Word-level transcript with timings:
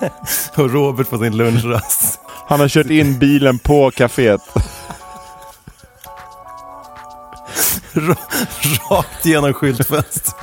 Och 0.56 0.70
Robert 0.70 1.10
på 1.10 1.18
sin 1.18 1.36
lunchrast. 1.36 2.20
Han 2.48 2.60
har 2.60 2.68
kört 2.68 2.86
in 2.90 3.18
bilen 3.18 3.58
på 3.58 3.90
kaféet. 3.90 4.40
Ra- 7.92 8.16
Rakt 8.90 9.24
genom 9.26 9.52
skyltfönstret. 9.54 10.34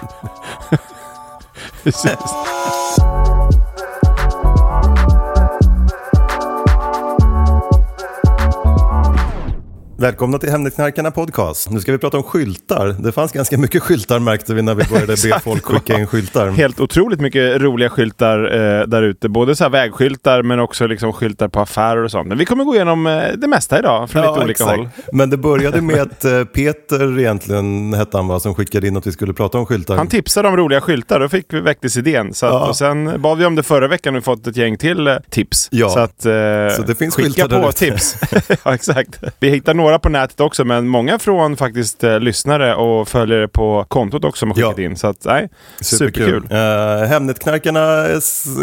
Välkomna 9.99 10.39
till 10.39 10.49
Hemnetknarkarna 10.49 11.11
podcast. 11.11 11.69
Nu 11.69 11.79
ska 11.79 11.91
vi 11.91 11.97
prata 11.97 12.17
om 12.17 12.23
skyltar. 12.23 12.95
Det 12.99 13.11
fanns 13.11 13.31
ganska 13.31 13.57
mycket 13.57 13.83
skyltar 13.83 14.19
märkte 14.19 14.53
vi 14.53 14.61
när 14.61 14.75
vi 14.75 14.83
började 14.83 15.15
be 15.23 15.39
folk 15.43 15.65
skicka 15.65 15.99
in 15.99 16.07
skyltar. 16.07 16.49
Helt 16.49 16.79
otroligt 16.79 17.19
mycket 17.19 17.61
roliga 17.61 17.89
skyltar 17.89 18.43
eh, 18.43 18.87
där 18.87 19.03
ute. 19.03 19.29
Både 19.29 19.55
så 19.55 19.63
här 19.63 19.71
vägskyltar 19.71 20.43
men 20.43 20.59
också 20.59 20.87
liksom 20.87 21.13
skyltar 21.13 21.47
på 21.47 21.59
affärer 21.59 22.03
och 22.03 22.11
sånt. 22.11 22.27
Men 22.27 22.37
vi 22.37 22.45
kommer 22.45 22.63
gå 22.63 22.75
igenom 22.75 23.07
eh, 23.07 23.23
det 23.37 23.47
mesta 23.47 23.79
idag 23.79 24.09
från 24.09 24.21
lite 24.21 24.33
olika 24.33 24.51
exakt. 24.51 24.77
håll. 24.77 24.89
Men 25.13 25.29
det 25.29 25.37
började 25.37 25.81
med 25.81 26.01
att 26.01 26.25
eh, 26.25 26.43
Peter 26.43 27.19
egentligen 27.19 27.93
hette 27.93 28.17
han 28.17 28.27
va, 28.27 28.39
som 28.39 28.55
skickade 28.55 28.87
in 28.87 28.97
att 28.97 29.07
vi 29.07 29.11
skulle 29.11 29.33
prata 29.33 29.57
om 29.57 29.65
skyltar. 29.65 29.97
Han 29.97 30.07
tipsade 30.07 30.47
om 30.47 30.57
roliga 30.57 30.81
skyltar, 30.81 31.19
då 31.19 31.29
fick 31.29 31.53
vi 31.53 31.59
väcktes 31.59 31.97
idén. 31.97 32.33
Så 32.33 32.45
att, 32.45 32.53
Ja. 32.53 32.67
Och 32.67 32.75
sen 32.75 33.21
bad 33.21 33.37
vi 33.37 33.45
om 33.45 33.55
det 33.55 33.63
förra 33.63 33.87
veckan 33.87 34.15
och 34.15 34.23
fått 34.23 34.47
ett 34.47 34.57
gäng 34.57 34.77
till 34.77 35.07
eh, 35.07 35.15
tips. 35.29 35.67
Ja. 35.71 35.89
Så, 35.89 35.99
att, 35.99 36.25
eh, 36.25 36.75
Så 36.75 36.81
det 36.87 36.95
finns 36.97 37.15
skicka 37.15 37.47
på 37.47 37.71
tips. 37.71 38.15
ja, 38.63 38.73
exakt. 38.73 39.19
Vi 39.39 39.49
hittar 39.49 39.73
några 39.73 39.86
på 39.99 40.09
nätet 40.09 40.39
också, 40.39 40.65
men 40.65 40.87
många 40.87 41.19
från 41.19 41.57
faktiskt 41.57 42.03
eh, 42.03 42.19
lyssnare 42.19 42.75
och 42.75 43.07
följare 43.07 43.47
på 43.47 43.85
kontot 43.87 44.23
också 44.25 44.39
som 44.39 44.49
har 44.49 44.55
skickat 44.55 44.73
Ja. 44.77 44.83
in. 44.83 44.95
Så 44.97 45.07
att, 45.07 45.25
nej, 45.25 45.49
superkul. 45.81 46.43
Uh, 46.51 47.07
Hemnetknarkarna 47.07 48.05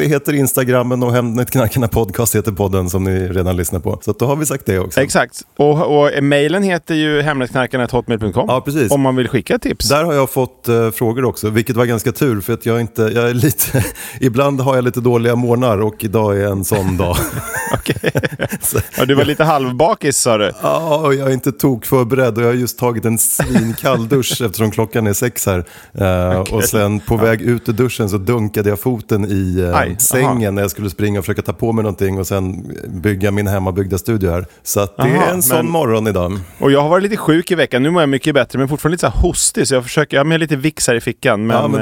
heter 0.09 0.33
Instagrammen 0.33 1.03
och 1.03 1.13
Hemnetknarkarna 1.13 1.89
podcast 1.89 2.35
heter 2.35 2.53
podden 2.53 2.91
som 2.91 3.05
ni 3.05 3.29
redan 3.29 3.57
lyssnar 3.57 3.81
på. 3.81 3.99
Så 4.05 4.11
att 4.11 4.19
då 4.19 4.27
har 4.27 4.37
vi 4.37 4.47
sagt 4.47 4.67
det 4.67 4.79
också. 4.79 5.01
Exakt. 5.01 5.43
Och, 5.57 5.99
och 5.99 6.23
mejlen 6.23 6.63
heter 6.63 6.95
ju 6.95 7.21
hemnetknarkarna.hotmail.com 7.23 8.45
Ja, 8.49 8.61
precis. 8.61 8.93
om 8.93 9.01
man 9.01 9.17
vill 9.17 9.29
skicka 9.29 9.59
tips. 9.59 9.89
Där 9.89 10.05
har 10.05 10.15
jag 10.15 10.31
fått 10.31 10.69
eh, 10.69 10.91
frågor 10.91 11.25
också, 11.25 11.51
vilket 11.51 11.77
var 11.77 11.85
ganska 11.85 12.13
tur 12.13 12.41
för 12.41 12.53
att 12.53 12.67
jag 12.67 12.81
inte, 12.81 13.03
jag 13.03 13.31
är 13.31 13.35
lite, 13.35 13.85
ibland 14.21 14.61
har 14.61 14.75
jag 14.75 14.85
lite 14.85 15.01
dåliga 15.01 15.35
morgnar 15.37 15.79
och 15.83 16.05
idag 16.05 16.41
är 16.41 16.47
en 16.47 16.65
sån 16.65 16.97
dag. 16.97 17.17
Så- 18.61 18.79
Ja, 18.99 19.05
du 19.05 19.15
var 19.15 19.25
lite 19.25 19.45
halvbakis 19.45 20.17
sa 20.19 20.39
du. 20.39 20.53
Ja, 20.63 21.13
och 21.15 21.21
jag 21.21 21.29
är 21.31 21.35
inte 21.35 21.53
tok 21.53 21.87
förberedd 21.87 22.37
och 22.39 22.43
jag 22.43 22.49
har 22.49 22.55
just 22.55 22.79
tagit 22.79 23.05
en 23.05 23.19
svinkall 23.19 24.09
dusch 24.09 24.41
eftersom 24.43 24.71
klockan 24.71 25.07
är 25.07 25.13
sex 25.13 25.47
här. 25.47 25.65
Eh, 25.95 26.39
Och 26.41 26.65
sen 26.65 27.01
på 27.01 27.17
väg 27.17 27.41
ut 27.43 27.69
ur 27.69 27.73
duschen 27.73 28.09
så 28.09 28.19
dunkade 28.19 28.69
jag 28.69 28.81
foten 28.81 29.25
i 29.31 29.61
eh, 29.61 29.77
Aj, 29.77 29.97
sängen 29.99 30.27
aha. 30.43 30.51
när 30.51 30.63
jag 30.63 30.71
skulle 30.71 30.91
springa 30.91 31.19
och 31.19 31.25
försöka 31.25 31.43
ta 31.43 31.53
på 31.53 31.73
mig 31.73 31.83
någonting 31.83 32.19
och 32.19 32.27
sen 32.27 32.73
bygga 32.89 33.31
min 33.31 33.47
hemmabyggda 33.47 33.99
studio 33.99 34.31
här. 34.31 34.47
Så 34.63 34.81
att 34.81 34.97
det 34.97 35.03
Aha, 35.03 35.25
är 35.25 35.33
en 35.33 35.43
sån 35.43 35.57
men- 35.57 35.69
morgon 35.71 36.07
idag. 36.07 36.39
Och 36.59 36.73
jag 36.73 36.81
har 36.83 36.89
varit 36.89 37.03
lite 37.03 37.17
sjuk 37.17 37.51
i 37.51 37.55
veckan. 37.55 37.83
Nu 37.83 37.91
mår 37.91 38.03
jag 38.03 38.09
mycket 38.09 38.35
bättre, 38.35 38.59
men 38.59 38.69
fortfarande 38.69 38.95
lite 38.95 39.11
så 39.11 39.19
hostig. 39.19 39.69
Så 39.69 39.75
jag 39.75 39.83
försöker, 39.83 40.17
jag 40.17 40.21
har 40.25 40.29
med 40.29 40.41
lite 40.41 40.57
Vicks 40.57 40.89
här 40.89 40.95
i 40.95 41.01
fickan. 41.01 41.47
Men, 41.47 41.57
Ja, 41.57 41.69
men 41.69 41.81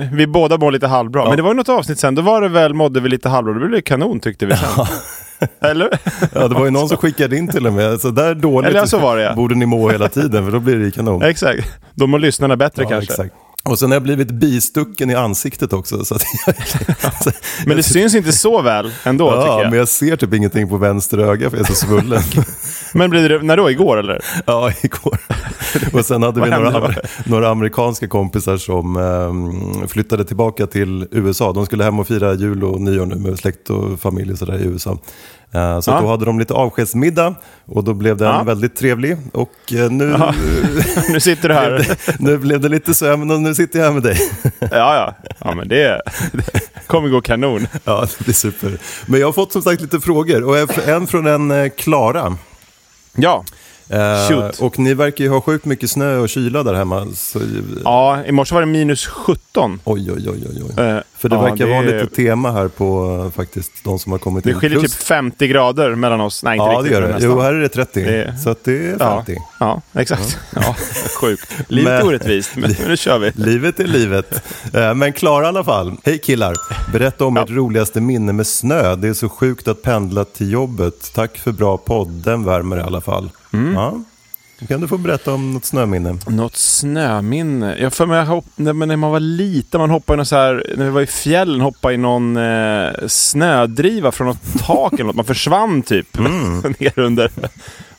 eh, 0.00 0.08
vi 0.12 0.26
båda 0.26 0.58
mår 0.58 0.72
lite 0.72 0.86
halvbra. 0.86 1.28
Men 1.28 1.36
det 1.36 1.42
var 1.42 1.50
ju 1.50 1.56
något 1.56 1.68
avsnitt 1.68 1.98
sen, 1.98 2.14
då 2.14 2.22
var 2.22 2.40
det 2.42 2.48
väl, 2.48 2.74
mådde 2.74 3.00
vi 3.00 3.08
lite 3.08 3.28
halvbra. 3.28 3.54
Det 3.54 3.60
blev 3.60 3.70
det 3.70 3.82
kanon 3.82 4.20
tyckte 4.20 4.46
vi 4.46 4.56
sen. 4.56 4.68
Eller? 5.60 5.88
Ja, 6.34 6.48
det 6.48 6.54
var 6.54 6.64
ju 6.64 6.70
någon 6.70 6.88
som 6.88 6.96
skickade 6.96 7.36
in 7.36 7.48
till 7.48 7.66
och 7.66 7.72
med. 7.72 8.00
Så 8.00 8.10
där 8.10 8.34
dåligt 8.34 8.70
Eller 8.70 8.86
så 8.86 8.98
var 8.98 9.16
det, 9.16 9.22
ja. 9.22 9.34
borde 9.34 9.54
ni 9.54 9.66
må 9.66 9.90
hela 9.90 10.08
tiden 10.08 10.44
för 10.44 10.52
då 10.52 10.58
blir 10.60 10.76
det 10.76 10.90
kanon. 10.90 11.22
Exakt. 11.22 11.68
Då 11.94 12.06
mår 12.06 12.18
lyssnarna 12.18 12.56
bättre 12.56 12.82
Ja, 12.82 12.88
kanske. 12.88 13.12
exakt. 13.12 13.34
Och 13.64 13.78
sen 13.78 13.90
har 13.90 13.96
jag 13.96 14.02
blivit 14.02 14.30
bistucken 14.30 15.10
i 15.10 15.14
ansiktet 15.14 15.72
också. 15.72 16.04
Så 16.04 16.14
att 16.14 16.22
jag, 16.46 16.54
så, 17.24 17.30
Men 17.66 17.76
det 17.76 17.82
syns 17.82 18.14
inte 18.14 18.32
så 18.32 18.62
väl 18.62 18.92
ändå 19.04 19.30
tycker 19.30 19.46
Ja, 19.46 19.62
jag. 19.62 19.70
men 19.70 19.78
jag 19.78 19.88
ser 19.88 20.16
typ 20.16 20.34
ingenting 20.34 20.68
på 20.68 20.76
vänster 20.76 21.18
öga 21.18 21.50
för 21.50 21.56
jag 21.56 21.70
är 21.70 21.74
så 21.74 21.86
svullen. 21.86 22.22
Men 22.94 23.10
blir 23.10 23.28
det, 23.28 23.42
när 23.42 23.56
då? 23.56 23.70
Igår 23.70 23.96
eller? 23.96 24.24
ja, 24.46 24.72
igår. 24.82 25.18
Och 25.92 26.06
sen 26.06 26.22
hade 26.22 26.40
vi 26.40 26.50
några, 26.50 26.94
några 27.24 27.50
amerikanska 27.50 28.08
kompisar 28.08 28.56
som 28.56 28.96
ehm, 28.96 29.88
flyttade 29.88 30.24
tillbaka 30.24 30.66
till 30.66 31.08
USA. 31.10 31.52
De 31.52 31.66
skulle 31.66 31.84
hem 31.84 31.98
och 31.98 32.06
fira 32.06 32.34
jul 32.34 32.64
och 32.64 32.80
nyår 32.80 33.06
nu 33.06 33.14
med 33.14 33.38
släkt 33.38 33.70
och 33.70 34.00
familj 34.00 34.32
och 34.32 34.38
sådär 34.38 34.58
i 34.58 34.64
USA. 34.64 34.98
Eh, 35.54 35.80
så 35.80 35.90
Ja. 35.90 36.00
då 36.00 36.08
hade 36.08 36.24
de 36.24 36.38
lite 36.38 36.54
avskedsmiddag 36.54 37.34
och 37.66 37.84
då 37.84 37.94
blev 37.94 38.16
den 38.16 38.28
Ja. 38.28 38.42
väldigt 38.42 38.76
trevlig. 38.76 39.16
Och 39.32 39.72
eh, 39.72 39.90
nu, 39.90 40.16
Ja. 40.18 40.34
Nu 41.12 41.20
sitter 41.20 41.48
du 41.48 41.54
här. 41.54 41.96
nu 42.18 42.38
blev 42.38 42.60
det 42.60 42.68
lite 42.68 42.94
sömn 42.94 43.30
och 43.30 43.40
nu 43.40 43.54
sitter 43.54 43.78
jag 43.78 43.86
här 43.86 43.92
med 43.92 44.02
dig. 44.02 44.18
Ja, 44.60 44.68
ja. 44.70 45.14
Ja, 45.38 45.54
men 45.54 45.68
det, 45.68 46.02
det 46.32 46.86
kommer 46.86 47.08
gå 47.08 47.20
kanon. 47.20 47.66
Ja, 47.84 48.00
det 48.18 48.24
blir 48.24 48.34
super. 48.34 48.78
Men 49.06 49.20
jag 49.20 49.26
har 49.28 49.32
fått 49.32 49.52
som 49.52 49.62
sagt 49.62 49.80
lite 49.82 50.00
frågor 50.00 50.44
och 50.44 50.58
en- 50.58 50.68
en 50.94 51.06
från 51.06 51.26
en 51.26 51.50
eh, 51.50 51.68
Klara. 51.68 52.36
Ja. 53.16 53.44
Eh, 53.88 54.50
och 54.58 54.78
ni 54.78 54.94
verkar 54.94 55.24
ju 55.24 55.30
ha 55.30 55.40
sjukt 55.40 55.64
mycket 55.64 55.90
snö 55.90 56.16
och 56.16 56.28
kyla 56.28 56.62
där 56.62 56.74
hemma. 56.74 57.06
Så, 57.14 57.40
Ja, 57.84 58.24
i 58.26 58.32
morse 58.32 58.54
var 58.54 58.60
det 58.62 58.66
minus 58.66 59.06
17. 59.06 59.80
oj, 59.84 60.12
oj, 60.12 60.28
oj, 60.30 60.46
oj. 60.46 60.84
Eh, 60.84 60.98
För 61.18 61.28
det 61.28 61.36
ja, 61.36 61.42
verkar 61.42 61.66
det 61.66 61.70
vara 61.72 61.80
lite 61.82 62.06
tema 62.06 62.50
här 62.52 62.68
på 62.68 63.16
eh, 63.26 63.36
faktiskt 63.36 63.72
de 63.84 63.98
som 63.98 64.12
har 64.12 64.18
kommit 64.18 64.44
Det 64.44 64.50
in. 64.50 64.60
skiljer 64.60 64.78
Plus- 64.80 64.92
typ 64.96 65.02
50 65.02 65.46
grader 65.48 65.94
mellan 65.94 66.20
oss. 66.20 66.42
Nej, 66.42 66.56
inte 66.58 66.64
Ja, 66.64 66.70
det 66.72 66.78
riktigt. 66.78 66.92
gör 66.92 67.02
men 67.08 67.20
det. 67.20 67.26
Jo, 67.26 67.40
här 67.40 67.54
är 67.54 67.60
det 67.60 67.68
30. 67.68 68.04
Det- 68.04 68.34
Så 68.44 68.50
att 68.50 68.64
det 68.64 68.72
är 68.86 68.96
ja, 69.00 69.24
50. 69.26 69.42
ja, 69.60 69.82
exakt. 69.94 70.38
Ja. 70.54 70.76
sjukt. 71.20 71.54
Livet 71.68 71.92
är 71.92 72.06
orättvist, 72.06 72.56
men 72.56 72.74
nu 72.88 72.96
kör 72.96 73.18
vi. 73.18 73.32
Livet 73.34 73.80
är 73.80 73.86
livet. 73.86 74.42
Men 74.72 75.12
Klara 75.12 75.44
i 75.44 75.48
alla 75.48 75.64
fall. 75.64 75.96
Hej 76.04 76.18
killar. 76.18 76.54
Berätta 76.92 77.24
om 77.24 77.36
Ja. 77.36 77.42
ert 77.42 77.50
roligaste 77.50 78.00
minne 78.00 78.32
med 78.32 78.46
snö. 78.46 78.96
Det 78.96 79.08
är 79.08 79.14
så 79.14 79.28
sjukt 79.28 79.68
att 79.68 79.82
pendla 79.82 80.24
till 80.24 80.52
jobbet. 80.52 81.10
Tack 81.14 81.38
för 81.38 81.52
bra 81.52 81.76
podd. 81.76 82.08
Den 82.08 82.44
värmer 82.44 82.76
i 82.76 82.80
alla 82.80 83.00
fall. 83.00 83.30
Mm. 83.52 83.74
Ja. 83.74 84.00
Kan 84.68 84.80
du 84.80 84.88
få 84.88 84.98
berätta 84.98 85.34
om 85.34 85.52
något 85.52 85.64
snöminne? 85.64 86.18
Något 86.26 86.56
snöminne? 86.56 87.76
Jag 87.78 87.92
för 87.92 88.06
mig, 88.06 88.24
hopp, 88.24 88.44
när 88.56 88.96
man 88.96 89.10
var 89.10 89.20
liten, 89.20 89.80
man 89.80 89.90
hoppade 89.90 90.14
i 90.14 90.16
någon 90.16 90.26
så 90.26 90.36
här, 90.36 90.74
när 90.76 90.84
vi 90.84 90.90
var 90.90 91.00
i 91.00 91.06
fjällen, 91.06 91.60
hoppade 91.60 91.94
i 91.94 91.96
någon 91.96 92.36
eh, 92.36 92.90
snödriva 93.06 94.12
från 94.12 94.26
något 94.26 94.58
tak 94.66 94.92
eller 94.92 95.04
något. 95.04 95.16
Man 95.16 95.24
försvann 95.24 95.82
typ 95.82 96.18
ner 96.78 96.98
under. 96.98 97.30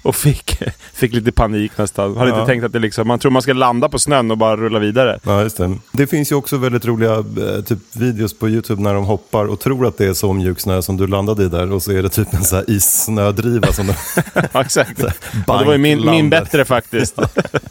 Och 0.03 0.15
fick, 0.15 0.57
fick 0.93 1.13
lite 1.13 1.31
panik 1.31 1.71
nästan. 1.77 2.17
Hade 2.17 2.29
Ja. 2.31 2.39
inte 2.39 2.51
tänkt 2.51 2.63
att 2.63 2.71
det 2.73 2.79
liksom, 2.79 3.07
man 3.07 3.19
tror 3.19 3.31
man 3.31 3.41
ska 3.41 3.53
landa 3.53 3.89
på 3.89 3.99
snön 3.99 4.31
och 4.31 4.37
bara 4.37 4.57
rulla 4.57 4.79
vidare. 4.79 5.19
Ja, 5.23 5.41
just 5.41 5.57
det. 5.57 5.77
Det 5.91 6.07
finns 6.07 6.31
ju 6.31 6.35
också 6.35 6.57
väldigt 6.57 6.85
roliga 6.85 7.13
eh, 7.15 7.63
typ, 7.65 7.79
videos 7.93 8.39
på 8.39 8.49
YouTube 8.49 8.81
när 8.81 8.93
de 8.93 9.03
hoppar 9.05 9.45
och 9.45 9.59
tror 9.59 9.87
att 9.87 9.97
det 9.97 10.05
är 10.05 10.13
så 10.13 10.33
mjuk 10.33 10.59
snö 10.59 10.81
som 10.81 10.97
du 10.97 11.07
landade 11.07 11.43
i 11.43 11.47
där 11.47 11.71
och 11.71 11.83
så 11.83 11.91
är 11.91 12.03
det 12.03 12.09
typ 12.09 12.33
en 12.33 12.43
så 12.43 12.55
här 12.55 12.65
issnödriva 12.69 13.73
som 13.73 13.87
de, 13.87 13.93
Ja, 14.53 14.61
exakt. 14.61 15.03
Och 15.03 15.59
det 15.59 15.65
var 15.65 15.71
ju 15.71 15.77
min, 15.77 16.05
min 16.05 16.29
bättre 16.29 16.65
faktiskt. 16.65 17.15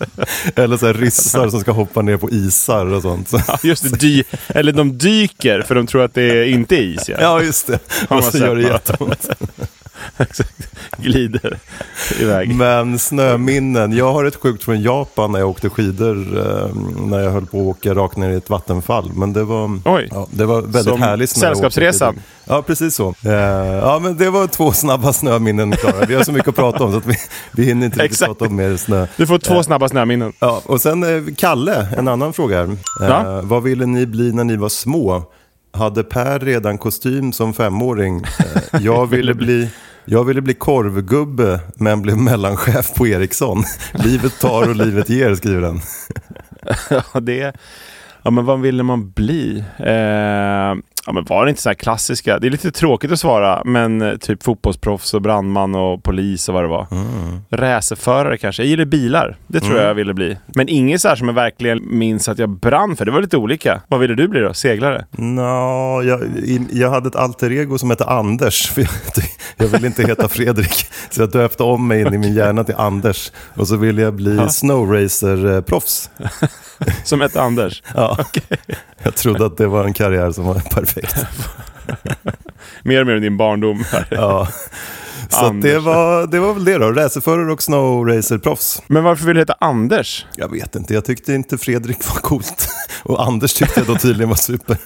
Eller 0.56 0.76
så 0.76 0.86
här 0.86 0.94
ryssar 0.94 1.48
som 1.48 1.60
ska 1.60 1.72
hoppa 1.72 2.02
ner 2.02 2.16
på 2.16 2.30
isar 2.30 2.86
och 2.86 3.02
sånt. 3.02 3.28
Så, 3.28 3.40
Ja, 3.48 3.58
just 3.62 3.82
det, 3.82 3.98
dy, 3.98 4.22
eller 4.48 4.72
de 4.72 4.98
dyker 4.98 5.62
för 5.62 5.74
de 5.74 5.86
tror 5.86 6.02
att 6.02 6.14
det 6.14 6.48
inte 6.48 6.76
är 6.76 6.80
is. 6.82 7.08
Ja. 7.08 7.16
ja, 7.20 7.42
just 7.42 7.66
det. 7.66 7.78
Har 8.08 8.18
Och 8.18 8.24
så 8.24 8.38
gör 8.38 8.56
det 8.56 8.62
jätteont. 8.62 9.28
exakt. 10.18 10.68
Glider 10.96 11.58
iväg. 12.22 12.54
Men 12.54 12.98
snöminnen, 12.98 13.92
jag 13.96 14.12
har 14.12 14.24
ett 14.24 14.36
sjukt 14.36 14.64
från 14.64 14.82
Japan 14.82 15.32
när 15.32 15.38
jag 15.38 15.48
åkte 15.50 15.68
skidor 15.70 16.16
eh, 16.38 16.74
när 17.06 17.18
jag 17.20 17.30
höll 17.30 17.46
på 17.46 17.60
att 17.60 17.66
åka 17.66 17.94
rakt 17.94 18.16
ner 18.16 18.30
i 18.30 18.34
ett 18.36 18.50
vattenfall. 18.50 19.10
Men 19.14 19.32
det 19.32 19.44
var, 19.44 19.80
Oj. 19.84 20.08
ja, 20.10 20.26
det 20.30 20.44
var 20.44 20.62
väldigt 20.62 20.84
Som 20.84 21.02
härligt. 21.02 21.30
Sällskapsresan. 21.30 22.20
Ja, 22.44 22.62
precis 22.62 22.94
så. 22.94 23.14
Eh, 23.24 23.32
ja, 23.32 23.98
men 24.02 24.16
det 24.16 24.30
var 24.30 24.46
två 24.46 24.72
snabba 24.72 25.12
snöminnen 25.12 25.72
klara. 25.72 26.06
Vi 26.06 26.14
har 26.14 26.22
så 26.24 26.32
mycket 26.32 26.48
att 26.48 26.54
prata 26.56 26.84
om 26.84 26.92
så 26.92 26.98
att 26.98 27.06
vi, 27.06 27.14
vi 27.52 27.64
hinner 27.64 27.86
inte 27.86 28.02
riktigt 28.02 28.26
prata 28.26 28.44
om 28.44 28.56
mer 28.56 28.76
snö. 28.76 29.06
Du 29.16 29.26
får 29.26 29.38
två 29.38 29.62
snabba 29.62 29.88
snöminnen. 29.88 30.32
Ja, 30.38 30.62
och 30.66 30.80
sen 30.80 31.02
eh, 31.02 31.34
Kalle, 31.36 31.86
en 31.96 32.08
annan 32.08 32.32
fråga 32.32 32.56
här. 32.56 32.64
Eh, 32.64 32.76
Ja. 33.00 33.40
Vad 33.44 33.62
ville 33.62 33.86
ni 33.86 34.06
bli 34.06 34.32
när 34.32 34.44
ni 34.44 34.56
var 34.56 34.68
små? 34.68 35.22
Hade 35.74 36.02
Per 36.04 36.38
redan 36.38 36.78
kostym 36.78 37.32
som 37.32 37.54
femåring? 37.54 38.22
Eh, 38.72 38.80
jag, 38.82 39.06
ville 39.10 39.34
bli, 39.34 39.68
jag 40.04 40.24
ville 40.24 40.40
bli 40.40 40.54
korvgubbe 40.54 41.60
men 41.74 42.02
blev 42.02 42.18
mellanchef 42.18 42.94
på 42.94 43.06
Ericsson. 43.06 43.64
livet 43.92 44.40
tar 44.40 44.68
och 44.68 44.76
livet 44.76 45.08
ger, 45.08 45.34
skriver 45.34 45.60
den. 45.60 45.80
Ja, 47.14 47.20
det... 47.20 47.56
Ja, 48.22 48.30
men 48.30 48.44
vad 48.44 48.60
ville 48.60 48.82
man 48.82 49.10
bli? 49.10 49.64
Eh, 49.78 50.74
ja, 51.06 51.12
men 51.12 51.24
var 51.24 51.44
det 51.44 51.48
inte 51.48 51.62
så 51.62 51.68
här 51.68 51.74
klassiska? 51.74 52.38
Det 52.38 52.46
är 52.46 52.50
lite 52.50 52.70
tråkigt 52.70 53.12
att 53.12 53.20
svara, 53.20 53.62
men 53.64 54.02
eh, 54.02 54.16
typ 54.16 54.42
fotbollsproffs 54.42 55.14
och 55.14 55.22
brandman 55.22 55.74
och 55.74 56.02
polis 56.02 56.48
och 56.48 56.54
vad 56.54 56.64
det 56.64 56.68
var. 56.68 56.86
Racerförare 57.50 58.38
kanske. 58.38 58.62
Jag 58.62 58.70
gillar 58.70 58.84
bilar. 58.84 59.36
Det 59.46 59.60
tror 59.60 59.76
jag 59.76 59.88
jag 59.88 59.94
ville 59.94 60.14
bli. 60.14 60.36
Men 60.46 60.68
inget 60.68 61.00
så 61.00 61.08
här 61.08 61.16
som 61.16 61.28
jag 61.28 61.34
verkligen 61.34 61.98
minns 61.98 62.28
att 62.28 62.38
jag 62.38 62.48
brann 62.50 62.96
för. 62.96 63.04
Det 63.04 63.10
var 63.10 63.20
lite 63.20 63.36
olika. 63.36 63.80
Vad 63.88 64.00
ville 64.00 64.14
du 64.14 64.28
bli 64.28 64.40
då? 64.40 64.54
Seglare? 64.54 65.06
Nå, 65.10 66.02
jag, 66.02 66.20
jag 66.72 66.90
hade 66.90 67.08
ett 67.08 67.16
alter 67.16 67.52
ego 67.52 67.78
som 67.78 67.90
hette 67.90 68.04
Anders. 68.04 68.70
För 68.70 68.80
jag, 68.80 68.90
jag 69.56 69.66
ville 69.66 69.86
inte 69.86 70.02
heta 70.02 70.28
Fredrik. 70.28 70.86
Så 71.10 71.22
jag 71.22 71.30
döpte 71.30 71.62
om 71.62 71.88
mig 71.88 72.00
in 72.00 72.14
i 72.14 72.18
min 72.18 72.34
hjärna 72.34 72.64
till 72.64 72.74
Anders. 72.74 73.32
Och 73.54 73.68
så 73.68 73.76
ville 73.76 74.02
jag 74.02 74.14
bli 74.14 74.36
snowracer-proffs. 74.48 76.10
Som 77.04 77.20
hette 77.20 77.42
Anders. 77.42 77.82
Ja. 77.94 78.18
Jag 79.02 79.14
trodde 79.14 79.46
att 79.46 79.56
det 79.56 79.66
var 79.66 79.84
en 79.84 79.94
karriär 79.94 80.30
som 80.30 80.44
var 80.44 80.54
perfekt. 80.54 80.91
Mer 82.82 83.00
och 83.00 83.06
mer 83.06 83.14
din 83.14 83.36
barndom. 83.36 83.84
Här. 83.90 84.06
Ja. 84.10 84.48
Så 85.28 85.50
det, 85.50 85.78
var, 85.78 86.26
det 86.26 86.40
var 86.40 86.54
väl 86.54 86.64
det 86.64 86.78
då. 86.78 86.92
Racerförare 86.92 87.52
och 87.52 87.62
snowracer-proffs. 87.62 88.82
Men 88.86 89.04
varför 89.04 89.26
vill 89.26 89.34
du 89.34 89.40
heta 89.40 89.56
Anders? 89.60 90.26
Jag 90.36 90.50
vet 90.50 90.74
inte, 90.74 90.94
jag 90.94 91.04
tyckte 91.04 91.32
inte 91.32 91.58
Fredrik 91.58 92.08
var 92.08 92.20
coolt. 92.20 92.68
Och 93.02 93.26
Anders 93.26 93.54
tyckte 93.54 93.80
jag 93.80 93.86
då 93.86 93.94
tydligen 93.96 94.28
var 94.28 94.36
super. 94.36 94.76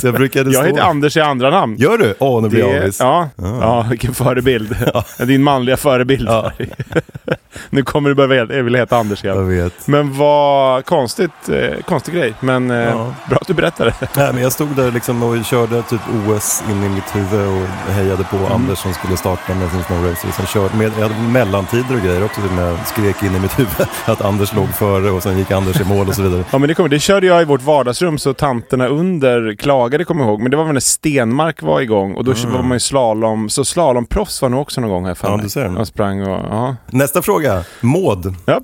Så 0.00 0.06
jag 0.06 0.14
brukade 0.14 0.50
Jag 0.50 0.62
stå... 0.64 0.74
heter 0.74 0.82
Anders 0.88 1.16
i 1.16 1.20
andra 1.20 1.50
namn. 1.50 1.76
Gör 1.78 1.98
du? 1.98 2.14
Åh, 2.18 2.42
nu 2.42 2.48
blir 2.48 2.60
jag 2.60 2.70
Det, 2.74 2.80
avis. 2.82 3.00
ja, 3.00 3.28
ja, 3.36 3.86
vilken 3.90 4.14
förebild. 4.14 4.76
Din 5.18 5.42
manliga 5.42 5.76
förebild. 5.76 6.28
Ja. 6.28 6.52
nu 7.70 7.82
kommer 7.82 8.08
du 8.08 8.14
börja 8.14 8.44
vilja 8.62 8.80
heta 8.80 8.96
Anders 8.96 9.24
igen. 9.24 9.36
Jag 9.36 9.44
vet. 9.44 9.86
Men 9.86 10.16
vad 10.18 10.84
konstigt, 10.84 11.48
eh, 11.48 11.80
konstig 11.88 12.14
grej. 12.14 12.34
Men 12.40 12.70
eh, 12.70 12.76
Ja. 12.76 13.14
bra 13.28 13.38
att 13.40 13.46
du 13.46 13.54
berättade. 13.54 13.94
Nej, 14.16 14.32
men 14.32 14.42
jag 14.42 14.52
stod 14.52 14.68
där 14.76 14.90
liksom 14.92 15.22
och 15.22 15.44
körde 15.44 15.82
typ 15.82 16.00
OS 16.28 16.62
in 16.70 16.82
i 16.84 16.88
mitt 16.88 17.16
huvud 17.16 17.48
och 17.48 17.92
hejade 17.92 18.24
på 18.24 18.36
Mm. 18.36 18.52
Anders 18.52 18.78
som 18.78 18.94
skulle 18.94 19.16
starta 19.16 19.54
med 19.54 19.70
sin 19.70 19.82
snowracer. 19.82 20.28
Sen 20.36 20.46
körde, 20.46 20.76
med, 20.76 20.92
jag 20.98 21.08
hade 21.08 21.20
mellantider 21.20 21.94
och 21.94 22.00
grejer 22.00 22.24
också 22.24 22.40
som 22.48 22.58
jag 22.58 22.78
skrek 22.86 23.22
in 23.22 23.36
i 23.36 23.40
mitt 23.40 23.58
huvud 23.58 23.86
att 24.04 24.20
Anders 24.22 24.52
låg 24.54 24.68
före 24.68 25.10
och 25.10 25.22
sen 25.22 25.38
gick 25.38 25.50
Anders 25.50 25.80
i 25.80 25.84
mål 25.84 26.08
och 26.08 26.14
så 26.14 26.22
vidare. 26.22 26.44
Ja 26.50 26.58
men 26.58 26.68
det, 26.68 26.74
kommer, 26.74 26.88
det 26.88 26.98
körde 26.98 27.26
jag 27.26 27.35
i 27.42 27.44
vårt 27.44 27.62
vardagsrum 27.62 28.18
så 28.18 28.34
tanterna 28.34 28.86
under 28.86 29.54
klagade 29.56 30.04
kommer 30.04 30.22
jag 30.22 30.30
ihåg. 30.30 30.40
Men 30.40 30.50
det 30.50 30.56
var 30.56 30.64
väl 30.64 30.72
när 30.72 30.80
Stenmark 30.80 31.62
var 31.62 31.80
igång 31.80 32.14
och 32.14 32.24
då 32.24 32.32
var 32.32 32.62
man 32.62 32.72
ju 32.72 32.80
slalom. 32.80 33.48
Så 33.48 33.64
slalomproffs 33.64 34.42
var 34.42 34.48
nog 34.48 34.60
också 34.60 34.80
någon 34.80 34.90
gång 34.90 35.06
här 35.06 35.14
för 35.14 35.26
Mm. 35.26 35.32
Ja, 35.32 35.36
mig. 35.36 35.44
du 35.44 35.50
ser. 35.50 35.78
Jag 35.78 35.86
sprang 35.86 36.22
och, 36.22 36.28
ja. 36.50 36.76
Nästa 36.90 37.22
fråga, 37.22 37.64
Maud. 37.80 38.34
ja. 38.46 38.60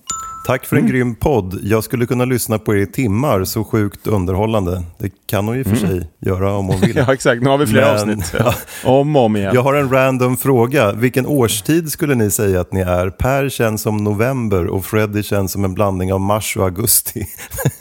Tack 0.46 0.66
för 0.66 0.76
en 0.76 0.86
grym 0.86 1.14
podd. 1.14 1.60
Jag 1.62 1.84
skulle 1.84 2.06
kunna 2.06 2.24
lyssna 2.24 2.58
på 2.58 2.74
er 2.74 2.78
i 2.78 2.86
timmar, 2.86 3.44
så 3.44 3.64
sjukt 3.64 4.06
underhållande. 4.06 4.82
Det 4.98 5.10
kan 5.26 5.46
hon 5.48 5.56
ju 5.56 5.64
för 5.64 5.76
sig 5.76 6.08
göra 6.20 6.52
om 6.52 6.66
hon 6.66 6.80
vill. 6.80 6.96
ja 7.06 7.12
exakt, 7.12 7.42
nu 7.42 7.48
har 7.50 7.58
vi 7.58 7.66
flera 7.66 7.84
Men- 7.86 7.94
avsnitt. 7.94 8.34
Ja. 8.38 8.54
Om 8.84 9.16
och 9.16 9.22
om 9.24 9.36
igen. 9.36 9.50
Jag 9.54 9.62
har 9.62 9.74
en 9.74 9.90
random 9.90 10.36
fråga. 10.36 10.92
Vilken 10.92 11.26
årstid 11.26 11.92
skulle 11.92 12.14
ni 12.14 12.30
säga 12.30 12.60
att 12.60 12.72
ni 12.72 12.80
är? 12.80 13.10
Per 13.10 13.48
känns 13.48 13.82
som 13.82 13.96
november 13.96 14.66
och 14.66 14.84
Freddy 14.84 15.22
känns 15.22 15.52
som 15.52 15.64
en 15.64 15.74
blandning 15.74 16.12
av 16.12 16.20
mars 16.20 16.56
och 16.56 16.64
augusti. 16.64 17.26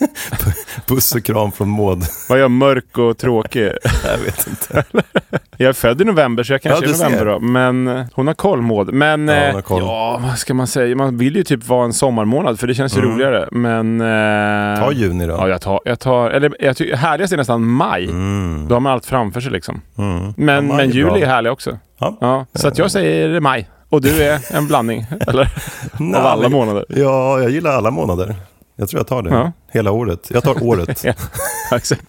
Puss 0.88 1.16
och 1.16 1.24
kram 1.24 1.52
från 1.52 1.70
Maud. 1.70 2.04
Var 2.30 2.38
jag 2.38 2.52
mörk 2.52 2.98
och 2.98 3.18
tråkig? 3.18 3.70
Jag 4.04 4.18
vet 4.26 4.48
inte. 4.48 4.84
Jag 5.58 5.70
är 5.70 5.74
född 5.74 6.02
i 6.02 6.06
november 6.06 6.44
så 6.44 6.54
jag 6.54 6.62
kanske 6.62 6.86
Ja, 6.86 6.92
är 6.92 6.98
november 7.10 7.26
då. 7.26 7.40
Men 7.40 7.88
eh, 7.88 8.06
hon 8.14 8.28
har 8.28 8.34
koll 8.34 8.62
Maud. 8.62 8.94
Men 8.94 9.28
Ja, 9.28 9.34
eh, 9.36 9.62
koll. 9.62 9.82
ja, 9.82 10.22
vad 10.24 10.38
ska 10.38 10.54
man 10.54 10.68
säga? 10.68 10.96
Man 10.96 11.18
vill 11.18 11.36
ju 11.36 11.44
typ 11.44 11.68
vara 11.68 11.86
en 11.86 11.94
sommarmånad 11.94 12.51
för 12.60 12.68
det 12.68 12.74
känns 12.74 12.98
ju 12.98 13.02
roligare. 13.02 13.48
Men... 13.52 14.02
Eh, 14.02 14.80
Ta 14.86 14.92
juni 14.92 15.26
då. 15.28 15.34
Ja, 15.34 15.48
jag 15.48 15.62
tar... 15.62 15.80
Jag 15.86 16.00
tar 16.00 16.30
eller 16.30 16.56
jag 16.60 16.78
tycker 16.78 16.96
härligast 16.96 17.34
är 17.34 17.38
nästan 17.38 17.66
maj. 17.66 18.08
Då 18.68 18.76
har 18.76 18.80
man 18.80 18.94
allt 18.94 19.06
framför 19.06 19.42
sig 19.42 19.52
liksom. 19.52 19.82
Mm. 19.98 20.34
Men, 20.38 20.56
Ja, 20.70 20.76
men 20.76 20.80
är 20.90 20.94
juli 20.94 21.22
är 21.22 21.28
härlig 21.28 21.52
också. 21.52 21.78
Ja. 22.00 22.18
Ja, 22.22 22.46
så 22.54 22.68
att 22.68 22.78
jag 22.78 22.92
säger 22.92 23.40
maj. 23.40 23.70
Och 23.90 24.02
du 24.02 24.24
är 24.24 24.56
en 24.56 24.68
blandning, 24.68 25.06
eller? 25.28 25.50
Nej, 26.00 26.20
Av 26.20 26.26
alla 26.26 26.50
månader. 26.50 26.86
Ja, 26.90 27.40
jag 27.42 27.50
gillar 27.52 27.72
alla 27.72 27.92
månader. 27.92 28.36
Jag 28.82 28.90
tror 28.90 29.00
jag 29.00 29.08
tar 29.08 29.22
det. 29.22 29.30
Ja. 29.30 29.52
Hela 29.72 29.92
året. 29.92 30.28
Jag 30.34 30.44
tar 30.44 30.64
året. 30.64 31.04
Ja, 31.72 31.78
exakt. 31.78 32.04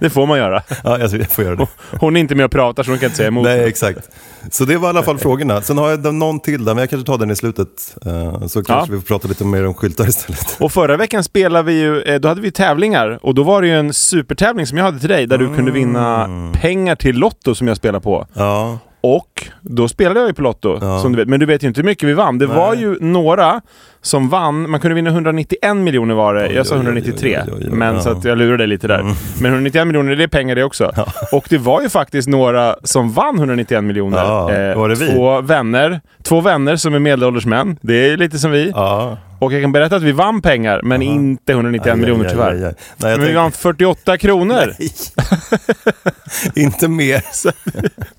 Det 0.00 0.10
får 0.10 0.26
man 0.26 0.38
göra. 0.38 0.62
ja, 0.84 0.98
jag 0.98 1.30
får 1.30 1.44
göra 1.44 1.54
det. 1.56 1.66
Hon 2.00 2.16
är 2.16 2.20
inte 2.20 2.34
med 2.34 2.44
och 2.44 2.50
pratar 2.52 2.82
så 2.82 2.90
hon 2.90 2.98
kan 2.98 3.06
inte 3.06 3.16
säga 3.16 3.28
emot. 3.28 3.44
Nej, 3.44 3.64
exakt. 3.64 4.08
Så 4.50 4.64
det 4.64 4.76
var 4.76 4.88
i 4.88 4.90
alla 4.90 5.02
fall 5.02 5.18
frågorna. 5.28 5.62
Sen 5.62 5.78
har 5.78 5.90
jag 5.90 6.14
någon 6.14 6.40
till 6.40 6.64
där, 6.64 6.74
men 6.74 6.82
jag 6.82 6.90
kanske 6.90 7.06
tar 7.06 7.18
den 7.18 7.30
i 7.30 7.36
slutet. 7.36 7.96
Eh, 8.06 8.46
Så 8.46 8.62
kanske 8.64 8.92
Ja. 8.92 8.96
vi 8.96 9.00
får 9.00 9.06
prata 9.06 9.28
lite 9.28 9.44
mer 9.44 9.66
om 9.66 9.74
skyltar 9.74 10.08
istället. 10.08 10.56
Och 10.60 10.72
förra 10.72 10.96
veckan 10.96 11.24
spelade 11.24 11.64
vi 11.64 11.80
ju, 11.80 12.02
eh, 12.02 12.20
då 12.20 12.28
hade 12.28 12.40
vi 12.40 12.50
tävlingar 12.50 13.18
och 13.22 13.34
då 13.34 13.42
var 13.42 13.62
det 13.62 13.68
ju 13.68 13.78
en 13.78 13.92
supertävling 13.92 14.66
som 14.66 14.78
jag 14.78 14.84
hade 14.84 14.98
till 14.98 15.08
dig 15.08 15.26
där 15.26 15.38
du 15.38 15.54
kunde 15.54 15.70
vinna 15.70 16.24
Mm. 16.24 16.52
pengar 16.52 16.96
till 16.96 17.16
Lotto 17.16 17.54
som 17.54 17.68
jag 17.68 17.76
spelar 17.76 18.00
på. 18.00 18.26
Ja, 18.34 18.78
Och 19.00 19.46
då 19.68 19.88
spelade 19.88 20.20
jag 20.20 20.26
ju 20.28 20.34
på 20.34 20.42
Lotto, 20.42 20.78
Ja. 20.80 20.98
som 21.02 21.12
du 21.12 21.18
vet. 21.18 21.28
Men 21.28 21.40
du 21.40 21.46
vet 21.46 21.62
ju 21.64 21.68
inte 21.68 21.80
hur 21.80 21.86
mycket 21.86 22.08
vi 22.08 22.12
vann. 22.14 22.38
Det 22.38 22.46
Nej. 22.46 22.56
var 22.56 22.74
ju 22.74 22.96
några 23.00 23.60
som 24.02 24.28
vann. 24.28 24.70
Man 24.70 24.80
kunde 24.80 24.94
vinna 24.94 25.10
191 25.10 25.76
miljoner 25.76 26.14
var 26.14 26.34
det. 26.34 26.52
Jag 26.52 26.66
sa 26.66 26.74
oj, 26.74 26.78
oj, 26.80 26.84
193. 26.86 27.38
oj, 27.46 27.52
oj, 27.56 27.62
oj. 27.64 27.70
Men 27.76 27.94
Ja. 27.94 28.00
så 28.00 28.10
att 28.10 28.24
jag 28.24 28.38
lurade 28.38 28.56
dig 28.56 28.66
lite 28.66 28.86
där. 28.88 29.02
Men 29.40 29.52
191 29.52 29.86
miljoner, 29.86 30.16
det 30.16 30.24
är 30.24 30.28
pengar 30.28 30.54
det 30.54 30.64
också. 30.64 30.92
Och 31.32 31.46
det 31.50 31.58
var 31.58 31.82
ju 31.82 31.88
faktiskt 31.88 32.28
några 32.28 32.76
som 32.82 33.12
vann 33.12 33.36
191 33.38 33.84
miljoner. 33.84 34.18
Ja, 34.18 34.86
vi? 34.86 35.06
Två 35.12 35.40
vänner. 35.40 36.00
Två 36.22 36.40
vänner 36.40 36.76
som 36.76 36.94
är 36.94 36.98
medelålders 36.98 37.46
män. 37.46 37.76
Det 37.80 37.94
är 38.10 38.16
lite 38.16 38.38
som 38.38 38.50
vi. 38.50 38.70
ja. 38.74 39.16
Och 39.40 39.52
jag 39.52 39.62
kan 39.62 39.72
berätta 39.72 39.96
att 39.96 40.02
vi 40.02 40.12
vann 40.12 40.42
pengar, 40.42 40.80
men 40.82 41.02
inte 41.02 41.52
191 41.52 41.92
Aj, 41.94 42.00
miljoner 42.00 42.28
tyvärr. 42.28 42.52
aj, 42.52 42.64
aj. 42.64 42.74
Nej, 42.96 43.16
Men 43.18 43.26
vi 43.26 43.32
vann 43.34 43.52
48 43.52 44.16
kronor. 44.18 44.74
Inte 46.54 46.88
mer. 46.88 47.22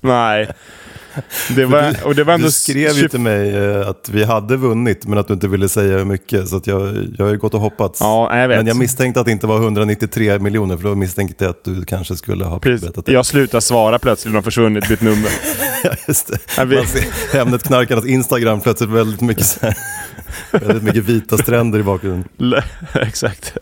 Nej. 0.00 0.48
Det 1.56 1.64
var, 1.64 1.96
och 2.04 2.14
det 2.14 2.24
var 2.24 2.34
ändå 2.34 2.46
Du 2.46 2.52
skrev 2.52 2.92
ju 2.92 3.02
20 3.02 3.08
till 3.08 3.20
mig 3.20 3.56
eh, 3.56 3.88
att 3.88 4.08
vi 4.12 4.24
hade 4.24 4.56
vunnit 4.56 5.06
men 5.06 5.18
att 5.18 5.26
du 5.26 5.34
inte 5.34 5.48
ville 5.48 5.68
säga 5.68 5.98
hur 5.98 6.04
mycket. 6.04 6.48
Så 6.48 6.60
jag, 6.64 7.08
jag 7.18 7.24
har 7.24 7.32
ju 7.32 7.38
gått 7.38 7.54
och 7.54 7.60
hoppats. 7.60 8.00
Ja, 8.00 8.38
jag 8.40 8.48
vet. 8.48 8.58
Men 8.58 8.66
jag 8.66 8.76
misstänkte 8.76 9.20
att 9.20 9.26
det 9.26 9.32
inte 9.32 9.46
var 9.46 9.56
193 9.56 10.38
miljoner 10.38 10.76
för 10.76 10.84
då 10.84 10.94
misstänkte 10.94 11.44
jag 11.44 11.50
att 11.50 11.64
du 11.64 11.84
kanske 11.84 12.16
skulle 12.16 12.44
ha 12.44 12.58
Precis. 12.58 12.80
berättat 12.80 13.06
det. 13.06 13.12
Jag 13.12 13.26
slutar 13.26 13.60
svara 13.60 13.98
plötsligt, 13.98 14.32
de 14.32 14.36
har 14.36 14.42
försvunnit, 14.42 14.88
bytt 14.88 15.00
nummer. 15.00 15.30
Ja, 15.84 15.90
just 16.08 16.26
det. 16.26 16.64
Man 16.64 16.86
ser 16.86 17.40
Ämnet 17.40 17.62
knarkarnas 17.62 18.06
Instagram 18.06 18.60
plötsligt 18.60 18.90
väldigt 18.90 19.20
mycket, 19.20 19.46
så 19.46 19.58
här, 19.62 19.76
väldigt 20.52 20.82
mycket 20.82 21.04
vita 21.04 21.38
stränder 21.38 21.78
i 21.78 21.82
bakgrunden. 21.82 22.24
Exakt. 22.94 23.52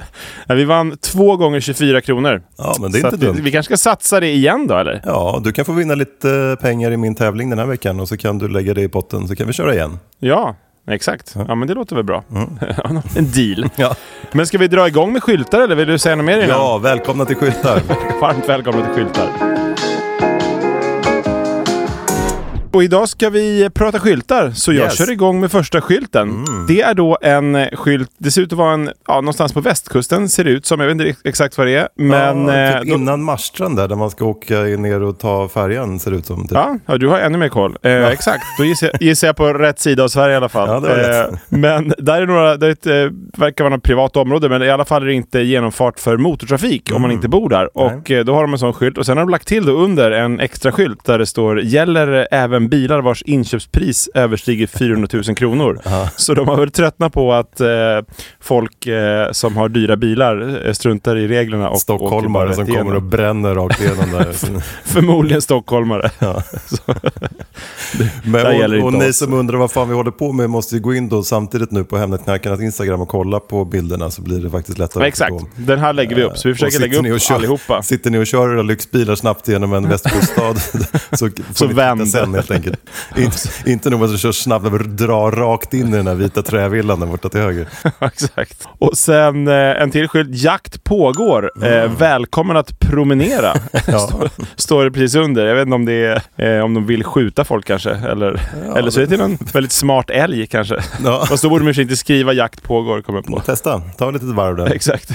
Ja, 0.46 0.54
vi 0.54 0.64
vann 0.64 0.96
två 0.96 1.36
gånger 1.36 1.60
24 1.60 2.00
kronor. 2.00 2.42
Ja, 2.58 2.74
men 2.80 2.92
det 2.92 2.98
är 2.98 3.00
Så 3.00 3.06
inte 3.06 3.16
att 3.16 3.22
vi, 3.22 3.26
dumt. 3.26 3.38
vi 3.42 3.50
kanske 3.50 3.76
ska 3.76 3.90
satsa 3.90 4.20
det 4.20 4.28
igen 4.30 4.66
då, 4.66 4.76
eller? 4.76 5.00
Ja, 5.04 5.40
du 5.44 5.52
kan 5.52 5.64
få 5.64 5.72
vinna 5.72 5.94
lite 5.94 6.56
pengar 6.60 6.90
i 6.90 6.96
min 6.96 7.14
tävling 7.14 7.50
den 7.50 7.58
här 7.58 7.66
veckan 7.66 8.00
och 8.00 8.08
så 8.08 8.16
kan 8.16 8.38
du 8.38 8.48
lägga 8.48 8.74
det 8.74 8.82
i 8.82 8.88
potten 8.88 9.28
så 9.28 9.36
kan 9.36 9.46
vi 9.46 9.52
köra 9.52 9.74
igen. 9.74 9.98
Ja, 10.18 10.56
exakt. 10.90 11.34
Ja, 11.48 11.54
men 11.54 11.68
det 11.68 11.74
låter 11.74 11.96
väl 11.96 12.04
bra. 12.04 12.24
en 13.16 13.30
deal. 13.30 13.58
Mm. 13.58 13.70
Ja, 13.76 13.94
Men 14.32 14.46
ska 14.46 14.58
vi 14.58 14.68
dra 14.68 14.88
igång 14.88 15.12
med 15.12 15.22
skyltar, 15.22 15.60
eller 15.60 15.76
vill 15.76 15.88
du 15.88 15.98
säga 15.98 16.16
något 16.16 16.24
mer 16.26 16.36
innan? 16.36 16.48
ja 16.48 16.78
välkomna 16.78 17.24
till 17.24 17.36
skyltar. 17.36 17.80
Varmt 18.20 18.48
välkomna 18.48 18.84
till 18.86 18.94
skyltar. 18.94 19.47
Och 22.72 22.84
idag 22.84 23.08
ska 23.08 23.30
vi 23.30 23.70
prata 23.74 23.98
skyltar, 23.98 24.50
så 24.50 24.72
jag 24.72 24.84
Yes. 24.84 24.98
kör 24.98 25.10
igång 25.10 25.40
med 25.40 25.50
första 25.50 25.80
skylten. 25.80 26.44
Det 26.68 26.80
är 26.82 26.94
då 26.94 27.18
en 27.22 27.54
eh, 27.54 27.68
skylt, 27.76 28.10
det 28.18 28.30
ser 28.30 28.42
ut 28.42 28.52
att 28.52 28.58
vara 28.58 28.72
en, 28.74 28.90
ja, 29.06 29.14
någonstans 29.14 29.52
på 29.52 29.60
västkusten 29.60 30.28
ser 30.28 30.44
det 30.44 30.50
ut 30.50 30.66
som, 30.66 30.80
jag 30.80 30.86
vet 30.86 30.92
inte 30.92 31.04
ex- 31.04 31.20
exakt 31.24 31.58
vad 31.58 31.66
det 31.66 31.74
är. 31.74 31.88
Men... 31.96 32.46
ja, 32.48 32.54
eh, 32.54 32.80
typ 32.80 32.88
då- 32.90 32.94
innan 32.96 33.22
Marstrand 33.22 33.76
där, 33.76 33.88
där 33.88 33.96
man 33.96 34.10
ska 34.10 34.24
åka 34.24 34.54
ner 34.60 35.02
och 35.02 35.18
ta 35.18 35.48
färjan 35.48 35.98
ser 36.00 36.10
det 36.10 36.16
ut 36.16 36.26
som. 36.26 36.42
Typ. 36.42 36.50
Ja, 36.52 36.78
ja, 36.86 36.98
du 36.98 37.08
har 37.08 37.18
ännu 37.18 37.38
mer 37.38 37.48
koll. 37.48 37.76
Eh, 37.82 38.06
Exakt, 38.06 38.42
då 38.58 38.64
gissar 38.64 38.90
jag, 38.92 39.02
gissar 39.02 39.26
jag 39.26 39.36
på 39.36 39.52
rätt 39.52 39.80
sida 39.80 40.04
av 40.04 40.08
Sverige 40.08 40.34
i 40.34 40.36
alla 40.36 40.48
fall. 40.48 40.84
Ja. 40.88 41.20
Eh, 41.20 41.26
men 41.48 41.92
där 41.98 42.22
är 42.22 42.26
några, 42.26 42.56
det 42.56 42.66
är 42.66 42.70
ett, 42.70 42.86
eh, 42.86 42.92
verkar 43.38 43.64
vara 43.64 43.74
något 43.74 43.82
privat 43.84 44.16
område, 44.16 44.48
men 44.48 44.62
i 44.62 44.70
alla 44.70 44.84
fall 44.84 45.02
är 45.02 45.06
det 45.06 45.14
inte 45.14 45.40
genomfart 45.40 45.98
för 46.00 46.16
motortrafik 46.16 46.90
om 46.94 47.02
man 47.02 47.10
inte 47.10 47.28
bor 47.28 47.48
där. 47.48 47.76
Och 47.78 48.10
eh, 48.10 48.24
då 48.24 48.34
har 48.34 48.42
de 48.42 48.52
en 48.52 48.58
sån 48.58 48.72
skylt 48.72 48.98
och 48.98 49.06
sen 49.06 49.16
har 49.16 49.24
de 49.24 49.30
lagt 49.30 49.48
till 49.48 49.66
då 49.66 49.72
under 49.72 50.10
en 50.10 50.40
extra 50.40 50.72
skylt 50.72 51.04
där 51.04 51.18
det 51.18 51.26
står 51.26 51.60
“Gäller 51.60 52.28
även 52.30 52.57
även 52.58 52.68
bilar 52.68 53.00
vars 53.00 53.22
inköpspris 53.22 54.08
överstiger 54.14 54.66
400 54.66 55.08
000 55.12 55.24
kronor. 55.36 55.80
Så 56.16 56.34
de 56.34 56.48
har 56.48 56.56
väl 56.56 56.70
tröttnat 56.70 57.12
på 57.12 57.32
att 57.32 57.60
eh, 57.60 57.68
folk 58.40 58.86
eh, 58.86 59.32
som 59.32 59.56
har 59.56 59.68
dyra 59.68 59.96
bilar 59.96 60.66
eh, 60.66 60.72
struntar 60.72 61.16
i 61.16 61.28
reglerna. 61.28 61.68
Och 61.70 61.80
Stockholmare 61.80 62.54
som 62.54 62.64
igenom. 62.64 62.84
kommer 62.84 62.96
och 62.96 63.02
bränner 63.02 63.54
rakt 63.54 63.80
igenom 63.80 64.10
där. 64.12 64.32
Förmodligen 64.84 65.42
stockholmare. 65.42 66.10
Ja. 66.18 66.42
Men, 68.24 68.80
och 68.80 68.86
och 68.86 68.92
ni 68.92 69.12
som 69.12 69.32
undrar 69.32 69.58
vad 69.58 69.70
fan 69.70 69.88
vi 69.88 69.94
håller 69.94 70.10
på 70.10 70.32
med 70.32 70.50
måste 70.50 70.74
ju 70.74 70.80
gå 70.80 70.94
in 70.94 71.08
då 71.08 71.22
samtidigt 71.22 71.70
nu 71.70 71.84
på 71.84 71.96
Hemnetknarkarnas 71.98 72.60
Instagram 72.60 73.00
och 73.00 73.08
kolla 73.08 73.40
på 73.40 73.64
bilderna 73.64 74.10
så 74.10 74.22
blir 74.22 74.40
det 74.40 74.50
faktiskt 74.50 74.78
lättare 74.78 75.00
men 75.00 75.08
exakt, 75.08 75.34
den 75.56 75.78
här 75.78 75.92
lägger 75.92 76.16
vi 76.16 76.22
upp. 76.22 76.38
Så 76.38 76.48
vi 76.48 76.52
Och 76.52 76.56
försöker 76.58 76.80
lägga 76.80 77.00
ni 77.02 77.10
och 77.10 77.16
upp 77.16 77.22
kör- 77.22 77.34
allihopa. 77.34 77.82
Sitter 77.82 78.10
ni 78.10 78.18
och 78.18 78.26
kör 78.26 78.54
era 78.54 78.62
lyxbilar 78.62 79.14
snabbt 79.14 79.48
genom 79.48 79.72
en 79.72 79.88
västkuststad 79.88 80.54
så 81.12 81.30
Så 81.54 81.66
vänd. 81.66 82.08
sen 82.08 82.32
helt 82.54 82.66
enkelt. 82.66 82.80
inte, 83.16 83.70
inte 83.70 83.90
nog 83.90 84.00
med 84.00 84.06
att 84.06 84.12
du 84.12 84.18
kör 84.18 84.32
snabbt, 84.32 84.64
men 84.64 84.96
dra 84.96 85.30
rakt 85.30 85.74
in 85.74 85.88
i 85.88 85.96
den 85.96 86.06
här 86.06 86.14
vita 86.14 86.42
trävillan 86.42 87.00
där 87.00 87.06
borta 87.06 87.28
till 87.28 87.40
höger. 87.40 87.68
Exakt. 88.00 88.68
Och 88.78 88.98
sen 88.98 89.48
eh, 89.48 89.54
en 89.54 89.90
till 89.90 90.08
skylt. 90.08 90.28
Jakt 90.32 90.84
pågår. 90.84 91.52
Eh, 91.64 91.92
välkommen 91.92 92.56
att 92.56 92.78
promenera. 92.80 93.54
Står, 93.82 94.30
står 94.56 94.84
det 94.84 94.90
precis 94.90 95.14
under. 95.14 95.46
Jag 95.46 95.54
vet 95.54 95.62
inte 95.62 95.74
om 95.74 95.84
det 95.84 96.22
är 96.36 96.56
eh, 96.56 96.64
om 96.64 96.74
de 96.74 96.86
vill 96.86 97.04
skjuta 97.04 97.44
folk 97.44 97.66
kanske. 97.66 97.90
Eller, 97.90 98.40
eller 98.76 98.90
så 98.90 99.00
är 99.00 99.04
det 99.04 99.08
till 99.08 99.18
någon 99.18 99.38
väldigt 99.52 99.72
smart 99.72 100.10
älg 100.10 100.46
kanske. 100.46 100.82
Ja. 101.04 101.26
Fast 101.26 101.42
då 101.42 101.48
borde 101.48 101.64
man 101.64 101.80
inte 101.80 101.96
skriva 101.96 102.32
jakt 102.32 102.62
pågår, 102.62 103.02
kommer 103.02 103.22
på. 103.22 103.40
Testa, 103.40 103.82
ta 103.98 104.08
ett 104.08 104.14
litet 104.14 104.28
varv 104.28 104.56
där. 104.56 104.66
Exakt. 104.66 105.10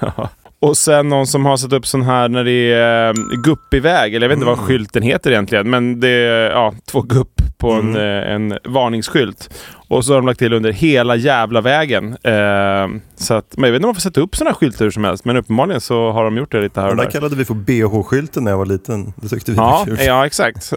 Ja. 0.00 0.28
Och 0.62 0.76
sen 0.76 1.08
någon 1.08 1.26
som 1.26 1.44
har 1.46 1.56
satt 1.56 1.72
upp 1.72 1.86
sån 1.86 2.02
här 2.02 2.28
när 2.28 2.44
det 2.44 2.72
är 2.72 3.08
eh, 3.08 3.12
guppig 3.44 3.82
väg, 3.82 4.14
eller 4.14 4.24
jag 4.24 4.28
vet 4.28 4.36
inte 4.36 4.46
vad 4.46 4.58
skylten 4.58 5.02
heter 5.02 5.30
egentligen, 5.30 5.70
men 5.70 6.00
det 6.00 6.08
är 6.08 6.50
ja, 6.50 6.74
två 6.90 7.02
gupp 7.02 7.40
på 7.58 7.72
en, 7.72 7.96
eh, 7.96 8.32
en 8.32 8.58
varningsskylt. 8.64 9.50
Och 9.88 10.04
så 10.04 10.12
har 10.12 10.16
de 10.20 10.26
lagt 10.26 10.38
till 10.38 10.52
under 10.52 10.72
hela 10.72 11.16
jävla 11.16 11.60
vägen. 11.60 12.16
Eh, 12.22 12.88
så 13.16 13.34
att, 13.34 13.56
men 13.56 13.64
jag 13.64 13.72
vet 13.72 13.76
inte 13.78 13.86
om 13.86 13.88
man 13.88 13.94
får 13.94 14.00
sätta 14.00 14.20
upp 14.20 14.36
här 14.40 14.52
skyltar 14.52 14.84
hur 14.84 14.90
som 14.90 15.04
helst, 15.04 15.24
men 15.24 15.36
uppenbarligen 15.36 15.80
så 15.80 16.10
har 16.10 16.24
de 16.24 16.36
gjort 16.36 16.52
det 16.52 16.60
lite 16.60 16.80
här 16.80 16.88
Den 16.88 16.98
och 16.98 17.04
där 17.04 17.10
där. 17.10 17.10
kallade 17.12 17.36
vi 17.36 17.44
för 17.44 17.54
BH-skylten 17.54 18.44
när 18.44 18.50
jag 18.50 18.58
var 18.58 18.66
liten. 18.66 19.12
Det 19.16 19.28
tyckte 19.28 19.50
vi 19.50 19.56
Ja, 19.56 19.70
var 19.78 19.84
kul. 19.96 19.98
ja, 20.06 20.26
exakt. 20.26 20.72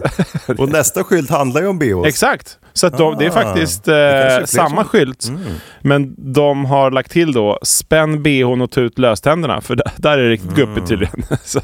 Och 0.58 0.70
nästa 0.70 1.04
skylt 1.04 1.30
handlar 1.30 1.62
ju 1.62 1.68
om 1.68 1.80
BH. 1.80 2.06
Exakt. 2.08 2.58
Så 2.77 2.88
att 2.88 2.98
de, 2.98 3.17
det 3.17 3.25
är 3.25 3.29
Ah, 3.29 3.34
faktiskt 3.34 3.84
det 3.84 3.96
är 3.96 4.32
eh, 4.32 4.38
fler 4.38 4.46
samma 4.46 4.75
som- 4.75 4.84
skylt. 4.86 5.32
Men 5.82 6.15
de 6.34 6.65
har 6.65 6.91
lagt 6.91 7.12
till 7.12 7.32
då, 7.32 7.60
spänn 7.63 8.24
bhn 8.24 8.62
och 8.62 8.72
ta 8.72 8.82
ut 8.82 9.00
löständerna. 9.00 9.62
För 9.62 9.75
där, 9.75 9.91
där 9.98 10.17
är 10.17 10.24
det 10.24 10.29
riktigt 10.29 10.55
guppigt 10.55 10.88
tydligen. 10.88 11.24
Så 11.44 11.60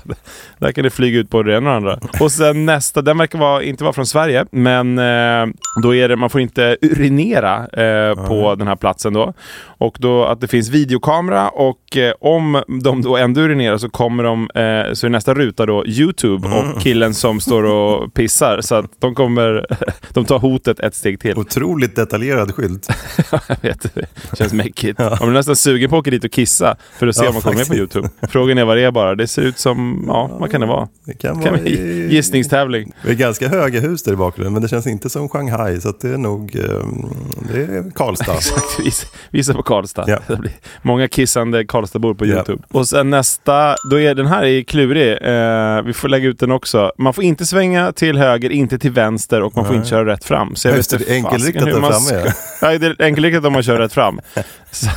där 0.57 0.71
kan 0.71 0.83
det 0.83 0.89
flyga 0.89 1.19
ut 1.19 1.29
både 1.29 1.51
det 1.51 1.57
ena 1.57 1.75
och 1.75 1.81
det 1.83 1.91
andra. 1.93 2.07
Och 2.19 2.31
sen 2.31 2.65
nästa, 2.65 3.01
den 3.01 3.17
verkar 3.17 3.39
vara, 3.39 3.63
inte 3.63 3.83
vara 3.83 3.93
från 3.93 4.05
Sverige. 4.05 4.45
Men 4.51 4.99
eh, 4.99 5.53
då 5.83 5.95
är 5.95 6.09
det, 6.09 6.15
man 6.15 6.29
får 6.29 6.41
inte 6.41 6.77
urinera 6.81 7.55
eh, 7.67 8.27
på 8.27 8.55
den 8.55 8.67
här 8.67 8.75
platsen 8.75 9.13
då. 9.13 9.33
Och 9.63 9.97
då 9.99 10.25
att 10.25 10.41
det 10.41 10.47
finns 10.47 10.69
videokamera 10.69 11.49
och 11.49 11.97
eh, 11.97 12.13
om 12.19 12.63
de 12.83 13.01
då 13.01 13.17
ändå 13.17 13.41
urinerar 13.41 13.77
så 13.77 13.89
kommer 13.89 14.23
de, 14.23 14.47
så 14.93 15.05
är 15.05 15.09
nästa 15.09 15.33
ruta 15.33 15.65
då 15.65 15.85
YouTube 15.85 16.47
och 16.47 16.81
killen 16.81 17.13
som 17.13 17.39
står 17.39 17.63
och 17.63 18.13
pissar. 18.13 18.61
Så 18.61 18.75
att 18.75 18.85
de 18.99 19.15
kommer, 19.15 19.65
de 20.13 20.25
tar 20.25 20.39
hotet 20.39 20.79
ett 20.79 20.95
steg 21.01 21.19
till. 21.19 21.37
Otroligt 21.37 21.95
detaljerad 21.95 22.55
skylt. 22.55 22.87
Jag 23.47 23.57
vet, 23.61 23.93
det 23.93 24.05
känns 24.37 24.53
mäckigt. 24.53 24.99
Man 24.99 25.17
blir 25.19 25.29
nästan 25.31 25.55
sugen 25.55 25.89
på 25.89 25.95
att 25.95 25.99
åka 25.99 26.11
dit 26.11 26.23
och 26.23 26.31
kissa 26.31 26.75
för 26.99 27.07
att 27.07 27.15
se 27.15 27.23
Ja, 27.23 27.29
om 27.29 27.33
man 27.35 27.41
kommer 27.41 27.57
med 27.57 27.67
på. 27.67 27.75
YouTube. 27.75 28.09
Frågan 28.29 28.57
är 28.57 28.65
vad 28.65 28.77
det 28.77 28.83
är 28.83 28.91
bara. 28.91 29.15
Det 29.15 29.27
ser 29.27 29.41
ut 29.41 29.59
som, 29.59 30.03
ja, 30.07 30.29
vad 30.39 30.51
kan 30.51 30.61
det 30.61 30.67
vara? 30.67 30.87
Det 31.05 31.13
kan 31.13 31.41
Kan 31.43 31.53
vara 31.53 31.61
i- 31.63 32.07
gissningstävling. 32.15 32.91
Det 33.03 33.09
är 33.11 33.15
ganska 33.15 33.47
höga 33.47 33.79
hus 33.79 34.03
där 34.03 34.13
i 34.13 34.15
bakgrunden, 34.15 34.53
men 34.53 34.61
det 34.61 34.67
känns 34.67 34.87
inte 34.87 35.09
som 35.09 35.29
Shanghai, 35.29 35.81
så 35.81 35.93
det 36.01 36.09
är 36.09 36.17
nog 36.17 36.55
ehm, 36.55 37.05
det 37.53 37.61
är 37.61 37.91
Karlstad. 37.95 38.33
Exakt, 38.37 38.79
visa, 38.79 39.07
visa 39.29 39.53
på 39.53 39.63
Karlstad. 39.63 40.03
Ja. 40.07 40.19
Det 40.27 40.35
blir 40.35 40.51
många 40.81 41.07
kissande 41.07 41.65
Karlstadbor 41.65 42.13
på. 42.13 42.25
YouTube. 42.25 42.63
Och 42.71 42.87
sen 42.87 43.09
nästa, 43.09 43.75
då 43.91 43.99
är 43.99 44.15
den 44.15 44.25
här 44.27 44.43
är 44.45 44.63
klurig. 44.63 45.11
Eh, 45.11 45.81
vi 45.81 45.93
får 45.93 46.09
lägga 46.09 46.27
ut 46.27 46.39
den 46.39 46.51
också. 46.51 46.91
Man 46.97 47.13
får 47.13 47.23
inte 47.23 47.45
svänga 47.45 47.91
till 47.91 48.17
höger, 48.17 48.49
inte 48.49 48.79
till 48.79 48.91
vänster 48.91 49.41
och 49.41 49.55
man 49.55 49.65
får 49.65 49.75
inte 49.75 49.87
köra 49.87 50.05
rätt 50.05 50.23
fram. 50.23 50.55
Så 50.55 50.67
jag 50.67 50.77
Just 50.77 50.90
det, 50.97 50.97
vet 50.97 51.07
det 51.07 51.13
enkelriktat 51.15 51.65
där 51.65 51.79
man 51.79 51.91
framme, 51.93 52.33
Ja, 52.61 52.77
det 52.77 52.87
är 52.87 53.01
enkelriktat 53.05 53.45
om 53.45 53.53
man 53.53 53.63
kör 53.63 53.77
rätt 53.79 53.93
fram. 53.93 54.19
Så, 54.71 54.87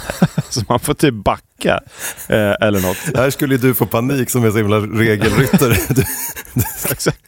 så 0.50 0.60
man 0.68 0.80
får 0.80 0.94
typ 0.94 1.14
backa 1.14 1.80
eh, 2.28 2.54
eller 2.60 2.80
något. 2.80 3.16
Här 3.16 3.30
skulle 3.30 3.56
du 3.56 3.74
få 3.74 3.86
panik 3.86 4.30
som 4.30 4.44
är 4.44 4.50
så 4.50 4.56
himla 4.56 4.76
regelryttare. 4.76 5.74
Du, 5.94 6.02
Exakt. 6.90 7.18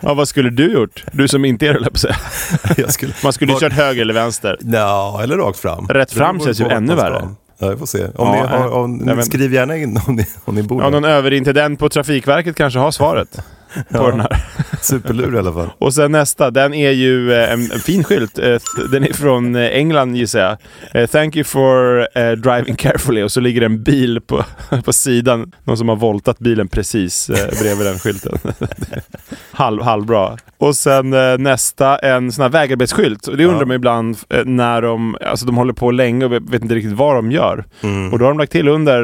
Ja, 0.00 0.14
vad 0.14 0.28
skulle 0.28 0.50
du 0.50 0.72
gjort? 0.72 1.04
Du 1.12 1.28
som 1.28 1.44
inte 1.44 1.66
är 1.66 1.74
det, 1.74 1.90
på 1.90 1.98
säga. 1.98 2.16
jag 2.76 2.92
skulle, 2.92 3.12
Man 3.24 3.32
skulle 3.32 3.52
ju 3.52 3.58
kört 3.60 3.72
höger 3.72 4.02
eller 4.02 4.14
vänster. 4.14 4.58
Ja, 4.60 5.20
eller 5.22 5.36
rakt 5.36 5.58
fram. 5.58 5.86
Rätt 5.88 6.12
fram 6.12 6.40
känns 6.40 6.60
ju 6.60 6.68
ännu 6.68 6.94
värre. 6.94 7.28
Ja, 7.58 7.68
vi 7.70 7.76
får 7.76 7.86
se. 7.86 8.04
Om 8.04 8.10
Ja, 8.16 8.32
ni 8.32 8.38
har, 8.48 8.68
om, 8.68 9.02
jag 9.06 9.16
vet- 9.16 9.26
skriv 9.26 9.52
gärna 9.54 9.76
in 9.76 10.00
om 10.06 10.16
ni, 10.16 10.26
om 10.44 10.54
ni 10.54 10.62
bor 10.62 10.82
Ja, 10.82 10.90
någon 10.90 11.04
överintendent 11.04 11.78
på 11.78 11.88
Trafikverket 11.88 12.56
kanske 12.56 12.78
har 12.78 12.90
svaret 12.90 13.38
på 13.92 14.10
den 14.10 14.20
här. 14.20 14.44
Superlur 14.80 15.34
i 15.34 15.38
alla 15.38 15.52
fall. 15.52 15.70
Och 15.78 15.94
sen 15.94 16.12
nästa, 16.12 16.50
den 16.50 16.74
är 16.74 16.90
ju 16.90 17.32
eh, 17.32 17.52
en, 17.52 17.60
en 17.72 17.78
fin 17.80 18.04
skylt. 18.04 18.38
Eh, 18.38 18.56
Den 18.90 19.04
är 19.04 19.12
från 19.12 19.56
eh, 19.56 19.62
England 19.62 20.16
gissar 20.16 20.58
jag. 20.92 21.10
Thank 21.10 21.36
you 21.36 21.44
for 21.44 22.34
driving 22.36 22.74
carefully. 22.76 23.22
Och 23.22 23.32
så 23.32 23.40
ligger 23.40 23.60
det 23.60 23.66
en 23.66 23.82
bil 23.82 24.20
på, 24.20 24.44
på 24.84 24.92
sidan. 24.92 25.52
Någon 25.64 25.76
som 25.78 25.88
har 25.88 25.96
voltat 25.96 26.38
bilen 26.38 26.68
precis 26.68 27.30
bredvid 27.60 27.86
den 27.86 27.98
skylten. 27.98 28.38
Halv, 29.50 29.82
halvbra. 29.82 30.36
Och 30.58 30.76
sen 30.76 31.10
nästa, 31.38 31.98
en 31.98 32.32
sån 32.32 32.42
här 32.42 32.48
vägarbetsskylt. 32.48 33.26
Och 33.26 33.36
det 33.36 33.44
undrar 33.44 33.60
Ja. 33.60 33.66
man 33.66 33.74
ibland 33.76 34.16
när 34.44 34.82
de, 34.82 35.16
alltså 35.26 35.46
de 35.46 35.56
håller 35.56 35.72
på 35.72 35.90
länge 35.90 36.24
och 36.24 36.32
vet 36.32 36.62
inte 36.62 36.74
riktigt 36.74 36.92
vad 36.92 37.16
de 37.16 37.30
gör. 37.32 37.64
Mm. 37.82 38.12
Och 38.12 38.18
då 38.18 38.24
har 38.24 38.30
de 38.30 38.38
lagt 38.38 38.52
till 38.52 38.68
under 38.68 39.02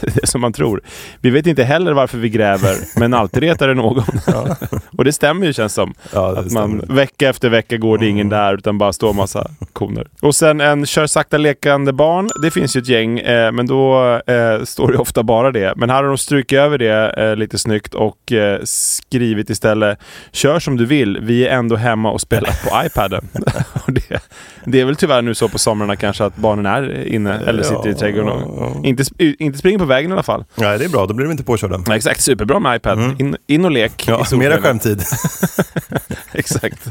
det 0.00 0.26
som 0.26 0.40
man 0.40 0.52
tror. 0.52 0.80
Vi 1.20 1.30
vet 1.30 1.46
inte 1.46 1.62
heller 1.64 1.92
varför 1.92 2.18
vi 2.18 2.28
gräver, 2.28 2.74
men 2.96 3.14
alltid 3.14 3.42
retar 3.42 3.68
det 3.68 3.74
någon. 3.74 3.91
och 4.98 5.04
det 5.04 5.12
stämmer 5.12 5.46
ju 5.46 5.52
känns 5.52 5.74
som. 5.74 5.94
Ja, 6.12 6.28
att 6.28 6.52
man 6.52 6.78
stämmer. 6.78 6.94
vecka 6.94 7.28
efter 7.28 7.48
vecka 7.48 7.76
går 7.76 7.98
det 7.98 8.06
ingen 8.06 8.28
där 8.28 8.54
utan 8.54 8.78
bara 8.78 8.92
står 8.92 9.12
massa 9.12 9.50
koner. 9.72 10.06
Och 10.20 10.34
sen 10.34 10.60
en 10.60 10.86
kör 10.86 11.06
sakta 11.06 11.38
lekande 11.38 11.92
barn. 11.92 12.28
Det 12.42 12.50
finns 12.50 12.76
ju 12.76 12.80
ett 12.80 12.88
gäng, 12.88 13.18
eh, 13.18 13.52
men 13.52 13.66
då 13.66 14.14
eh, 14.26 14.62
står 14.64 14.92
det 14.92 14.98
ofta 14.98 15.22
bara 15.22 15.50
det. 15.50 15.72
Men 15.76 15.90
här 15.90 16.02
har 16.02 16.08
de 16.08 16.18
strukit 16.18 16.58
över 16.58 16.78
det 16.78 17.14
eh, 17.16 17.36
lite 17.36 17.58
snyggt 17.58 17.94
och 17.94 18.32
eh, 18.32 18.60
skrivit 18.64 19.50
istället 19.50 19.98
Kör 20.32 20.58
som 20.58 20.76
du 20.76 20.86
vill, 20.86 21.18
vi 21.22 21.46
är 21.46 21.58
ändå 21.58 21.76
hemma 21.76 22.10
och 22.10 22.20
spelar 22.20 22.50
på 22.50 22.86
iPaden. 22.86 23.28
det, 23.86 24.22
det 24.64 24.80
är 24.80 24.84
väl 24.84 24.96
tyvärr 24.96 25.22
nu 25.22 25.34
så 25.34 25.48
på 25.48 25.58
somrarna 25.58 25.96
kanske 25.96 26.24
att 26.24 26.36
barnen 26.36 26.66
är 26.66 27.06
inne 27.06 27.40
eller 27.46 27.62
sitter 27.62 27.88
i 27.88 27.94
trädgården 27.94 28.28
och 28.28 28.86
inte, 28.86 29.04
inte 29.18 29.58
springer 29.58 29.78
på 29.78 29.84
vägen 29.84 30.10
i 30.10 30.12
alla 30.12 30.22
fall. 30.22 30.44
Nej, 30.54 30.78
det 30.78 30.84
är 30.84 30.88
bra. 30.88 31.06
Då 31.06 31.14
blir 31.14 31.26
de 31.26 31.32
inte 31.32 31.44
påkörda. 31.44 31.80
Ja, 31.86 31.96
exakt, 31.96 32.20
superbra 32.20 32.58
med 32.58 32.76
iPad. 32.76 33.20
In, 33.20 33.36
in 33.46 33.64
och 33.64 33.70
lek. 33.82 34.08
Ja, 34.08 34.26
mera 34.32 34.58
skärmtid. 34.58 35.02
Exakt. 36.32 36.88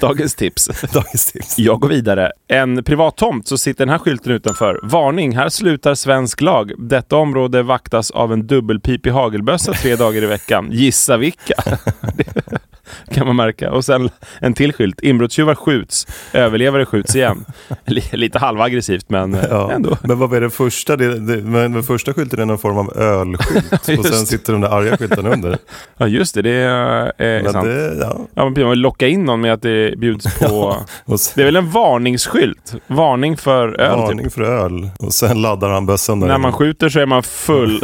Dagens 0.00 0.34
tips. 0.34 0.66
Dagens 0.92 1.32
tips. 1.32 1.58
Jag 1.58 1.80
går 1.80 1.88
vidare. 1.88 2.32
En 2.48 2.84
privat 2.84 3.16
tomt 3.16 3.48
så 3.48 3.58
sitter 3.58 3.86
den 3.86 3.92
här 3.92 3.98
skylten 3.98 4.32
utanför. 4.32 4.80
Varning, 4.82 5.36
här 5.36 5.48
slutar 5.48 5.94
svensk 5.94 6.40
lag. 6.40 6.72
Detta 6.78 7.16
område 7.16 7.62
vaktas 7.62 8.10
av 8.10 8.32
en 8.32 8.46
dubbelpipig 8.46 9.10
hagelbössa 9.10 9.72
tre 9.72 9.96
dagar 9.96 10.22
i 10.22 10.26
veckan. 10.26 10.68
Gissa 10.72 11.16
vilka? 11.16 11.54
Kan 13.14 13.26
man 13.26 13.36
märka. 13.36 13.70
Och 13.70 13.84
sen 13.84 14.10
en 14.40 14.54
till 14.54 14.72
skylt. 14.72 15.00
Inbrottstjuvar 15.00 15.54
skjuts. 15.54 16.06
Överlevare 16.32 16.86
skjuts 16.86 17.16
igen. 17.16 17.44
Li- 17.86 18.02
Lite 18.12 18.38
halvaggressivt 18.38 19.10
men 19.10 19.34
eh, 19.34 19.44
Ja. 19.50 19.72
ändå. 19.72 19.96
Men 20.02 20.18
vad 20.18 20.34
är 20.34 20.40
det 20.40 20.50
första? 20.50 20.96
Det, 20.96 21.18
det, 21.18 21.36
men 21.42 21.72
den 21.72 21.82
första 21.82 22.14
skylten 22.14 22.40
är 22.40 22.44
någon 22.44 22.58
form 22.58 22.78
av 22.78 22.98
ölskylt. 22.98 23.72
och 23.98 24.06
sen 24.06 24.26
sitter 24.26 24.52
de 24.52 24.62
där 24.62 24.68
arga 24.68 24.96
skyltarna 24.96 25.30
under. 25.30 25.58
Ja 25.96 26.06
just 26.06 26.34
det, 26.34 26.42
det 26.42 26.50
är, 26.50 27.04
eh, 27.06 27.42
Men 27.42 27.52
sant. 27.52 27.64
det, 27.66 27.96
ja. 28.00 28.18
Ja, 28.34 28.48
men 28.50 28.66
man 28.66 28.78
locka 28.80 29.08
in 29.08 29.24
någon 29.24 29.40
med 29.40 29.52
att 29.52 29.62
det 29.62 29.98
bjuds 29.98 30.38
på... 30.38 30.76
Och 31.04 31.20
sen, 31.20 31.32
Det 31.36 31.40
är 31.42 31.44
väl 31.44 31.56
en 31.56 31.70
varningsskylt? 31.70 32.74
Varning 32.86 33.36
för 33.36 33.80
öl 33.80 33.90
typ. 33.98 33.98
varning 34.06 34.30
för 34.30 34.42
öl. 34.42 34.90
Och 34.98 35.12
sen 35.14 35.42
laddar 35.42 35.70
han 35.70 35.86
bössan 35.86 36.20
där. 36.20 36.28
När 36.28 36.38
man 36.38 36.52
skjuter 36.52 36.88
så 36.88 37.00
är 37.00 37.06
man 37.06 37.22
full. 37.22 37.82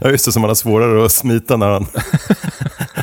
Ja 0.00 0.10
just 0.10 0.24
det, 0.24 0.32
så 0.32 0.40
man 0.40 0.50
har 0.50 0.54
svårare 0.54 1.04
att 1.04 1.12
smita 1.12 1.56
när 1.56 1.68
han, 1.70 1.86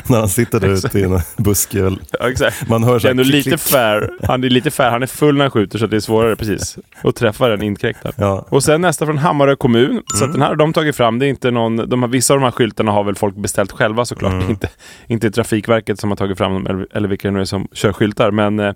när 0.06 0.18
han 0.18 0.28
sitter 0.28 0.60
där 0.60 0.68
ute 0.68 0.88
buske. 1.36 1.82
väl. 1.82 2.00
Ja, 2.20 2.30
exakt. 2.30 2.68
Man 2.68 2.84
hör 2.84 2.98
så 2.98 3.08
är 3.08 3.14
här 3.14 3.22
klick, 3.22 3.34
lite 3.34 3.50
klick. 3.50 3.60
fair. 3.60 4.10
Han 4.22 4.44
är 4.44 4.50
lite 4.50 4.70
fair. 4.70 4.90
Han 4.90 5.02
är 5.02 5.06
full 5.06 5.34
när 5.34 5.44
han 5.44 5.50
skjuter 5.50 5.78
så 5.78 5.86
det 5.86 5.96
är 5.96 6.00
svårare 6.00 6.36
precis 6.36 6.78
att 7.02 7.16
träffa 7.16 7.48
den 7.48 7.62
inkräktaren. 7.62 8.14
Ja. 8.18 8.46
Och 8.48 8.64
sen 8.64 8.80
nästa 8.80 9.06
från 9.06 9.18
Hammarö 9.18 9.56
kommun. 9.56 10.02
Så 10.14 10.24
att 10.24 10.32
den 10.32 10.42
här 10.42 10.48
har 10.48 10.56
de 10.56 10.72
tagit 10.72 10.96
fram. 10.96 11.18
Det 11.18 11.26
är 11.26 11.28
inte 11.28 11.50
någon, 11.50 11.76
de 11.76 12.02
har, 12.02 12.08
vissa 12.08 12.34
av 12.34 12.40
de 12.40 12.44
här 12.44 12.50
skyltarna 12.50 12.92
har 12.92 13.04
väl 13.04 13.14
folk 13.14 13.36
beställt 13.36 13.72
själva 13.72 14.04
såklart. 14.04 14.44
Inte, 14.48 14.68
inte 15.06 15.30
Trafikverket 15.30 16.00
som 16.00 16.10
har 16.10 16.16
tagit 16.16 16.38
fram 16.38 16.52
dem 16.52 16.66
eller, 16.66 16.86
eller 16.96 17.08
vilka 17.08 17.28
det 17.28 17.34
nu 17.34 17.40
är 17.40 17.44
som 17.44 17.68
kör 17.72 17.92
skyltar. 17.92 18.30
Men 18.30 18.74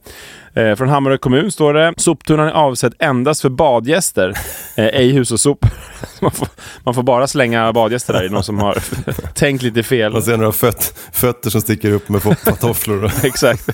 eh, 0.55 0.75
från 0.75 0.89
Hammarö 0.89 1.19
kommun 1.19 1.51
står 1.53 1.75
det 1.75 1.95
Soptunnan 1.97 2.49
är 2.49 2.53
avsedd 2.53 2.95
endast 2.99 3.43
för 3.43 3.49
badgäster. 3.49 4.35
Eh, 4.77 4.85
ej 4.85 5.11
hushållssopor. 5.13 5.71
man, 6.21 6.31
får, 6.31 6.49
man 6.85 6.95
får 6.95 7.03
bara 7.03 7.27
slänga 7.27 7.73
badgäster 7.73 8.13
där. 8.13 8.23
Är 8.23 8.29
någon 8.29 8.45
som 8.45 8.59
har 8.59 8.79
tänkt 9.35 9.63
lite 9.63 9.83
fel. 9.83 10.13
Man 10.13 10.23
ser 10.23 10.37
några 10.37 10.53
föt, 10.53 10.99
Fötter 11.13 11.51
som 11.51 11.61
sticker 11.61 11.91
upp 11.91 12.09
med 12.09 12.23
tofflor. 12.61 13.11
Exakt. 13.23 13.69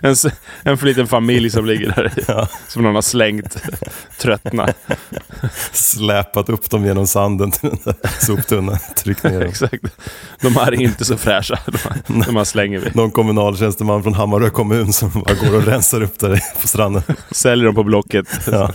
En, 0.00 0.14
en 0.62 0.78
för 0.78 0.86
liten 0.86 1.06
familj 1.06 1.50
som 1.50 1.66
ligger 1.66 1.92
där 1.96 2.18
i, 2.18 2.24
Ja. 2.28 2.48
som 2.68 2.82
någon 2.82 2.94
har 2.94 3.02
slängt 3.02 3.56
tröttna. 4.18 4.68
Släpat 5.72 6.48
upp 6.48 6.70
dem 6.70 6.84
genom 6.84 7.06
sanden 7.06 7.50
till 7.50 7.68
den 7.68 7.78
där 7.84 8.10
soptunnan. 8.26 8.78
Tryckt 8.96 9.24
ner 9.24 9.40
dem. 9.40 9.48
Exakt. 9.48 9.84
De 10.40 10.56
här 10.56 10.72
är 10.72 10.80
inte 10.80 11.04
så 11.04 11.16
fräscha. 11.16 11.58
De 11.66 11.78
här, 11.84 12.24
de 12.26 12.36
här 12.36 12.44
slänger 12.44 12.78
vi. 12.78 12.90
Någon 12.94 13.10
kommunaltjänsteman 13.10 14.02
från 14.02 14.14
Hammarö 14.14 14.50
kommun 14.50 14.92
som 14.92 15.10
bara 15.10 15.34
går 15.34 15.56
och 15.56 15.66
rensar 15.66 15.99
upp 16.02 16.18
där 16.18 16.40
på 16.60 16.68
stranden. 16.68 17.02
Säljer 17.30 17.66
dem 17.66 17.74
på 17.74 17.82
Blocket. 17.84 18.26
Ja. 18.52 18.70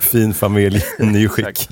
Fin 0.00 0.34
familj, 0.34 0.82
ny 0.98 1.28
skick. 1.28 1.68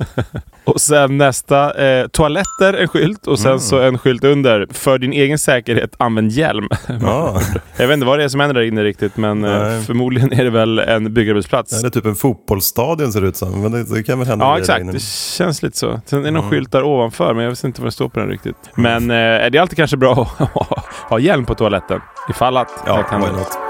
Och 0.65 0.81
sen 0.81 1.19
nästa, 1.19 1.85
eh, 1.85 2.07
toaletter, 2.07 2.75
en 2.75 2.89
skylt 2.89 3.27
och 3.27 3.39
sen 3.39 3.61
så 3.61 3.81
en 3.81 3.99
skylt 3.99 4.25
under. 4.25 4.67
För 4.71 4.99
din 4.99 5.13
egen 5.13 5.39
säkerhet, 5.39 5.95
använd 5.99 6.33
hjälm. 6.33 6.69
Ja. 7.01 7.41
Jag 7.77 7.87
vet 7.89 7.95
inte 7.95 8.07
vad 8.07 8.19
det 8.19 8.25
är 8.25 8.29
som 8.29 8.41
händer 8.41 8.55
där 8.55 8.63
inne 8.63 8.85
riktigt, 8.85 9.17
men 9.17 9.45
eh, 9.45 9.63
Nej. 9.63 9.83
förmodligen 9.83 10.33
är 10.33 10.45
det 10.45 10.51
väl 10.51 10.79
en 10.79 11.15
byggarbetsplats. 11.15 11.73
Eller 11.73 11.91
typ 11.91 12.07
en 12.07 12.15
fotbollsstadion 12.15 13.13
ser 13.13 13.21
det 13.21 13.29
ut 13.29 13.37
som. 13.37 13.63
Men 13.63 13.73
det, 13.73 13.95
det 13.95 14.03
kan 14.03 14.19
väl 14.19 14.29
hända 14.29 14.45
Ja, 14.45 14.59
exakt. 14.59 14.93
Det 14.93 15.03
känns 15.03 15.63
lite 15.63 15.79
så. 15.79 16.01
Sen 16.07 16.19
är 16.21 16.25
det 16.25 16.31
någon 16.31 16.51
skylt 16.51 16.73
där 16.73 16.83
ovanför, 16.83 17.35
men 17.35 17.45
jag 17.45 17.51
vet 17.51 17.65
inte 17.65 17.81
vad 17.81 17.87
det 17.87 17.93
står 17.93 18.09
på 18.09 18.21
den 18.21 18.29
riktigt. 18.29 18.57
Men 18.75 19.03
eh, 19.03 19.17
det 19.51 19.59
är 19.59 19.61
alltid 19.61 19.77
kanske 19.77 19.97
bra 19.97 20.31
att 20.39 20.79
ha 21.11 21.19
hjälm 21.19 21.45
på 21.45 21.55
toaletten. 21.55 22.01
Ifall 22.31 22.57
att 22.57 22.71
Ja, 22.87 22.97
något 22.97 23.11
händer. 23.11 23.70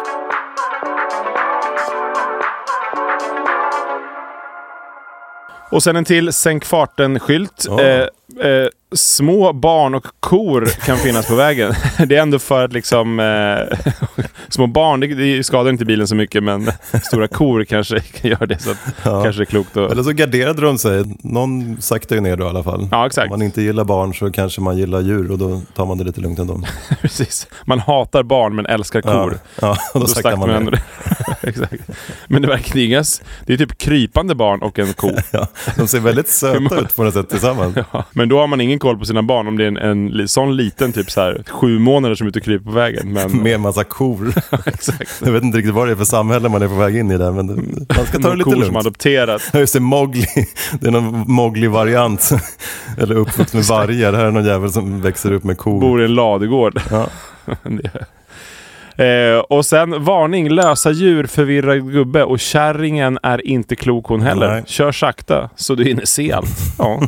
Och 5.70 5.82
sen 5.82 5.96
en 5.96 6.04
till 6.04 6.32
sänk 6.32 6.64
farten-skylt. 6.64 7.64
Ja. 7.68 7.80
Eh, 7.80 8.06
eh, 8.40 8.68
små 8.92 9.52
barn 9.52 9.94
och 9.94 10.06
kor 10.20 10.66
kan 10.86 10.96
finnas 10.96 11.26
på 11.28 11.34
vägen. 11.34 11.74
Det 12.06 12.16
är 12.16 12.22
ändå 12.22 12.38
för 12.38 12.64
att 12.64 12.72
liksom... 12.72 13.20
Eh, 13.20 13.78
små 14.48 14.66
barn, 14.66 15.00
det, 15.00 15.06
det 15.06 15.44
skadar 15.44 15.70
inte 15.70 15.84
bilen 15.84 16.08
så 16.08 16.14
mycket, 16.14 16.42
men 16.42 16.72
stora 17.02 17.28
kor 17.28 17.64
kanske 17.64 18.00
kan 18.00 18.30
göra 18.30 18.46
det. 18.46 18.58
Så 18.58 18.74
Ja. 19.04 19.22
kanske 19.22 19.42
är 19.42 19.44
klokt 19.44 19.76
att... 19.76 19.92
Eller 19.92 20.02
så 20.02 20.10
garderade 20.12 20.62
de 20.62 20.78
sig. 20.78 21.04
Någon 21.22 21.82
saktar 21.82 22.16
ju 22.16 22.22
ner 22.22 22.36
då 22.36 22.44
i 22.44 22.48
alla 22.48 22.62
fall. 22.62 22.88
Ja, 22.90 23.06
exakt. 23.06 23.24
Om 23.24 23.30
man 23.38 23.42
inte 23.42 23.62
gillar 23.62 23.84
barn 23.84 24.14
så 24.14 24.30
kanske 24.32 24.60
man 24.60 24.76
gillar 24.78 25.00
djur 25.00 25.30
och 25.30 25.38
då 25.38 25.62
tar 25.76 25.86
man 25.86 25.98
det 25.98 26.04
lite 26.04 26.20
lugnt 26.20 26.38
ändå. 26.38 26.62
Precis. 27.00 27.46
Man 27.64 27.78
hatar 27.80 28.22
barn 28.22 28.54
men 28.54 28.66
älskar 28.66 29.02
kor. 29.02 29.38
Ja, 29.60 29.60
ja 29.60 29.76
då, 29.94 30.00
Då 30.00 30.06
saktar 30.06 30.36
man 30.36 30.50
ändå 30.50 30.70
ner. 30.70 30.82
Exakt. 31.42 31.82
Men 32.26 32.42
det 32.42 32.48
verkar 32.48 32.76
ingas. 32.80 33.22
Det 33.46 33.52
är 33.52 33.56
typ 33.56 33.78
krypande 33.78 34.34
barn 34.34 34.62
och 34.62 34.78
en 34.78 34.92
ko. 34.92 35.10
Ja, 35.30 35.46
de 35.76 35.88
ser 35.88 36.00
väldigt 36.00 36.28
söta 36.28 36.80
ut 36.80 36.96
på 36.96 37.02
något 37.04 37.14
sätt 37.14 37.28
tillsammans. 37.30 37.76
Ja, 37.92 38.04
men 38.12 38.28
då 38.28 38.38
har 38.38 38.46
man 38.46 38.60
ingen 38.60 38.78
koll 38.80 38.98
på 38.98 39.04
sina 39.04 39.22
barn 39.22 39.48
om 39.48 39.56
det 39.58 39.64
är 39.64 39.68
en, 39.68 39.76
en 39.76 40.28
sån 40.28 40.56
liten, 40.56 40.92
typ 40.92 41.10
så 41.10 41.20
här, 41.20 41.42
sju 41.48 41.78
månader 41.78 42.14
som 42.14 42.26
är 42.26 42.28
ute 42.28 42.38
och 42.38 42.44
kryper 42.44 42.64
på 42.64 42.70
vägen. 42.70 43.12
Men, 43.12 43.30
Med 43.42 43.54
en 43.54 43.60
massa 43.60 43.84
kor. 43.84 44.32
exakt. 44.66 45.22
Jag 45.24 45.32
vet 45.32 45.42
inte 45.42 45.58
riktigt 45.58 45.74
vad 45.74 45.88
det 45.88 45.92
är 45.92 45.96
för 45.96 46.04
samhälle 46.04 46.48
man 46.48 46.62
är 46.62 46.68
på 46.68 46.74
väg 46.74 46.96
in 46.96 47.10
i 47.10 47.18
där, 47.18 47.32
men 47.32 47.46
det, 47.46 47.54
man 47.96 48.06
ska 48.06 48.18
ta 48.18 48.30
det 48.30 48.36
lite 48.36 48.44
kor 48.44 48.52
som 48.52 48.60
lugnt. 48.60 48.76
adopterat. 48.76 49.42
Ja, 49.52 49.58
just 49.58 49.72
det, 49.74 49.80
Mowgli. 49.80 50.26
Det 50.80 50.86
är 50.86 50.90
någon 50.90 51.24
Mowgli-variant. 51.28 52.30
Eller 52.98 53.14
uppvuxen 53.14 53.60
med 53.60 53.66
vargar. 53.66 54.12
Här 54.12 54.24
är 54.24 54.30
någon 54.30 54.44
jävel 54.44 54.72
som 54.72 55.00
växer 55.02 55.32
upp 55.32 55.44
med 55.44 55.58
kor. 55.58 55.80
Bor 55.80 56.02
i 56.02 56.04
en 56.04 56.14
ladugård. 56.14 56.80
Ja. 56.90 57.06
Eh, 58.96 59.38
och 59.38 59.66
sen 59.66 60.04
varning, 60.04 60.48
lösa 60.48 60.90
djur, 60.90 61.26
förvirrad 61.26 61.92
gubbe 61.92 62.24
och 62.24 62.40
kärringen 62.40 63.18
är 63.22 63.46
inte 63.46 63.76
klok 63.76 64.06
hon 64.06 64.20
heller. 64.20 64.48
Nej. 64.48 64.62
Kör 64.66 64.92
sakta 64.92 65.50
så 65.56 65.74
du 65.74 65.84
hinner 65.84 66.04
se 66.04 66.32
allt. 66.32 66.58
Ja. 66.78 67.00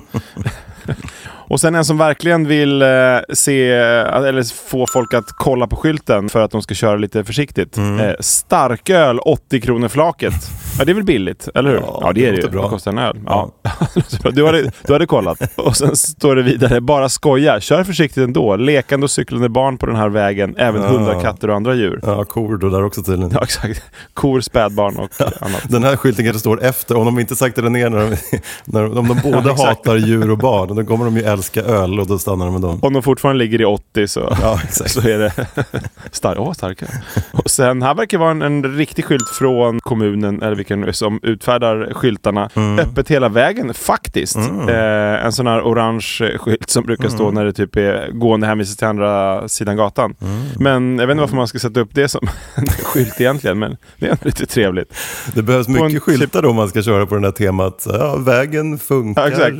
Och 1.52 1.61
sen 1.61 1.75
en 1.75 1.85
som 1.85 1.99
verkligen 1.99 2.47
vill 2.49 2.82
eh, 2.82 2.88
se, 3.32 3.71
eller 3.71 4.54
få 4.68 4.87
folk 4.92 5.14
att 5.14 5.25
kolla 5.28 5.66
på 5.66 5.76
skylten 5.76 6.28
för 6.28 6.40
att 6.40 6.50
de 6.50 6.62
ska 6.62 6.75
köra 6.75 6.97
lite 6.97 7.25
försiktigt. 7.25 7.76
Mm. 7.76 8.00
Eh, 8.00 8.14
starköl 8.21 9.18
80 9.18 9.61
kronor 9.61 9.88
flaket. 9.88 10.35
Ja, 10.78 10.85
det 10.85 10.92
är 10.92 10.94
väl 10.94 11.04
billigt, 11.04 11.49
eller 11.54 11.71
hur? 11.71 11.76
Ja, 11.78 11.99
Ja, 12.00 12.12
det, 12.12 12.21
det 12.21 12.26
är 12.28 12.32
det 12.32 12.42
ju. 12.42 12.49
bra. 12.49 12.62
Vad 12.62 12.71
kostar 12.71 12.90
en 12.92 12.99
öl? 12.99 13.18
Ja. 13.26 13.50
du, 14.32 14.47
hade, 14.47 14.71
du 14.87 14.92
hade 14.92 15.06
kollat. 15.06 15.38
Och 15.56 15.76
sen 15.76 15.97
står 15.97 16.37
det 16.37 16.42
vidare, 16.42 16.80
bara 16.80 17.09
skoja. 17.09 17.61
Kör 17.61 17.85
försiktigt 17.85 18.25
ändå. 18.25 18.56
Lekande 18.56 19.04
och 19.04 19.11
cyklande 19.11 19.49
barn 19.49 19.78
på 19.78 19.87
den 19.87 19.97
här 19.97 20.09
vägen. 20.09 20.54
Även 20.58 20.82
Ja. 20.82 20.88
hundar, 20.88 21.21
katter 21.21 21.50
och 21.50 21.56
andra 21.56 21.75
djur. 21.75 22.00
Ja, 22.02 22.25
kor 22.25 22.56
då 22.56 22.69
där 22.69 22.84
också 22.84 23.02
tydligen. 23.02 23.30
Ja, 23.34 23.43
exakt. 23.43 23.82
Kor, 24.15 24.41
spädbarn 24.41 24.97
och 24.97 25.10
annat. 25.41 25.62
Den 25.69 25.84
här 25.84 25.97
skylten 25.97 26.25
kanske 26.25 26.41
står 26.41 26.62
efter, 26.62 26.97
om 26.97 27.04
de 27.04 27.19
inte 27.19 27.36
saktade 27.36 27.69
ner 27.71 27.91
när 27.91 27.99
de, 28.10 28.17
när 28.65 28.82
de, 28.82 28.99
om 28.99 29.08
de 29.08 29.21
båda 29.23 29.43
Ja, 29.45 29.52
exakt. 29.52 29.60
hatar 29.86 29.97
djur 29.97 30.30
och 30.30 30.38
barn, 30.38 30.76
då 30.76 30.84
kommer 30.84 31.04
de 31.04 31.17
ju 31.17 31.23
älska 31.23 31.42
öl 31.50 32.00
och 32.00 32.07
då 32.07 32.19
stannar 32.19 32.45
de 32.45 32.52
med 32.52 32.63
dem. 32.63 32.78
Om 32.83 32.93
de 32.93 33.02
fortfarande 33.02 33.39
ligger 33.39 33.61
i 33.61 33.65
80 33.65 34.09
så, 34.09 34.37
Ja, 34.43 34.61
så 34.71 35.09
är 35.09 35.19
det 35.19 35.33
stark, 36.11 36.39
åh, 36.39 36.52
starka. 36.52 36.87
Och 37.33 37.50
sen, 37.50 37.83
här 37.83 37.95
verkar 37.95 38.19
vara 38.19 38.31
en, 38.31 38.43
en 38.43 38.76
riktig 38.76 39.05
skylt 39.05 39.28
från 39.28 39.81
kommunen, 39.81 40.43
eller 40.43 40.57
vilken 40.57 40.95
som 40.95 41.21
utfärdar 41.23 41.93
skyltarna. 41.95 42.50
Mm. 42.55 42.78
Öppet 42.78 43.11
hela 43.11 43.28
vägen, 43.28 43.75
faktiskt. 43.75 44.37
Eh, 44.69 45.25
en 45.25 45.33
sån 45.33 45.47
här 45.47 45.61
orange 45.63 46.39
skylt 46.39 46.71
som 46.71 46.85
brukar 46.85 47.09
stå 47.09 47.23
Mm. 47.23 47.35
när 47.35 47.45
det 47.45 47.52
typ 47.52 47.76
är 47.76 48.09
gående 48.13 48.47
hänvisning 48.47 48.76
till 48.76 48.87
andra 48.87 49.49
sidan 49.49 49.76
gatan. 49.76 50.15
Mm. 50.23 50.43
Men 50.59 50.99
jag 50.99 51.07
vet 51.07 51.15
inte 51.15 51.21
varför 51.21 51.37
man 51.37 51.49
ska 51.49 51.59
sätta 51.59 51.81
upp 51.81 51.91
det 51.95 52.09
som 52.09 52.28
en 52.55 52.67
skylt 52.67 53.21
egentligen, 53.21 53.59
men 53.59 53.76
det 53.99 54.07
är 54.07 54.11
ändå 54.11 54.23
lite 54.25 54.47
trevligt. 54.47 54.95
Det 55.35 55.43
behövs 55.43 55.67
På 55.67 55.73
en 55.73 55.87
mycket 55.87 56.02
skyltar 56.02 56.43
då 56.43 56.50
om 56.50 56.57
man 56.57 56.69
ska 56.69 56.83
köra 56.83 57.07
på 57.07 57.15
det 57.17 57.26
här 57.26 57.33
temat. 57.33 57.87
Ja, 57.89 58.17
vägen 58.17 58.78
funkar, 58.78 59.23
Ja, 59.23 59.28
exakt. 59.28 59.57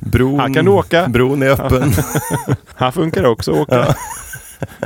Bron, 0.00 0.40
Här 0.40 0.54
kan 0.54 0.68
åka. 0.68 1.08
bron 1.08 1.42
är 1.42 1.48
öppen. 1.48 1.92
Här 2.76 2.90
funkar 2.90 3.22
det 3.22 3.28
också 3.28 3.52
att 3.52 3.58
åka. 3.58 3.74
Ja. 3.76 3.94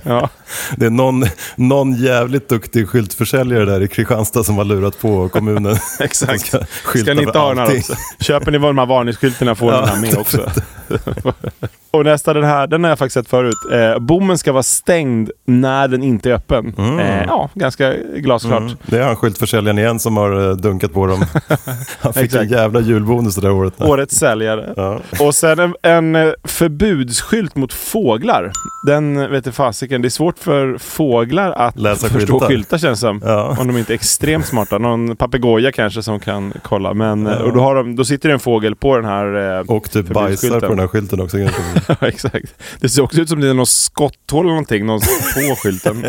Det 0.77 0.87
är 0.87 0.91
någon, 0.91 1.25
någon 1.57 1.95
jävligt 1.95 2.49
duktig 2.49 2.89
skyltförsäljare 2.89 3.65
där 3.65 3.83
i 3.83 3.89
Kristianstad 3.89 4.45
som 4.45 4.57
har 4.57 4.65
lurat 4.65 5.01
på 5.01 5.29
kommunen. 5.29 5.77
Exakt. 6.01 6.47
Ska 6.47 6.59
Ska 6.99 7.15
ni 7.15 7.23
inte 7.23 7.39
ha 7.39 7.49
den 7.49 7.59
här 7.59 7.79
också? 7.79 7.95
Köper 8.21 8.51
ni 8.51 8.59
de 8.59 8.79
här 8.79 8.87
varningsskyltarna 8.87 9.55
får 9.55 9.67
ni 9.67 9.73
Ja, 9.73 9.81
den 9.81 9.89
här 9.89 10.01
med 10.01 10.19
också. 10.19 10.51
och 11.91 12.05
nästa, 12.05 12.33
den 12.35 12.45
här, 12.45 12.67
den 12.67 12.85
har 12.85 12.89
jag 12.89 12.99
faktiskt 12.99 13.15
sett 13.15 13.29
förut. 13.29 13.55
Eh, 13.73 13.99
bommen 13.99 14.39
ska 14.39 14.53
vara 14.53 14.63
stängd 14.63 15.31
när 15.47 15.89
den 15.89 16.03
inte 16.03 16.31
är 16.31 16.35
öppen. 16.35 16.75
Eh, 17.01 17.25
ja, 17.27 17.51
ganska 17.55 17.95
glasklart. 18.17 18.61
Mm. 18.61 18.77
Det 18.87 18.99
är 18.99 19.03
han 19.03 19.17
skyltförsäljaren 19.17 19.79
igen 19.79 19.99
som 19.99 20.17
har 20.17 20.49
eh, 20.49 20.57
dunkat 20.57 20.93
på 20.93 21.07
dem. 21.07 21.25
Han 22.01 22.13
fick 22.13 22.35
en 22.35 22.49
jävla 22.49 22.81
julbonus 22.81 23.35
det 23.35 23.41
där 23.41 23.51
året. 23.51 23.75
Årets 23.81 24.17
säljare. 24.17 24.75
Ja. 24.77 25.01
Och 25.21 25.35
sen 25.35 25.59
en, 25.59 25.75
en 25.83 26.17
eh, 26.17 26.33
förbudsskylt 26.45 27.57
mot 27.57 27.73
fåglar. 27.73 28.53
Den 28.87 29.31
vet 29.31 29.45
du 29.45 29.53
fasiken, 29.61 30.03
det 30.03 30.09
är 30.09 30.11
svårt 30.11 30.39
för 30.39 30.79
fåglar 30.79 31.51
att 31.53 31.79
Läsa 31.79 32.09
förstå 32.09 32.19
skyltar. 32.19 32.47
skyltar 32.49 32.79
känns 32.79 33.01
som. 33.01 33.23
Ja. 33.25 33.57
Om 33.61 33.67
de 33.67 33.77
inte 33.79 33.93
är 33.93 33.95
extremt 33.95 34.47
smarta. 34.47 34.79
Någon 34.79 35.17
papegoja 35.17 35.73
kanske 35.73 36.03
som 36.03 36.21
kan 36.21 36.53
kolla. 36.63 36.95
Men, 36.95 37.27
eh, 37.27 37.37
och 37.37 37.53
då, 37.53 37.61
har 37.61 37.75
de, 37.75 37.97
då 37.97 38.05
sitter 38.05 38.29
det 38.29 38.33
en 38.33 38.39
fågel 38.41 38.77
på 38.77 38.97
den 38.97 39.05
här 39.05 39.59
eh, 39.59 39.65
Och 39.67 39.91
typ 39.91 40.07
bajsar 40.09 40.61
på 40.61 40.69
den 40.69 40.79
här 40.79 40.87
skylten 40.87 41.21
också. 41.21 41.39
Ja, 41.89 41.97
exakt. 42.01 42.55
Det 42.81 42.89
ser 42.89 43.03
också 43.03 43.21
ut 43.21 43.29
som 43.29 43.41
det 43.41 43.49
är 43.49 43.55
något 43.55 43.69
skotthål 43.69 44.41
eller 44.45 44.51
någonting 44.51 44.87
någon 44.87 45.01
på 45.35 45.57
skylten. 45.63 46.05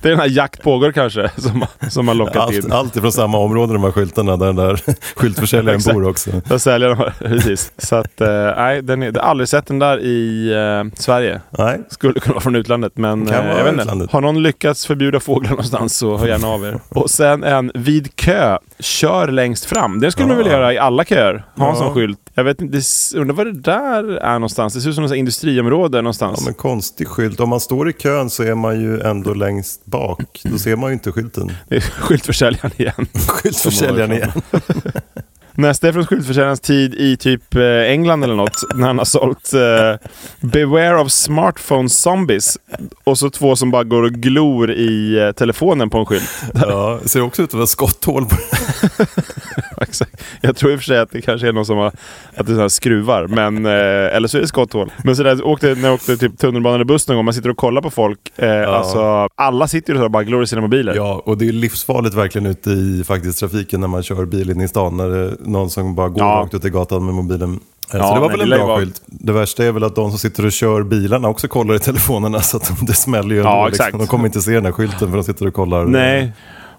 Det 0.00 0.08
är 0.08 0.10
den 0.10 0.20
här 0.20 0.28
jakt 0.28 0.62
pågår 0.62 0.92
kanske 0.92 1.30
som, 1.36 1.64
som 1.90 2.08
har 2.08 2.14
lockat 2.14 2.36
Allt, 2.36 2.54
in. 2.64 2.72
allt 2.72 2.96
ifrån 2.96 3.12
samma 3.12 3.38
område 3.38 3.72
de 3.72 3.84
här 3.84 3.90
skyltarna 3.90 4.36
där 4.36 4.46
den 4.46 4.56
där 4.56 4.80
skyltförsäljaren 5.16 5.80
bor 5.92 6.08
också. 6.08 6.30
Där 6.44 6.58
säljer 6.58 6.88
de, 6.88 7.10
precis. 7.28 7.72
Så 7.78 7.96
att, 7.96 8.20
eh, 8.20 8.28
nej, 8.56 8.82
den 8.82 9.02
är, 9.02 9.06
jag 9.06 9.14
har 9.22 9.30
aldrig 9.30 9.48
sett 9.48 9.66
den 9.66 9.78
där 9.78 10.00
i 10.00 10.50
eh, 10.52 10.98
Sverige. 11.00 11.40
Nej, 11.58 11.80
Skulle 11.88 12.20
kunna 12.20 12.32
vara 12.34 12.42
från 12.42 12.56
utlandet, 12.56 12.92
men 12.96 13.26
Kan 13.26 13.34
eh, 13.36 13.46
vara 13.46 13.58
jag 13.58 13.72
vet 13.72 13.92
inte. 13.92 14.08
Har 14.12 14.20
någon 14.20 14.42
lyckats 14.42 14.86
förbjuda 14.86 15.20
fåglar 15.20 15.50
någonstans 15.50 15.96
så 15.96 16.16
hör 16.16 16.26
gärna 16.26 16.48
av 16.48 16.64
er. 16.64 16.80
Och 16.88 17.10
sen 17.10 17.44
en 17.44 17.70
vid 17.74 18.16
kö, 18.16 18.58
kör 18.82 19.28
längst 19.28 19.64
fram. 19.64 20.00
Det 20.00 20.12
skulle 20.12 20.26
man 20.28 20.36
Ja. 20.36 20.42
väl 20.42 20.52
göra 20.52 20.72
i 20.72 20.78
alla 20.78 21.04
köer? 21.04 21.44
Ha 21.56 21.68
en 21.68 21.74
Ja. 21.74 21.80
sån 21.80 21.94
skylt. 21.94 22.18
Jag 22.34 22.44
vet 22.44 22.60
inte, 22.60 22.80
undrar 23.16 23.34
vad 23.34 23.46
det 23.46 23.52
där 23.60 24.04
är 24.16 24.32
någonstans. 24.34 24.74
Det 24.74 24.80
ser 24.80 24.88
ut 24.88 24.94
som 24.94 25.04
något 25.04 25.14
industriområde 25.14 26.02
någonstans. 26.02 26.38
ja, 26.40 26.44
men 26.44 26.54
konstig 26.54 27.08
skylt. 27.08 27.40
Om 27.40 27.48
man 27.48 27.60
står 27.60 27.88
i 27.88 27.92
kön 27.92 28.30
så 28.30 28.42
är 28.42 28.54
man 28.54 28.80
ju 28.80 29.00
ändå 29.00 29.34
längst 29.34 29.84
bak. 29.86 30.40
Då 30.44 30.58
ser 30.58 30.76
man 30.76 30.90
ju 30.90 30.94
inte 30.94 31.12
skylten. 31.12 31.52
Det 31.68 31.76
är 31.76 31.80
skyltförsäljaren 32.00 32.70
igen. 32.76 33.06
Skyltförsäljaren 33.28 34.12
igen. 34.12 34.30
Nästa 35.54 35.88
är 35.88 35.92
från 35.92 36.06
skyltförsäljarens 36.06 36.60
tid 36.60 36.94
i 36.94 37.16
typ 37.16 37.54
eh, 37.54 37.62
England 37.62 38.24
eller 38.24 38.34
något. 38.34 38.62
När 38.74 38.86
han 38.86 38.98
har 38.98 39.04
sålt 39.04 39.52
eh, 39.52 40.08
Beware 40.40 41.00
of 41.00 41.12
smartphone 41.12 41.88
zombies. 41.88 42.58
Och 43.04 43.18
så 43.18 43.30
två 43.30 43.56
som 43.56 43.70
bara 43.70 43.84
går 43.84 44.02
och 44.02 44.12
glor 44.12 44.70
i 44.70 45.18
eh, 45.18 45.32
telefonen 45.32 45.90
på 45.90 45.98
en 45.98 46.06
skylt. 46.06 46.42
Ja, 46.54 47.00
ser 47.04 47.20
också 47.20 47.42
ut 47.42 47.48
att 47.48 47.54
vara 47.54 47.66
skotthål 47.66 48.26
på 48.26 48.36
exakt. 49.88 50.22
Jag 50.40 50.56
tror 50.56 50.72
i 50.72 50.74
och 50.76 50.78
för 50.80 50.84
sig 50.84 50.98
att 50.98 51.10
det 51.10 51.20
kanske 51.22 51.48
är 51.48 51.52
någon 51.52 51.66
som 51.66 51.76
har 51.78 51.92
att 52.36 52.46
det 52.46 52.62
är 52.62 52.68
skruvar, 52.68 53.26
men, 53.26 53.66
eh, 53.66 54.16
eller 54.16 54.28
så 54.28 54.36
är 54.36 54.40
det 54.40 54.46
skotthål. 54.48 54.92
Men 55.04 55.16
så 55.16 55.22
där, 55.22 55.46
åkte, 55.46 55.74
när 55.74 55.84
jag 55.88 55.94
åkte 55.94 56.16
typ 56.16 56.38
tunnelbana 56.38 56.74
eller 56.74 56.84
buss 56.84 57.08
någon 57.08 57.16
gång, 57.16 57.24
man 57.24 57.34
sitter 57.34 57.50
och 57.50 57.56
kollar 57.56 57.82
på 57.82 57.90
folk. 57.90 58.18
Eh, 58.36 58.68
alltså, 58.68 59.28
alla 59.34 59.68
sitter 59.68 59.94
ju 59.94 60.02
och 60.02 60.10
bara 60.10 60.24
glor 60.24 60.42
i 60.42 60.46
sina 60.46 60.62
mobiler. 60.62 60.94
Ja, 60.94 61.22
och 61.26 61.38
det 61.38 61.48
är 61.48 61.52
livsfarligt 61.52 62.14
verkligen 62.14 62.46
ute 62.46 62.70
i 62.70 63.04
faktiskt 63.06 63.38
trafiken 63.38 63.80
när 63.80 63.88
man 63.88 64.02
kör 64.02 64.24
bil 64.24 64.50
in 64.50 64.60
i 64.60 64.68
stan. 64.68 64.96
När 64.96 65.08
det 65.08 65.18
är 65.18 65.34
någon 65.40 65.70
som 65.70 65.94
bara 65.94 66.08
går 66.08 66.18
Ja. 66.22 66.26
rakt 66.44 66.54
ut 66.54 66.64
i 66.64 66.70
gatan 66.70 67.04
med 67.06 67.14
mobilen. 67.14 67.52
Eh, 67.52 67.58
Ja, 67.98 68.08
så 68.08 68.14
det 68.14 68.20
var 68.20 68.28
väl 68.30 68.40
en 68.40 68.48
bra 68.58 68.66
vara- 68.66 68.78
skylt. 68.78 69.02
Det 69.06 69.32
värsta 69.32 69.64
är 69.64 69.72
väl 69.72 69.84
att 69.84 69.94
de 69.96 70.10
som 70.10 70.18
sitter 70.18 70.46
och 70.46 70.52
kör 70.52 70.82
bilarna 70.82 71.28
också 71.28 71.48
kollar 71.48 71.74
i 71.74 71.78
telefonerna 71.78 72.40
så 72.42 72.56
att 72.56 72.78
de- 72.78 72.86
det 72.86 72.94
smäller 72.94 73.34
ju. 73.34 73.40
Ja, 73.42 73.66
liksom. 73.68 73.98
De 73.98 74.06
kommer 74.06 74.26
inte 74.26 74.40
se 74.40 74.50
den 74.50 74.64
här 74.64 74.72
skylten 74.72 75.08
för 75.10 75.16
de 75.16 75.24
sitter 75.24 75.46
och 75.46 75.54
kollar. 75.54 75.84
Nej. 75.84 76.32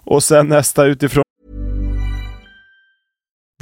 Och 0.06 0.24
sen 0.24 0.48
nästa 0.48 0.86
utifrån 0.86 1.24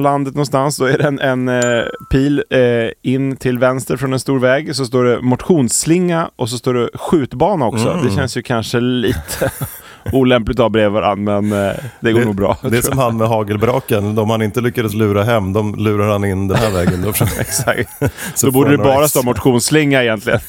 landet 0.00 0.34
någonstans. 0.34 0.76
Då 0.76 0.84
är 0.84 0.98
det 0.98 1.04
en, 1.04 1.20
en 1.20 1.48
eh, 1.48 1.84
pil 2.10 2.44
eh, 2.50 2.60
in 3.02 3.36
till 3.36 3.58
vänster 3.58 3.96
från 3.96 4.12
en 4.12 4.20
stor 4.20 4.38
väg. 4.38 4.76
Så 4.76 4.86
står 4.86 5.04
det 5.04 5.20
motionsslinga 5.20 6.30
och 6.36 6.48
så 6.48 6.58
står 6.58 6.74
det 6.74 6.88
skjutbana 6.94 7.66
också. 7.66 7.90
Mm. 7.90 8.04
Det 8.04 8.10
känns 8.10 8.36
ju 8.36 8.42
kanske 8.42 8.80
lite 8.80 9.50
olämpligt 10.12 10.58
att 10.58 10.64
ha 10.64 10.68
bredvid 10.68 10.92
varandra, 10.92 11.40
men 11.40 11.68
eh, 11.68 11.74
det 12.00 12.12
går 12.12 12.20
nog 12.20 12.34
bra. 12.34 12.56
Det 12.62 12.76
är 12.76 12.82
som 12.82 12.98
han 12.98 13.16
med 13.16 13.28
hagelbraken. 13.28 14.14
De 14.14 14.30
han 14.30 14.42
inte 14.42 14.60
lyckades 14.60 14.94
lura 14.94 15.22
hem, 15.22 15.52
de 15.52 15.74
lurar 15.74 16.08
han 16.08 16.24
in 16.24 16.48
den 16.48 16.56
här 16.56 16.70
vägen. 16.70 17.02
Då, 17.02 17.08
Exakt. 17.40 17.90
Så 18.34 18.46
Då 18.46 18.52
borde 18.52 18.70
det 18.70 18.78
bara 18.78 19.08
stå 19.08 19.22
motionsslinga 19.22 20.02
egentligen. 20.02 20.40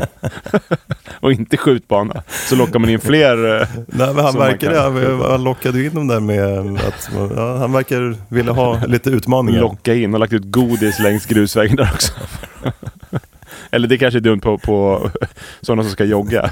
och 1.20 1.32
inte 1.32 1.56
skjutbana. 1.56 2.22
Så 2.48 2.56
lockar 2.56 2.78
man 2.78 2.90
in 2.90 3.00
fler. 3.00 3.60
Eh, 3.60 3.66
Nej, 3.86 4.14
men 4.14 4.24
han 4.24 4.38
verkar 4.38 4.74
han, 4.74 5.30
han 5.30 5.44
lockade 5.44 5.84
in 5.84 5.94
dem 5.94 6.08
där 6.08 6.20
med 6.20 6.58
att 6.88 7.10
ja, 7.36 7.56
han 7.56 7.72
verkar 7.72 8.16
vilja 8.28 8.52
ha 8.52 8.80
lite 8.86 9.10
utmaningar. 9.10 9.60
locka 9.60 9.94
in 9.94 10.14
och 10.14 10.20
lagt 10.20 10.32
ut 10.32 10.44
godis 10.44 10.98
längs 10.98 11.26
grusvägen 11.26 11.76
där 11.76 11.90
också. 11.94 12.12
Eller 13.70 13.88
det 13.88 13.98
kanske 13.98 14.18
är 14.18 14.20
dumt 14.20 14.40
på, 14.40 14.58
på 14.58 15.10
sådana 15.60 15.82
som 15.82 15.92
ska 15.92 16.04
jogga. 16.04 16.50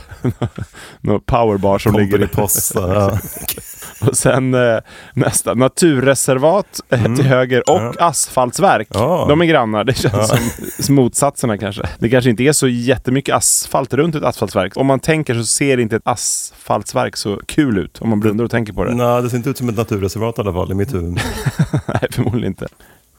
Någon 1.01 1.21
powerbar 1.21 1.79
som 1.79 1.93
ligger 1.95 2.07
i 2.23 2.27
Pomperipossa. 2.27 2.95
Ja. 2.95 3.19
Och 4.09 4.17
sen 4.17 4.55
eh, 4.55 4.79
nästa, 5.15 5.55
naturreservat 5.55 6.81
eh, 6.91 7.15
till 7.15 7.25
höger 7.27 7.71
och 7.71 7.81
Ja. 7.81 7.93
asfaltsverk. 7.99 8.89
Ja. 8.91 9.27
De 9.29 9.41
är 9.41 9.45
grannar, 9.47 9.85
det 9.85 9.95
känns 9.95 10.33
som 10.87 10.95
motsatserna 10.95 11.59
kanske. 11.59 11.83
Det 11.99 12.09
kanske 12.09 12.31
inte 12.31 12.43
är 12.43 12.53
så 12.53 12.69
jättemycket 12.69 13.35
asfalt 13.35 13.95
runt 13.95 14.15
ett 14.15 14.23
asfaltsverk. 14.23 14.77
Om 14.77 14.87
man 14.87 15.01
tänker 15.01 15.35
så 15.35 15.45
ser 15.45 15.79
inte 15.81 15.97
ett 15.97 16.03
asfaltsverk 16.05 17.17
så 17.17 17.41
kul 17.47 17.79
ut 17.79 17.99
om 18.01 18.09
man 18.09 18.21
blundar 18.21 18.45
och 18.45 18.51
tänker 18.51 18.73
på 18.73 18.85
det. 18.85 18.95
Nej, 18.95 19.23
det 19.23 19.31
ser 19.31 19.37
inte 19.37 19.51
ut 19.51 19.59
som 19.59 19.69
ett 19.69 19.77
naturreservat 19.77 20.39
i 20.39 20.41
alla 20.41 20.53
fall 20.53 20.73
i 20.73 20.75
mitt 20.75 20.95
huvud. 20.95 21.21
Nej, 21.87 22.09
förmodligen 22.11 22.47
inte. 22.53 22.67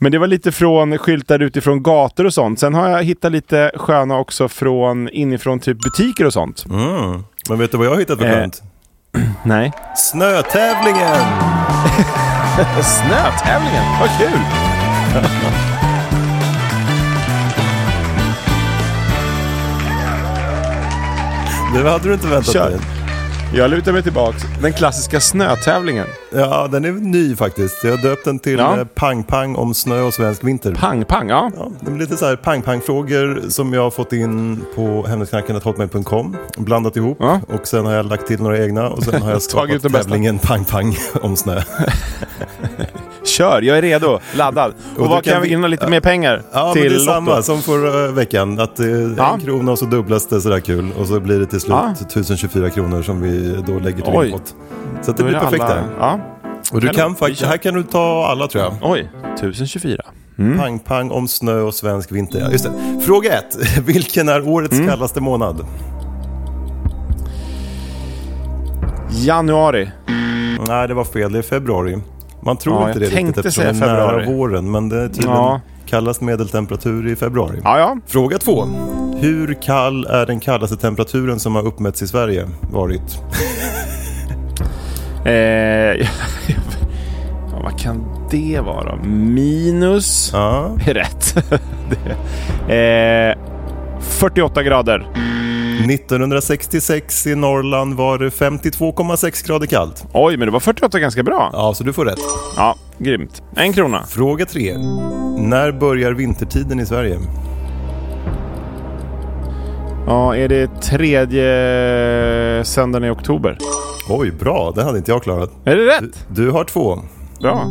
Men 0.01 0.11
det 0.11 0.17
var 0.19 0.27
lite 0.27 0.51
från 0.51 0.97
skyltar 0.97 1.39
utifrån 1.41 1.83
gator 1.83 2.25
och 2.25 2.33
sånt. 2.33 2.59
Sen 2.59 2.73
har 2.73 2.89
jag 2.89 3.03
hittat 3.03 3.31
lite 3.31 3.71
sköna 3.75 4.17
också 4.17 4.47
från 4.47 5.09
inifrån 5.09 5.59
typ 5.59 5.77
butiker 5.79 6.25
och 6.25 6.33
sånt. 6.33 6.65
Mm. 6.69 7.23
Men 7.49 7.59
vet 7.59 7.71
du 7.71 7.77
vad 7.77 7.87
jag 7.87 7.91
har 7.91 7.99
hittat 7.99 8.19
för 8.19 8.25
Eh. 8.25 8.31
skönt? 8.33 8.61
Nej. 9.43 9.71
Snötävlingen! 9.95 11.15
Snötävlingen, 12.83 13.83
vad 13.99 14.09
kul! 14.17 14.39
Det 21.73 21.89
hade 21.89 22.07
du 22.07 22.13
inte 22.13 22.27
väntat 22.27 22.53
Kör. 22.53 22.69
dig. 22.69 22.79
Jag 23.53 23.71
lutar 23.71 23.91
mig 23.91 24.03
tillbaks. 24.03 24.43
Den 24.61 24.73
klassiska 24.73 25.19
snötävlingen. 25.19 26.05
Ja, 26.33 26.67
den 26.71 26.85
är 26.85 26.91
ny 26.91 27.35
faktiskt. 27.35 27.83
Jag 27.83 27.91
har 27.91 27.97
döpt 27.97 28.25
den 28.25 28.39
till 28.39 28.59
Ja. 28.59 28.77
eh, 28.79 28.85
Pang 28.85 29.23
Pang 29.23 29.55
om 29.55 29.73
snö 29.73 30.01
och 30.01 30.13
svensk 30.13 30.43
vinter. 30.43 30.73
Pang, 30.75 31.05
pang, 31.05 31.29
ja. 31.29 31.51
Ja, 31.57 31.71
det 31.81 31.91
är 31.91 31.95
lite 31.95 32.17
så 32.17 32.25
här 32.25 32.35
pang-pang-frågor 32.35 33.41
som 33.49 33.73
jag 33.73 33.81
har 33.81 33.91
fått 33.91 34.13
in 34.13 34.61
på 34.75 35.05
hemligknarken.hotmail.com. 35.07 36.37
Blandat 36.57 36.95
ihop 36.95 37.17
Ja. 37.19 37.41
och 37.47 37.67
sen 37.67 37.85
har 37.85 37.93
jag 37.93 38.05
lagt 38.05 38.27
till 38.27 38.41
några 38.41 38.57
egna 38.57 38.89
och 38.89 39.03
sen 39.03 39.21
har 39.21 39.31
jag 39.31 39.41
skapat 39.41 39.81
tävlingen 39.93 40.39
Pang-pang 40.39 40.97
om 41.21 41.35
snö. 41.35 41.61
Kör, 43.39 43.61
jag 43.61 43.77
är 43.77 43.81
redo, 43.81 44.19
laddad. 44.35 44.73
Och, 44.97 45.03
då 45.03 45.09
vad 45.09 45.23
kan 45.23 45.41
vi- 45.41 45.49
vinna 45.49 45.67
lite 45.67 45.87
mer 45.87 45.99
pengar 45.99 46.41
Ja, 46.51 46.73
till 46.73 46.81
men 46.81 46.89
det 46.91 46.95
är 46.95 46.99
Lotto? 46.99 47.11
samma 47.11 47.41
som 47.41 47.61
förra 47.61 48.07
veckan. 48.11 48.59
Att 48.59 48.75
det 48.75 49.13
Ja. 49.17 49.33
en 49.33 49.39
krona 49.39 49.71
och 49.71 49.79
så 49.79 49.85
dubblas 49.85 50.27
det 50.27 50.41
sådär 50.41 50.59
kul. 50.59 50.91
Och 50.99 51.07
så 51.07 51.19
blir 51.19 51.39
det 51.39 51.45
till 51.45 51.59
slut 51.59 51.71
Ja. 51.71 51.93
1024 52.01 52.69
kronor 52.69 53.01
som 53.01 53.21
vi 53.21 53.55
då 53.67 53.79
lägger 53.79 54.01
till 54.03 54.13
Oj. 54.15 54.25
inpott. 54.27 54.55
Så 55.01 55.11
det 55.11 55.23
blir 55.23 55.33
perfekt 55.39 55.63
alla- 55.63 55.75
där. 55.75 55.83
Ja. 55.99 56.19
Och 56.71 56.81
du 56.81 56.87
Kanon. 56.87 56.95
kan 56.95 57.15
faktiskt, 57.15 57.41
här 57.45 57.57
kan 57.57 57.73
du 57.73 57.83
ta 57.83 58.25
alla 58.27 58.47
tror 58.47 58.63
jag. 58.63 58.73
Oj, 58.81 59.09
1024. 59.35 60.01
Mm. 60.39 60.57
Pang-pang 60.57 61.11
om 61.11 61.27
snö 61.27 61.61
och 61.61 61.73
svensk 61.73 62.11
vinter. 62.11 62.39
Ja, 62.39 62.51
just 62.51 62.63
det. 62.65 63.01
Fråga 63.05 63.31
ett. 63.39 63.57
Vilken 63.85 64.29
är 64.29 64.47
årets 64.47 64.73
Mm. 64.73 64.87
kallaste 64.87 65.21
månad? 65.21 65.65
Januari. 69.11 69.91
Nej, 70.67 70.87
det 70.87 70.93
var 70.93 71.03
fel. 71.03 71.31
Det 71.31 71.37
är 71.39 71.43
februari. 71.43 71.97
Man 72.41 72.57
tror 72.57 72.81
Ja, 72.81 72.87
inte 72.87 72.99
det 72.99 73.05
riktigt 73.05 73.37
eftersom 73.37 73.63
det 73.63 73.69
är 73.69 73.73
nära 73.73 74.25
våren. 74.25 74.71
Men 74.71 74.89
det 74.89 74.97
är 74.97 75.07
tydligen 75.07 75.35
Ja. 75.35 75.61
kallast 75.85 76.21
medeltemperatur 76.21 77.07
i 77.07 77.15
februari. 77.15 77.59
Ja, 77.63 77.79
ja. 77.79 77.97
Fråga 78.07 78.37
två. 78.37 78.65
Hur 79.19 79.53
kall 79.61 80.05
är 80.05 80.25
den 80.25 80.39
kallaste 80.39 80.77
temperaturen 80.77 81.39
som 81.39 81.55
har 81.55 81.65
uppmätts 81.67 82.01
i 82.01 82.07
Sverige 82.07 82.47
varit? 82.71 83.01
Eh, 85.25 86.07
vad 87.63 87.79
kan 87.79 88.03
det 88.31 88.59
vara? 88.65 88.95
Minus... 89.03 90.29
Ja. 90.33 90.71
rätt. 90.85 91.35
det. 92.67 92.75
Eh, 92.75 93.37
48 94.01 94.63
grader. 94.63 95.07
1966 95.85 97.27
i 97.27 97.35
Norrland 97.35 97.93
var 97.93 98.17
det 98.17 98.29
52,6 98.29 99.47
grader 99.47 99.67
kallt. 99.67 100.05
Oj, 100.13 100.37
men 100.37 100.45
det 100.47 100.51
var 100.51 100.59
48 100.59 100.99
ganska 100.99 101.23
bra. 101.23 101.49
Ja, 101.53 101.73
så 101.73 101.83
du 101.83 101.93
får 101.93 102.05
rätt. 102.05 102.19
Ja, 102.57 102.75
grymt. 102.97 103.41
En 103.55 103.73
krona. 103.73 104.03
Fråga 104.03 104.45
tre. 104.45 104.77
När 105.37 105.71
börjar 105.71 106.11
vintertiden 106.11 106.79
i 106.79 106.85
Sverige? 106.85 107.19
Ja, 110.07 110.35
är 110.35 110.47
det 110.47 110.81
tredje 110.81 111.45
söndagen 112.65 113.07
i 113.07 113.09
oktober? 113.11 113.57
Oj, 114.09 114.31
bra. 114.31 114.71
Det 114.75 114.83
hade 114.83 114.97
inte 114.97 115.11
jag 115.11 115.23
klarat. 115.23 115.51
Är 115.65 115.75
det 115.75 115.81
Du, 115.83 115.89
rätt? 115.89 116.25
du 116.27 116.51
har 116.51 116.63
två. 116.63 116.99
Bra. 117.41 117.65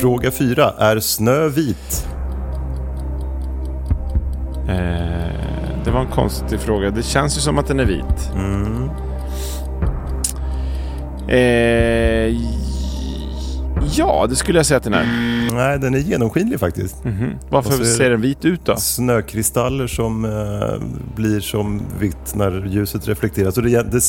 Fråga 0.00 0.30
fyra. 0.30 0.70
Är 0.78 1.00
snö 1.00 1.48
vit? 1.48 2.06
Eh, 4.68 5.31
var 5.92 6.00
en 6.00 6.06
konstig 6.06 6.60
fråga. 6.60 6.90
Det 6.90 7.02
känns 7.02 7.36
ju 7.36 7.40
som 7.40 7.58
att 7.58 7.66
den 7.66 7.80
är 7.80 7.84
vit. 7.84 8.32
Mm. 8.34 8.90
Eh, 11.28 12.61
Ja, 13.90 14.26
det 14.28 14.36
skulle 14.36 14.58
jag 14.58 14.66
säga 14.66 14.76
att 14.78 14.84
den 14.84 14.94
är. 14.94 15.06
Nej, 15.54 15.78
den 15.78 15.94
är 15.94 15.98
genomskinlig 15.98 16.60
faktiskt. 16.60 17.04
Mhm. 17.04 17.30
Varför 17.50 17.68
Och 17.70 17.74
så 17.74 17.80
är 17.82 17.84
det- 17.86 17.92
ser 17.94 18.10
den 18.10 18.20
vit 18.20 18.44
ut 18.44 18.60
då? 18.64 18.76
Snökristaller 18.76 19.86
som 19.86 20.24
eh, 20.24 20.86
blir 21.16 21.40
som 21.40 21.82
vitt 22.00 22.34
när 22.34 22.66
ljuset 22.66 23.08
reflekteras. 23.08 23.56
Och 23.56 23.62
det, 23.62 23.92
det, 23.92 24.00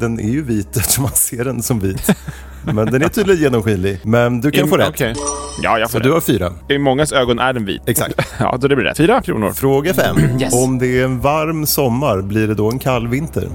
den 0.00 0.20
är 0.20 0.30
ju 0.30 0.42
vit 0.42 0.76
eftersom 0.76 1.02
man 1.02 1.12
ser 1.12 1.44
den 1.44 1.62
som 1.62 1.80
vit. 1.80 2.16
Men 2.64 2.86
den 2.86 3.02
är 3.02 3.08
tydligen 3.08 3.42
genomskinlig. 3.42 4.00
Men 4.04 4.40
du 4.40 4.50
kan 4.50 4.68
få 4.68 4.76
rätt. 4.76 4.88
Okej. 4.88 5.14
Ja, 5.62 5.78
jag 5.78 5.90
Så 5.90 5.92
får 5.92 6.00
du 6.00 6.08
rätt. 6.08 6.14
har 6.14 6.20
fyra. 6.20 6.52
I 6.68 6.78
mångas 6.78 7.12
ögon 7.12 7.38
är 7.38 7.52
den 7.52 7.64
vit. 7.64 7.82
Exakt. 7.86 8.14
Ja, 8.38 8.56
då 8.60 8.68
det 8.68 8.76
blir 8.76 8.84
rätt. 8.86 8.96
Fyra 8.96 9.22
kronor. 9.22 9.50
Fråga 9.50 9.94
fem. 9.94 10.16
Yes. 10.40 10.54
Om 10.64 10.78
det 10.78 10.86
är 11.00 11.04
en 11.04 11.20
varm 11.20 11.66
sommar, 11.66 12.22
blir 12.22 12.48
det 12.48 12.54
då 12.54 12.70
en 12.70 12.78
kall 12.78 13.08
vinter? 13.08 13.48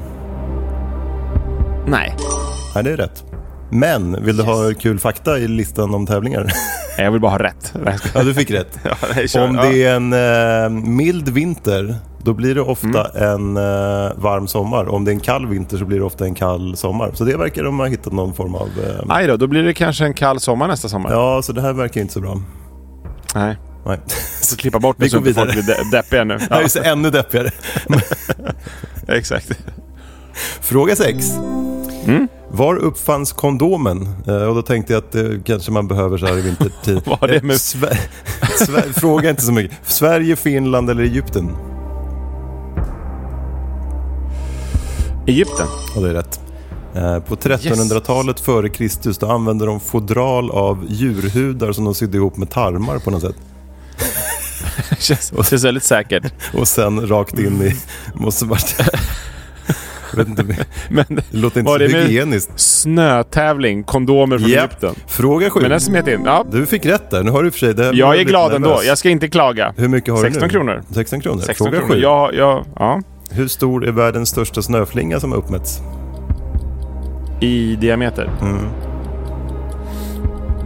Nej. 1.88 2.16
Nej, 2.76 2.84
det 2.84 2.92
är 2.92 2.98
rätt. 2.98 3.24
Men 3.70 4.26
vill 4.26 4.38
du 4.38 4.44
ha 4.44 4.74
kul 4.80 5.00
fakta 5.00 5.38
i 5.40 5.48
listan 5.48 5.94
om 5.94 6.06
tävlingar? 6.06 6.48
Jag 6.98 7.12
vill 7.12 7.22
bara 7.22 7.32
ha 7.32 7.40
rätt. 7.40 7.74
ja, 8.14 8.24
du 8.24 8.34
fick 8.34 8.52
rätt. 8.52 8.80
Ja, 8.84 8.96
nej. 9.16 9.28
Om 9.48 9.56
det 9.56 9.84
är 9.84 9.96
en 9.96 10.14
eh, 10.14 10.70
mild 10.90 11.30
vinter, 11.30 11.96
då 12.24 12.34
blir 12.34 12.56
det 12.56 12.62
ofta 12.62 13.08
en 13.08 13.58
eh, 13.58 13.64
varm 14.16 14.48
sommar. 14.48 14.88
Om 14.90 15.06
det 15.06 15.12
är 15.12 15.14
en 15.14 15.20
kall 15.20 15.48
vinter 15.48 15.78
så 15.78 15.86
blir 15.86 15.98
det 16.00 16.06
ofta 16.06 16.26
en 16.26 16.36
kall 16.36 16.78
sommar. 16.78 17.12
Så 17.14 17.24
det 17.24 17.38
verkar 17.38 17.64
de 17.64 17.80
ha 17.80 17.86
hittat 17.86 18.14
någon 18.14 18.34
form 18.34 18.56
av... 18.56 18.68
Eh, 18.86 19.04
Aj 19.16 19.28
då, 19.28 19.38
då 19.38 19.48
blir 19.48 19.64
det 19.64 19.74
kanske 19.74 20.06
en 20.06 20.14
kall 20.14 20.40
sommar 20.40 20.68
nästa 20.68 20.90
sommar. 20.90 21.12
ja, 21.12 21.42
så 21.42 21.54
det 21.54 21.62
här 21.62 21.74
verkar 21.74 22.02
inte 22.02 22.14
så 22.14 22.22
bra. 22.22 22.42
Nej. 23.36 23.58
Nej. 23.86 24.00
Så 24.42 24.58
klippa 24.58 24.80
bort 24.80 24.96
Vi 25.00 25.04
det 25.06 25.10
så 25.12 25.18
inte 25.18 25.34
folk 25.34 25.52
blir 25.52 25.64
de- 25.64 25.98
deppiga 25.98 26.24
nu. 26.24 26.34
Är 26.50 26.68
så 26.68 26.80
ännu 26.84 27.10
deppigare. 27.10 27.50
exakt. 29.08 29.52
Fråga 30.62 30.96
6. 30.96 31.26
Mm. 32.06 32.28
Var 32.52 32.76
uppfanns 32.76 33.34
kondomen? 33.34 34.08
Eh, 34.28 34.36
och 34.44 34.56
då 34.56 34.62
tänkte 34.62 34.94
jag 34.94 34.98
att 35.04 35.12
det 35.12 35.40
kanske 35.46 35.72
man 35.72 35.88
behöver 35.88 36.18
så 36.18 36.26
här 36.26 36.38
i 36.38 36.42
vintertid. 36.42 37.02
Vad 37.06 37.20
har 37.20 37.28
det 37.28 37.36
Eh, 37.36 37.44
med- 37.44 37.56
Sve- 37.58 37.98
Sve- 38.60 38.94
Fråga 39.00 39.30
inte 39.30 39.42
så 39.42 39.52
mycket. 39.52 39.78
Sverige, 39.88 40.36
Finland 40.36 40.90
eller 40.90 41.04
Egypten? 41.04 41.56
Egypten. 45.28 45.68
Ja, 45.96 46.02
det 46.02 46.10
är 46.10 46.14
rätt. 46.14 46.40
Eh, 46.96 47.20
På 47.20 47.36
1300-talet 47.36 48.40
före 48.40 48.70
Kristus 48.70 49.18
då 49.18 49.32
använde 49.32 49.66
de 49.66 49.80
fodral 49.80 50.52
av 50.52 50.86
djurhudar 50.90 51.72
som 51.72 51.86
de 51.86 51.96
sydde 51.96 52.18
ihop 52.18 52.38
med 52.38 52.50
tarmar 52.50 53.00
på 53.00 53.12
något 53.12 53.22
sätt. 53.22 53.36
Känns, 55.00 55.32
känns 55.50 55.64
väldigt 55.64 55.84
säkert. 55.84 56.34
Och 56.54 56.68
sen 56.68 57.08
rakt 57.08 57.40
in 57.40 57.62
i... 57.62 57.76
Måste 58.14 58.46
varit... 58.46 58.76
Vet 60.16 60.28
inte, 60.28 60.44
det 60.44 60.56
Men 60.90 61.06
låter 61.32 61.60
inte 61.60 61.72
så 61.72 61.78
det 61.78 61.88
hygieniskt. 61.88 62.52
snötävling, 62.60 63.84
kondomer 63.84 64.38
från 64.38 64.50
Japp. 64.50 64.64
Egypten. 64.72 64.96
Fråga 65.08 65.50
sju. 65.50 65.60
Men 65.62 65.70
den 65.70 65.80
smet 65.80 66.08
in. 66.08 66.22
Ja, 66.26 66.46
Du 66.52 66.66
fick 66.66 66.86
rätt 66.86 67.10
där. 67.10 67.24
Nu 67.24 67.32
har 67.32 67.44
du 67.44 67.52
för 67.52 67.60
sig... 67.60 67.74
Det 67.74 67.92
jag 67.94 68.20
är 68.20 68.24
glad 68.24 68.54
ändå. 68.54 68.70
nervös. 68.70 68.86
Jag 68.88 68.98
ska 68.98 69.10
inte 69.10 69.28
klaga. 69.28 69.74
Hur 69.78 69.88
mycket 69.88 70.14
har 70.14 70.22
16 70.22 70.40
du 70.42 70.46
nu? 70.48 70.52
kronor. 70.52 70.82
16 70.94 71.22
kronor. 71.22 71.42
16 71.46 71.66
Fråga 71.68 71.78
kronor. 71.80 71.94
sju. 71.94 72.00
Ja, 72.02 72.32
ja, 72.34 72.64
ja. 72.76 73.02
Hur 73.32 73.48
stor 73.48 73.86
är 73.88 73.92
världens 73.92 74.30
största 74.30 74.62
snöflinga 74.62 75.20
som 75.20 75.32
har 75.32 75.38
uppmätts? 75.40 75.80
I 77.42 77.76
diameter. 77.76 78.30
Mm. 78.42 78.58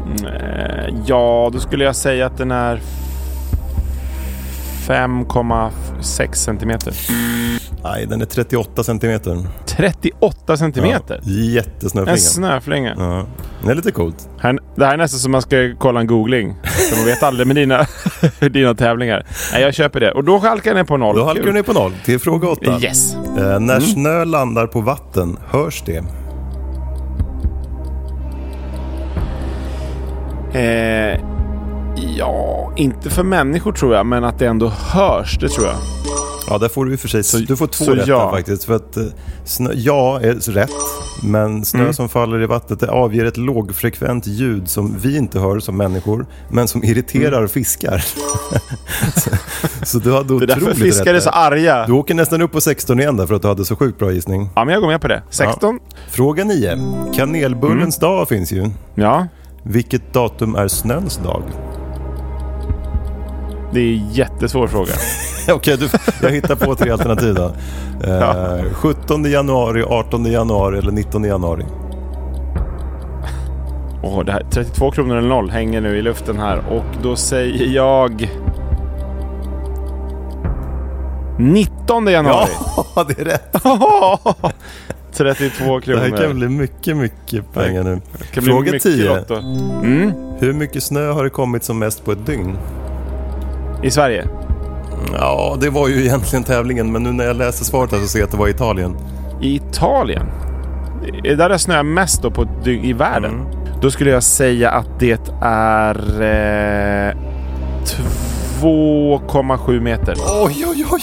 Mm, 0.06 0.26
eh, 0.26 0.96
Ja, 1.06 1.50
då 1.54 1.60
skulle 1.60 1.84
jag 1.86 1.96
säga 1.96 2.26
att 2.26 2.38
den 2.38 2.52
är 2.52 2.82
5,6 4.92 6.34
centimeter. 6.34 6.94
Nej, 7.84 8.06
den 8.06 8.22
är 8.22 8.26
38 8.26 8.84
centimeter. 8.84 9.38
38 9.66 10.58
centimeter? 10.58 11.20
Ja, 11.24 11.32
jättesnöflinga. 11.32 12.12
En 12.12 12.18
snöflinga. 12.18 12.96
Ja. 12.98 13.26
Det 13.64 13.72
är 13.72 13.76
lite 13.76 13.92
coolt. 13.92 14.30
Här, 14.40 14.60
det 14.76 14.86
här 14.86 14.94
är 14.94 14.98
nästan 14.98 15.20
som 15.20 15.32
man 15.32 15.42
ska 15.42 15.74
kolla 15.80 16.00
en 16.00 16.08
googling. 16.08 16.56
För 16.64 16.98
man 16.98 17.06
vet 17.06 17.24
aldrig 17.24 17.48
med 17.48 17.56
dina, 17.56 17.86
dina 18.52 18.76
tävlingar. 18.76 19.26
Nej, 19.54 19.62
jag 19.62 19.74
köper 19.74 20.00
det. 20.00 20.12
Och 20.12 20.24
då 20.24 20.38
halkar 20.38 20.72
jag 20.72 20.76
ner 20.76 20.84
på 20.84 20.98
noll. 20.98 21.16
Då 21.16 21.26
halkar 21.26 21.44
du 21.44 21.54
ner 21.54 21.64
på 21.64 21.74
noll 21.74 21.94
till 22.06 22.20
fråga 22.20 22.48
åtta. 22.50 22.80
Yes. 22.82 23.16
Eh, 23.16 23.60
när 23.60 23.80
snö 23.80 24.26
landar 24.26 24.68
på 24.68 24.82
vatten, 24.82 25.38
hörs 25.52 25.84
det? 25.86 26.04
Eh, 30.54 31.31
ja, 31.96 32.72
inte 32.76 33.10
för 33.10 33.24
människor 33.24 33.72
tror 33.72 33.96
jag, 33.96 34.06
men 34.06 34.24
att 34.24 34.40
det 34.40 34.46
ändå 34.48 34.68
hörs, 34.68 35.38
det 35.40 35.50
tror 35.50 35.66
jag. 35.68 35.76
Ja, 36.50 36.58
där 36.58 36.70
får 36.70 36.86
du 36.86 36.94
i 36.94 36.96
och 36.96 37.00
för 37.00 37.08
sig... 37.08 37.24
Så- 37.24 37.38
du 37.38 37.56
får 37.56 37.68
två 37.68 37.86
rätt 37.92 38.08
ja. 38.08 38.32
faktiskt. 38.32 38.64
För 38.64 38.74
att 38.76 38.98
eh, 38.98 39.04
snö, 39.46 39.72
ja 39.76 40.20
är 40.22 40.34
rätt, 40.52 40.70
men 41.24 41.66
snö 41.66 41.82
Mm. 41.82 41.94
som 41.94 42.10
faller 42.10 42.42
i 42.42 42.46
vattnet 42.46 42.80
det 42.80 42.90
avger 42.90 43.26
ett 43.26 43.38
lågfrekvent 43.38 44.28
ljud 44.28 44.70
som 44.70 44.96
vi 45.00 45.18
inte 45.18 45.40
hör 45.40 45.60
som 45.60 45.78
människor, 45.78 46.26
men 46.50 46.68
som 46.68 46.84
irriterar 46.84 47.48
fiskar. 47.48 47.98
så, 49.16 49.30
så 49.84 50.00
du 50.00 50.14
hade 50.14 50.34
Mm. 50.34 50.40
Det 50.48 50.54
är 50.54 50.58
otroligt 50.58 50.66
därför 50.68 50.82
fiskar 50.86 51.14
rätt 51.14 51.16
är 51.16 51.20
så 51.20 51.30
arga. 51.30 51.86
Du 51.86 51.94
åker 51.94 52.14
nästan 52.14 52.42
upp 52.42 52.52
på 52.52 52.62
16 52.62 53.00
igen 53.00 53.18
där 53.18 53.28
för 53.28 53.36
att 53.36 53.42
du 53.42 53.48
hade 53.48 53.66
så 53.66 53.76
sjukt 53.76 54.00
bra 54.00 54.12
gissning. 54.12 54.50
Ja, 54.56 54.66
men 54.66 54.74
jag 54.74 54.82
går 54.82 54.90
med 54.90 55.02
på 55.02 55.08
det. 55.08 55.24
16? 55.30 55.80
Fråga 56.10 56.44
9. 56.44 56.78
Kanelbullens 57.14 57.98
Mm. 58.02 58.10
dag 58.18 58.28
finns 58.30 58.52
ju. 58.52 58.70
Ja. 58.96 59.28
Vilket 59.64 60.14
datum 60.14 60.56
är 60.56 60.68
snöns 60.68 61.18
dag? 61.18 61.44
Det 63.74 63.80
är 63.80 63.94
en 63.94 64.10
jättesvår 64.10 64.68
fråga. 64.68 64.92
Okej, 65.52 65.78
du, 65.78 65.90
jag 66.22 66.30
hittar 66.30 66.56
på 66.56 66.76
tre 66.76 66.92
alternativ 66.92 67.34
då. 67.36 67.52
Eh, 68.04 68.14
Ja. 68.20 68.58
17 68.74 69.26
januari, 69.32 69.84
18 69.84 70.26
januari 70.26 70.78
eller 70.78 70.92
19 70.92 71.24
januari. 71.24 71.66
Åh, 74.04 74.24
det 74.26 74.32
här, 74.32 74.46
32 74.52 74.92
kronor 74.92 75.18
eller 75.18 75.30
noll 75.30 75.50
hänger 75.50 75.82
nu 75.82 75.98
i 75.98 76.02
luften 76.02 76.40
här. 76.40 76.58
Och 76.70 76.84
då 77.04 77.16
säger 77.16 77.76
jag... 77.76 78.30
19 81.40 82.08
januari. 82.08 82.48
Ja, 82.96 83.04
det 83.08 83.22
är 83.22 83.26
rätt. 83.26 83.54
32 85.14 85.80
Det 85.80 85.86
kronor. 85.86 86.00
här 86.00 86.18
kan 86.28 86.36
bli 86.40 86.48
mycket, 86.50 86.98
mycket 86.98 87.54
pengar 87.54 87.84
nu. 87.84 88.02
Det 88.34 88.42
Fråga 88.42 88.72
mycket 88.72 88.84
10. 88.84 89.16
Lotto. 89.16 89.34
Mm, 89.36 90.12
Hur 90.40 90.54
mycket 90.54 90.84
snö 90.84 91.12
har 91.12 91.24
det 91.24 91.30
kommit 91.30 91.64
som 91.64 91.80
mest 91.80 92.06
på 92.06 92.12
ett 92.12 92.26
dygn? 92.26 92.58
I 93.84 93.92
Sverige? 93.92 94.28
Ja, 95.14 95.58
det 95.62 95.70
var 95.70 95.88
ju 95.88 96.02
egentligen 96.02 96.44
tävlingen, 96.44 96.92
men 96.92 97.04
nu 97.04 97.12
när 97.12 97.26
jag 97.26 97.36
läser 97.36 97.66
svaret 97.66 97.92
här 97.92 98.00
så 98.00 98.08
ser 98.08 98.20
jag 98.20 98.26
att 98.26 98.32
det 98.32 98.38
var 98.38 98.48
Italien. 98.48 98.98
I 99.42 99.56
Italien? 99.56 100.26
Är 101.24 101.30
det 101.30 101.36
där 101.36 101.50
det 101.50 101.60
snöar 101.60 101.84
mest 101.84 102.22
då 102.22 102.32
på 102.32 102.48
i 102.66 102.94
världen? 102.94 103.34
Mm. 103.34 103.46
Då 103.82 103.92
skulle 103.92 104.10
jag 104.12 104.24
säga 104.24 104.72
att 104.72 105.00
det 105.00 105.30
är... 105.42 106.22
Eh, 106.22 107.16
2,7 108.62 109.80
meter. 109.80 110.16
Oj, 110.44 110.66
oj, 110.68 110.86
oj! 110.92 111.02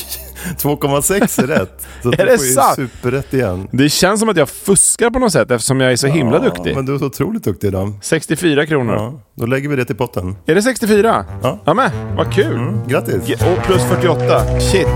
2,6 0.59 1.43
är 1.43 1.47
rätt. 1.47 1.87
Så 2.03 2.13
Är 2.13 2.27
det 2.27 2.39
sant? 2.39 2.77
superrätt 2.77 3.35
igen. 3.35 3.69
Det 3.73 3.89
känns 3.89 4.21
som 4.21 4.29
att 4.29 4.37
jag 4.37 4.49
fuskar 4.49 5.11
på 5.11 5.19
något 5.19 5.33
sätt 5.33 5.51
eftersom 5.51 5.81
jag 5.81 5.93
är 5.93 5.97
så 5.97 6.07
himla 6.07 6.37
Ja, 6.37 6.43
duktig. 6.43 6.77
Men 6.77 6.87
du 6.87 6.95
är 6.95 6.99
så 6.99 7.07
otroligt 7.07 7.45
duktig 7.45 7.69
idag. 7.69 7.93
64 8.03 8.67
kronor. 8.67 8.95
Ja, 8.95 9.21
då 9.35 9.47
lägger 9.47 9.69
vi 9.69 9.77
det 9.77 9.85
till 9.85 9.97
potten. 9.97 10.37
Är 10.47 10.55
det 10.55 10.63
64? 10.63 11.25
Ja. 11.43 11.59
Ja 11.65 11.75
men, 11.75 11.91
vad 12.17 12.33
kul! 12.35 12.73
Grattis! 12.87 13.29
Ge- 13.29 13.35
Och 13.35 13.63
plus 13.65 13.83
48. 13.83 14.61
Shit! 14.61 14.87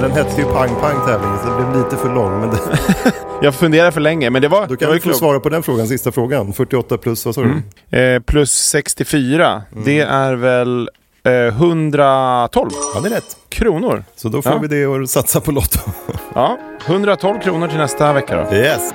Den 0.00 0.10
hette 0.10 0.40
ju 0.40 0.44
Pang 0.46 0.68
Pang 0.80 1.06
tävlingen 1.06 1.38
så 1.38 1.48
det 1.48 1.54
blev 1.70 1.84
lite 1.84 1.96
för 1.96 2.14
lång. 2.14 2.40
Men 2.40 2.50
det, 2.50 2.58
Jag 3.42 3.54
funderar 3.54 3.90
för 3.90 4.00
länge, 4.00 4.30
men 4.30 4.42
det 4.42 4.48
var, 4.48 4.66
då 4.66 4.76
kan 4.76 4.90
du 4.92 5.00
få 5.00 5.12
svara 5.12 5.40
på 5.40 5.48
den 5.48 5.62
frågan, 5.62 5.88
sista 5.88 6.12
frågan. 6.12 6.52
48 6.52 6.98
plus, 6.98 7.26
vad 7.26 7.34
sa 7.34 7.42
du? 7.90 7.98
Eh, 7.98 8.20
plus 8.22 8.50
64. 8.52 9.62
Mm. 9.72 9.84
Det 9.84 10.00
är 10.00 10.34
väl 10.34 10.88
112 11.24 12.70
Ja, 12.94 13.00
det 13.00 13.08
är 13.08 13.10
rätt. 13.10 13.36
kronor. 13.48 14.04
Så 14.16 14.28
då 14.28 14.42
får 14.42 14.52
Ja. 14.52 14.58
vi 14.58 14.68
det 14.68 14.86
och 14.86 15.10
satsa 15.10 15.40
på 15.40 15.52
Lotto. 15.52 15.78
Ja, 16.34 16.58
112 16.86 17.40
kronor 17.40 17.68
till 17.68 17.78
nästa 17.78 18.12
vecka 18.12 18.46
då. 18.50 18.56
Yes! 18.56 18.92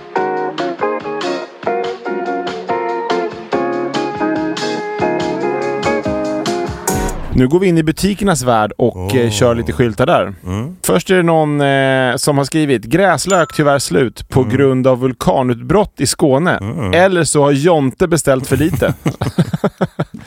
Nu 7.38 7.48
går 7.48 7.60
vi 7.60 7.68
in 7.68 7.78
i 7.78 7.84
butikernas 7.84 8.44
värld 8.44 8.72
och 8.78 9.16
eh, 9.16 9.30
kör 9.32 9.56
lite 9.56 9.74
skyltar 9.74 10.06
där. 10.06 10.34
Mm. 10.46 10.76
Först 10.86 11.10
är 11.10 11.16
det 11.16 11.24
någon 11.24 11.62
eh, 11.62 12.16
som 12.16 12.38
har 12.38 12.46
skrivit 12.46 12.84
“Gräslök 12.84 13.54
tyvärr 13.56 13.80
slut 13.80 14.30
på 14.30 14.40
Mm. 14.42 14.54
grund 14.58 14.88
av 14.88 15.00
vulkanutbrott 15.00 15.94
i 15.98 16.08
Skåne. 16.08 16.60
Eller 16.94 17.24
så 17.24 17.44
har 17.44 17.52
Jonte 17.52 18.08
beställt 18.08 18.48
för 18.48 18.58
lite.” 18.58 18.94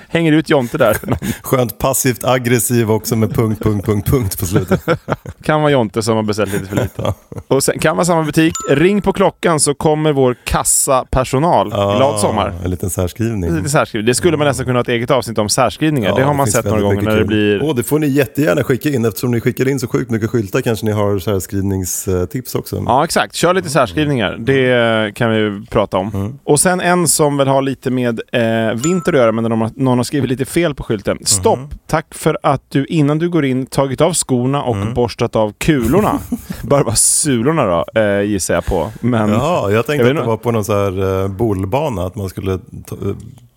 Hänger 0.09 0.33
ut 0.33 0.51
Jonte 0.51 0.79
där. 0.79 0.97
Skönt 1.43 1.79
passivt 1.79 2.25
aggressiv 2.25 2.91
också 2.91 3.17
med 3.17 3.35
punkt, 3.35 3.63
punkt, 3.63 3.87
punkt, 3.87 4.11
punkt 4.11 4.39
på 4.39 4.47
slutet. 4.47 4.81
Kan 5.43 5.61
vara 5.61 5.73
Jonte 5.73 6.03
som 6.03 6.17
har 6.17 6.23
beställt 6.23 6.53
lite 6.53 6.67
för 6.67 6.77
lite. 6.77 7.15
Och 7.49 7.65
sen 7.65 7.79
kan 7.79 7.97
vara 7.97 8.05
samma 8.05 8.23
butik. 8.23 8.55
Ring 8.71 9.03
på 9.03 9.13
klockan 9.13 9.61
så 9.61 9.75
kommer 9.75 10.13
vår 10.13 10.37
kassapersonal. 10.45 11.69
Glad 11.69 12.21
sommar. 12.21 12.55
En 12.65 12.71
liten 12.71 12.91
särskrivning. 12.91 13.57
Lite 13.57 13.69
särskrivning. 13.69 14.07
Det 14.07 14.15
skulle 14.15 14.37
man 14.37 14.47
nästan 14.47 14.67
kunna 14.67 14.77
ha 14.79 14.83
ett 14.83 14.89
eget 14.89 15.11
avsnitt 15.11 15.39
om 15.39 15.49
särskrivningar. 15.49 16.17
det 16.17 16.23
har 16.23 16.35
man 16.35 16.47
finns 16.47 16.57
sett 16.57 16.65
några 16.65 16.81
gånger 16.81 17.03
när 17.03 17.11
det 17.11 17.19
kul. 17.19 17.27
blir... 17.27 17.63
Åh, 17.63 17.75
det 17.75 17.83
får 17.83 17.99
ni 17.99 18.07
jättegärna 18.07 18.65
skicka 18.65 18.89
in. 18.89 19.05
Eftersom 19.05 19.31
ni 19.31 19.41
skickar 19.41 19.69
in 19.69 19.81
så 19.81 19.89
sjukt 19.89 20.11
mycket 20.11 20.31
skyltar 20.31 20.61
kanske 20.61 20.87
ni 20.87 20.93
har 20.93 21.19
särskrivningstips 21.19 22.55
också. 22.55 22.83
Ja, 22.87 23.05
exakt. 23.05 23.35
Kör 23.35 23.55
lite 23.55 23.71
särskrivningar. 23.71 24.37
Det 24.39 25.15
kan 25.15 25.31
vi 25.31 25.67
prata 25.71 25.97
om. 25.97 26.11
Mm. 26.15 26.39
Och 26.45 26.61
sen 26.61 26.81
en 26.81 27.09
som 27.09 27.37
väl 27.37 27.49
har 27.49 27.63
lite 27.63 27.91
med 27.91 28.21
eh, 28.33 28.75
vinter 28.75 29.13
att 29.13 29.19
göra, 29.19 29.33
men 29.33 29.45
de 29.45 29.61
har, 29.61 29.71
någon 29.99 30.01
har 30.01 30.05
skrivit 30.05 30.31
lite 30.31 30.45
fel 30.45 30.75
på 30.75 30.83
skylten. 30.83 31.19
Stopp! 31.25 31.57
Mm. 31.59 31.71
Tack 31.87 32.15
för 32.15 32.39
att 32.43 32.63
du 32.69 32.85
innan 32.87 33.19
du 33.19 33.29
går 33.29 33.45
in 33.45 33.67
tagit 33.67 34.01
av 34.01 34.13
skorna 34.15 34.63
och 34.63 34.77
Mm. 34.77 34.95
borstat 34.95 35.37
av 35.37 35.53
kulorna. 35.59 36.19
Bör 36.63 36.85
vara 36.85 36.95
sulorna 36.95 37.65
då, 37.95 38.01
eh, 38.01 38.23
gissar 38.23 38.55
jag 38.55 38.65
på. 38.65 38.91
Men 39.01 39.31
Jaha, 39.31 39.71
jag 39.71 39.87
tänkte 39.87 40.07
Jag 40.09 40.17
att 40.17 40.23
det 40.25 40.29
var 40.29 40.37
på 40.37 40.51
någon 40.51 40.65
så 40.65 40.73
här 40.73 41.01
uh, 41.03 41.29
bollbana, 41.29 42.07
att 42.07 42.15
man 42.17 42.29
skulle 42.29 42.59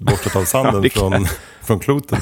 borstat 0.02 0.36
av 0.36 0.44
sanden 0.46 0.84
Ja, 0.84 0.90
från, 0.90 1.28
från 1.64 1.80
kloten. 1.80 2.20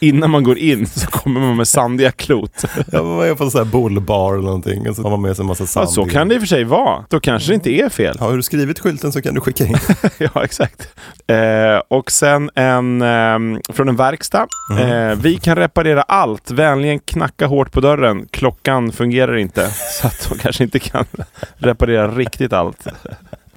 innan 0.00 0.30
man 0.30 0.44
går 0.44 0.58
in 0.58 0.86
så 0.86 1.06
kommer 1.06 1.40
man 1.40 1.56
med 1.56 1.68
sandiga 1.68 2.10
klot. 2.12 2.64
Jag 2.92 3.04
var 3.04 3.16
med 3.26 3.38
på 3.38 3.44
en 3.44 3.50
sån 3.50 3.58
här 3.64 3.72
bollbar 3.72 4.32
eller 4.34 4.44
någonting 4.44 4.88
och 4.88 4.96
så 4.96 5.02
har 5.02 5.10
man 5.10 5.22
med 5.22 5.36
sig 5.36 5.42
en 5.42 5.46
massa 5.46 5.62
Ja, 5.62 5.66
sand. 5.66 5.90
så 5.90 6.06
i. 6.06 6.10
kan 6.10 6.28
det 6.28 6.34
i 6.34 6.38
och 6.38 6.42
för 6.42 6.46
sig 6.46 6.64
vara. 6.64 7.04
Då 7.08 7.20
kanske 7.20 7.50
det 7.50 7.54
inte 7.54 7.70
är 7.70 7.88
fel. 7.88 8.18
Har 8.18 8.36
du 8.36 8.42
skrivit 8.42 8.78
skylten 8.78 9.12
så 9.12 9.22
kan 9.22 9.34
du 9.34 9.40
skicka 9.40 9.64
in. 9.66 9.76
ja, 10.18 10.44
exakt. 10.44 10.88
Eh, 11.26 11.82
och 11.88 12.10
sen 12.10 12.50
en 12.54 13.02
ehm, 13.02 13.60
från 13.68 13.88
en 13.88 13.96
verkstad. 13.96 14.46
Mm. 14.72 14.90
Eh, 15.10 15.18
vi 15.18 15.36
kan 15.36 15.56
reparera 15.56 16.02
allt. 16.02 16.50
Vänligen 16.50 16.98
knacka 16.98 17.46
hårt 17.46 17.72
på 17.72 17.80
dörren. 17.80 18.26
Klockan 18.30 18.92
fungerar 18.92 19.36
inte. 19.36 19.70
Så 20.00 20.06
att 20.06 20.28
de 20.30 20.38
kanske 20.38 20.64
inte 20.64 20.78
kan 20.78 21.04
reparera 21.56 22.08
riktigt 22.08 22.52
allt. 22.52 22.86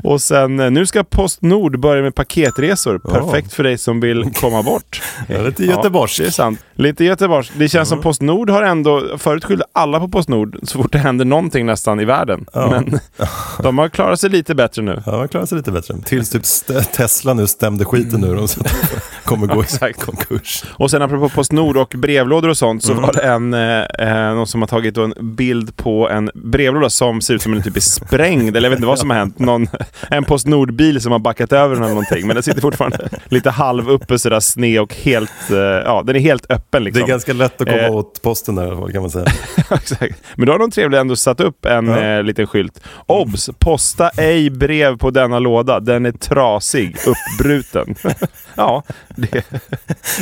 Och 0.03 0.21
sen, 0.21 0.59
eh, 0.59 0.71
nu 0.71 0.85
ska 0.85 1.03
Postnord 1.03 1.79
börja 1.79 2.01
med 2.01 2.15
paketresor. 2.15 2.99
Perfekt 2.99 3.53
för 3.53 3.63
dig 3.63 3.77
som 3.77 3.99
vill 3.99 4.33
komma 4.33 4.63
bort. 4.63 5.01
Ja, 5.27 5.41
lite 5.41 5.65
göteborgsk. 5.65 6.19
Ja, 6.19 6.23
det 6.23 6.29
är 6.29 6.31
sant. 6.31 6.59
Lite 6.73 7.05
göteborgsk. 7.05 7.51
Det 7.55 7.69
känns 7.69 7.89
som 7.89 8.01
Postnord 8.01 8.49
har 8.49 8.63
ändå, 8.63 9.17
förut 9.17 9.45
skyllde 9.45 9.65
alla 9.73 9.99
på 9.99 10.07
Postnord 10.07 10.59
så 10.63 10.77
fort 10.77 10.91
det 10.91 10.97
händer 10.97 11.25
någonting 11.25 11.65
nästan 11.65 11.99
i 11.99 12.05
världen. 12.05 12.45
Ja. 12.53 12.69
Men 12.69 12.99
de 13.63 13.77
har 13.77 13.89
klarat 13.89 14.19
sig 14.19 14.29
lite 14.29 14.55
bättre 14.55 14.81
nu. 14.81 15.03
Ja, 15.05 15.17
man 15.17 15.27
klarar 15.27 15.45
sig 15.45 15.57
lite 15.57 15.71
bättre. 15.71 15.95
Tills 16.05 16.29
typ 16.29 16.43
Tesla 16.91 17.33
nu 17.33 17.47
stämde 17.47 17.85
skiten 17.85 18.23
ur 18.23 18.35
dem 18.35 18.47
så 18.47 18.59
att 18.59 18.65
de 18.65 18.87
kommer 19.29 19.47
gå 19.47 19.63
i 19.89 19.93
konkurs. 19.99 20.63
Och 20.73 20.91
sen 20.91 21.01
apropå 21.01 21.29
Postnord 21.29 21.77
och 21.77 21.93
brevlådor 21.97 22.49
och 22.49 22.57
sånt 22.57 22.69
Mm. 22.89 22.95
så 22.95 23.01
var 23.01 23.13
det 23.13 23.21
en, 23.21 23.53
eh, 23.53 24.27
eh, 24.29 24.35
någon 24.35 24.47
som 24.47 24.61
har 24.61 24.67
tagit 24.67 24.97
en 24.97 25.13
bild 25.35 25.77
på 25.77 26.09
en 26.09 26.29
brevlåda 26.33 26.89
som 26.89 27.21
ser 27.21 27.33
ut 27.33 27.41
som 27.41 27.53
en 27.53 27.63
typ 27.63 27.75
är 27.75 27.79
sprängd, 27.81 28.57
eller 28.57 28.65
jag 28.65 28.69
vet 28.69 28.77
inte 28.77 28.87
vad 28.87 28.99
som 28.99 29.09
har 29.09 29.17
hänt. 29.17 29.39
Någon, 29.39 29.67
en 30.11 30.23
Postnordbil 30.23 31.01
som 31.01 31.11
har 31.11 31.19
backat 31.19 31.53
över 31.53 31.75
den 31.75 31.83
eller 31.83 31.93
någonting. 31.93 32.27
Men 32.27 32.33
den 32.35 32.43
sitter 32.43 32.61
fortfarande 32.61 33.09
lite 33.25 33.49
halv 33.49 33.89
uppe 33.89 34.19
sådär 34.19 34.39
sned 34.39 34.81
och 34.81 34.95
helt, 34.95 35.51
eh, 35.51 35.57
ja 35.57 36.03
den 36.05 36.15
är 36.15 36.19
helt 36.19 36.51
öppen 36.51 36.83
Det 36.83 36.85
liksom. 36.85 37.03
är 37.03 37.07
ganska 37.07 37.33
lätt 37.33 37.61
att 37.61 37.67
komma 37.67 37.79
Eh. 37.81 37.91
åt 37.95 38.21
posten 38.21 38.55
där 38.55 38.63
i 38.65 38.67
alla 38.67 38.77
fall 38.77 38.91
kan 38.91 39.01
man 39.01 39.11
säga. 39.11 39.25
Exakt. 39.71 40.15
Men 40.35 40.45
då 40.45 40.51
har 40.51 40.59
de 40.59 40.71
trevligt 40.71 40.99
ändå 40.99 41.15
satt 41.15 41.39
upp 41.39 41.65
en 41.65 41.87
Ja. 41.87 41.99
eh, 41.99 42.23
liten 42.23 42.47
skylt. 42.47 42.81
Obs! 43.05 43.49
Posta 43.59 44.09
ej 44.09 44.49
brev 44.49 44.97
på 44.97 45.11
denna 45.11 45.39
låda. 45.39 45.79
Den 45.79 46.05
är 46.05 46.11
trasig, 46.11 46.95
uppbruten. 47.07 47.95
ja, 48.55 48.83
det, 49.21 49.43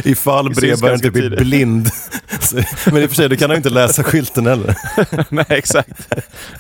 Ifall 0.04 0.54
brevbäraren 0.54 1.00
är 1.00 1.04
tydligt. 1.12 1.40
blind. 1.40 1.90
Men 2.86 2.98
i 2.98 3.06
och 3.06 3.10
för 3.10 3.16
sig, 3.16 3.30
då 3.30 3.36
kan 3.36 3.50
han 3.50 3.56
ju 3.56 3.58
inte 3.58 3.70
läsa 3.70 4.04
skylten 4.04 4.46
heller. 4.48 4.76
nej 5.30 5.46
exakt. 5.50 6.10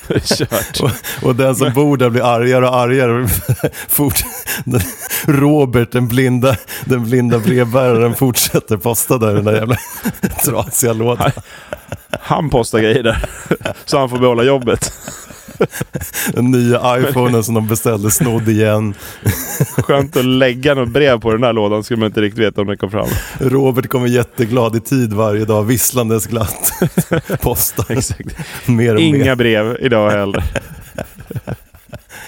Det 0.07 0.15
är 0.15 0.19
kört. 0.37 0.79
Och, 0.79 0.91
och 1.27 1.35
den 1.35 1.55
som 1.55 1.73
bor 1.73 1.97
där 1.97 2.09
blir 2.09 2.35
argare 2.35 2.67
och 2.67 2.75
argare. 2.75 3.27
Fort, 3.87 4.23
Robert, 5.25 5.91
den 5.91 6.07
blinda, 6.07 6.55
den 6.85 7.03
blinda 7.03 7.39
brevbäraren, 7.39 8.15
fortsätter 8.15 8.77
posta 8.77 9.17
där 9.17 9.31
i 9.31 9.33
den 9.35 9.45
där 9.45 9.55
jävla 9.55 9.77
trasiga 10.45 10.93
lådan. 10.93 11.31
Han 12.21 12.49
postar 12.49 12.79
grejer 12.79 13.03
där. 13.03 13.25
Så 13.85 13.99
han 13.99 14.09
får 14.09 14.19
behålla 14.19 14.43
jobbet. 14.43 14.93
Den 16.33 16.51
nya 16.51 16.99
iPhonen 16.99 17.43
som 17.43 17.55
de 17.55 17.67
beställde 17.67 18.11
snodd 18.11 18.49
igen. 18.49 18.93
Skönt 19.77 20.17
att 20.17 20.25
lägga 20.25 20.73
något 20.73 20.89
brev 20.89 21.19
på 21.19 21.31
den 21.33 21.43
här 21.43 21.53
lådan 21.53 21.83
skulle 21.83 21.99
man 21.99 22.07
inte 22.07 22.21
riktigt 22.21 22.39
veta 22.43 22.61
om 22.61 22.67
den 22.67 22.77
kom 22.77 22.91
fram. 22.91 23.09
Robert 23.39 23.87
kommer 23.89 24.07
jätteglad 24.07 24.75
i 24.75 24.79
tid 24.79 25.13
varje 25.13 25.45
dag, 25.45 25.63
visslandes 25.63 26.27
glatt. 26.27 26.71
Postar 27.41 27.85
Exakt. 27.91 28.35
mer 28.65 28.95
och 28.95 29.01
Inga 29.01 29.17
mer. 29.25 29.35
brev 29.35 29.77
idag 29.81 30.11
heller. 30.11 30.43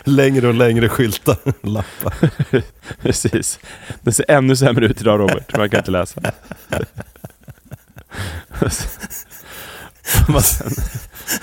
Längre 0.04 0.48
och 0.48 0.54
längre 0.54 0.90
skyltar. 0.90 1.38
Lappar. 1.62 2.14
Precis. 3.02 3.60
Den 4.02 4.14
ser 4.14 4.26
ännu 4.32 4.56
sämre 4.56 4.86
ut 4.86 5.02
idag 5.02 5.20
Robert. 5.20 5.58
Man 5.58 5.70
kan 5.70 5.80
inte 5.80 5.92
läsa. 5.92 6.22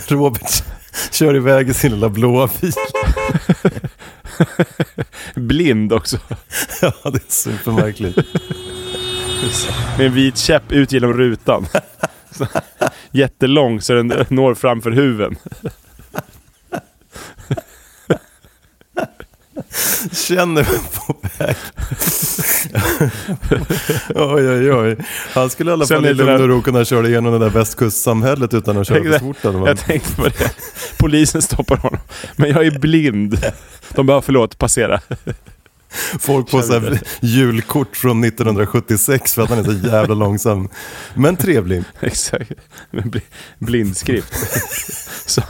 Robert 0.09 0.65
kör 1.11 1.37
iväg 1.37 1.69
i 1.69 1.75
sin 1.75 1.93
lilla 1.93 2.09
blåa 2.09 2.49
bil. 2.61 2.73
Blind 5.35 5.93
också. 5.93 6.19
Ja, 6.83 6.93
det 7.03 7.29
är 7.29 7.33
supermärkligt. 7.33 8.17
Med 9.99 10.07
en 10.07 10.15
vit 10.15 10.39
käpp 10.39 10.73
ut 10.73 10.93
genom 10.93 11.13
rutan. 11.13 11.67
Jättelång 13.11 13.81
så 13.81 13.93
den 13.93 14.27
når 14.29 14.55
framför 14.55 14.91
huven. 14.91 15.37
Känner 20.13 20.65
på 20.95 21.17
väg. 21.39 21.57
oj, 24.15 24.49
oj, 24.49 24.73
oj. 24.73 24.97
Han 25.35 25.51
skulle 25.51 25.71
i 25.71 25.73
alla 25.73 25.87
fall 25.87 26.07
i 26.07 26.15
lugn 26.15 26.43
och 26.43 26.49
ro 26.49 26.63
kunna 26.63 26.85
köra 26.85 27.09
igenom 27.09 27.33
det 27.33 27.39
där 27.39 27.51
västkustsamhället 27.51 28.55
utan 28.55 28.79
att 28.79 28.87
köra 28.87 29.03
för 29.03 29.19
fort. 29.19 29.37
Jag 29.43 29.79
tänkte 29.79 30.13
på 30.17 30.23
det. 30.25 30.51
Polisen 30.99 31.43
stoppar 31.43 31.77
honom. 31.77 32.01
Men 32.37 32.51
jag 32.51 32.67
är 32.67 32.79
blind. 32.79 33.39
De 33.95 34.07
bara, 34.07 34.23
förlåt, 34.23 34.59
passera. 34.59 35.01
Folk 36.21 36.51
får 36.51 36.63
så 36.63 36.97
julkort 37.21 37.97
från 37.97 38.25
1976 38.25 39.35
för 39.35 39.43
att 39.43 39.49
han 39.49 39.59
är 39.59 39.65
så 39.65 39.89
jävla 39.89 40.15
långsam. 40.15 40.69
Men 41.15 41.37
trevlig. 41.37 41.85
Exakt. 42.01 42.53
Blindskrift. 43.59 44.35
Så, 45.27 45.43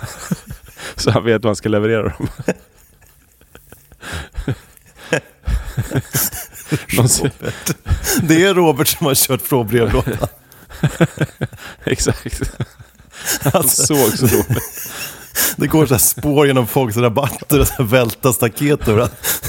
så 0.96 1.10
han 1.10 1.24
vet 1.24 1.42
vad 1.42 1.48
han 1.48 1.56
ska 1.56 1.68
leverera 1.68 2.02
dem. 2.02 2.28
Ser- 7.08 7.30
Det 8.22 8.44
är 8.44 8.54
Robert 8.54 8.88
som 8.88 9.06
har 9.06 9.14
kört 9.14 9.42
från 9.42 9.66
brevlådan. 9.66 10.28
Exakt. 11.84 12.42
Han 13.42 13.52
Alltså, 13.54 13.86
såg 13.86 14.12
så 14.18 14.26
dåligt. 14.26 14.90
det 15.56 15.66
går 15.66 15.86
så 15.86 15.94
här 15.94 15.98
spår 15.98 16.46
genom 16.46 16.66
folks 16.66 16.96
rabatter 16.96 17.60
och 17.60 17.66
så 17.68 17.74
här 17.74 17.84
välta 17.84 18.32
staket 18.32 18.88
överallt. 18.88 19.42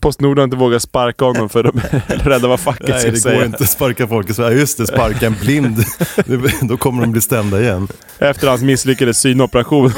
Postnord 0.00 0.38
har 0.38 0.44
inte 0.44 0.56
vågat 0.56 0.82
sparka 0.82 1.24
honom 1.24 1.48
för 1.48 1.62
de 1.62 1.78
är 2.06 2.18
rädda 2.28 2.48
vad 2.48 2.60
facket 2.60 2.88
Nej, 2.88 3.00
ska 3.00 3.10
det 3.10 3.16
säga. 3.20 3.34
går 3.36 3.44
inte 3.44 3.64
att 3.64 3.70
sparka 3.70 4.06
folk 4.08 4.30
i 4.30 4.34
Sverige. 4.34 4.58
Just 4.58 4.78
det, 4.78 4.86
sparka 4.86 5.26
en 5.26 5.34
blind. 5.40 5.84
Det- 6.24 6.52
Då 6.62 6.76
kommer 6.76 7.02
de 7.02 7.12
bli 7.12 7.20
stämda 7.20 7.60
igen. 7.60 7.88
Efter 8.18 8.48
hans 8.48 8.62
misslyckade 8.62 9.14
synoperation. 9.14 9.92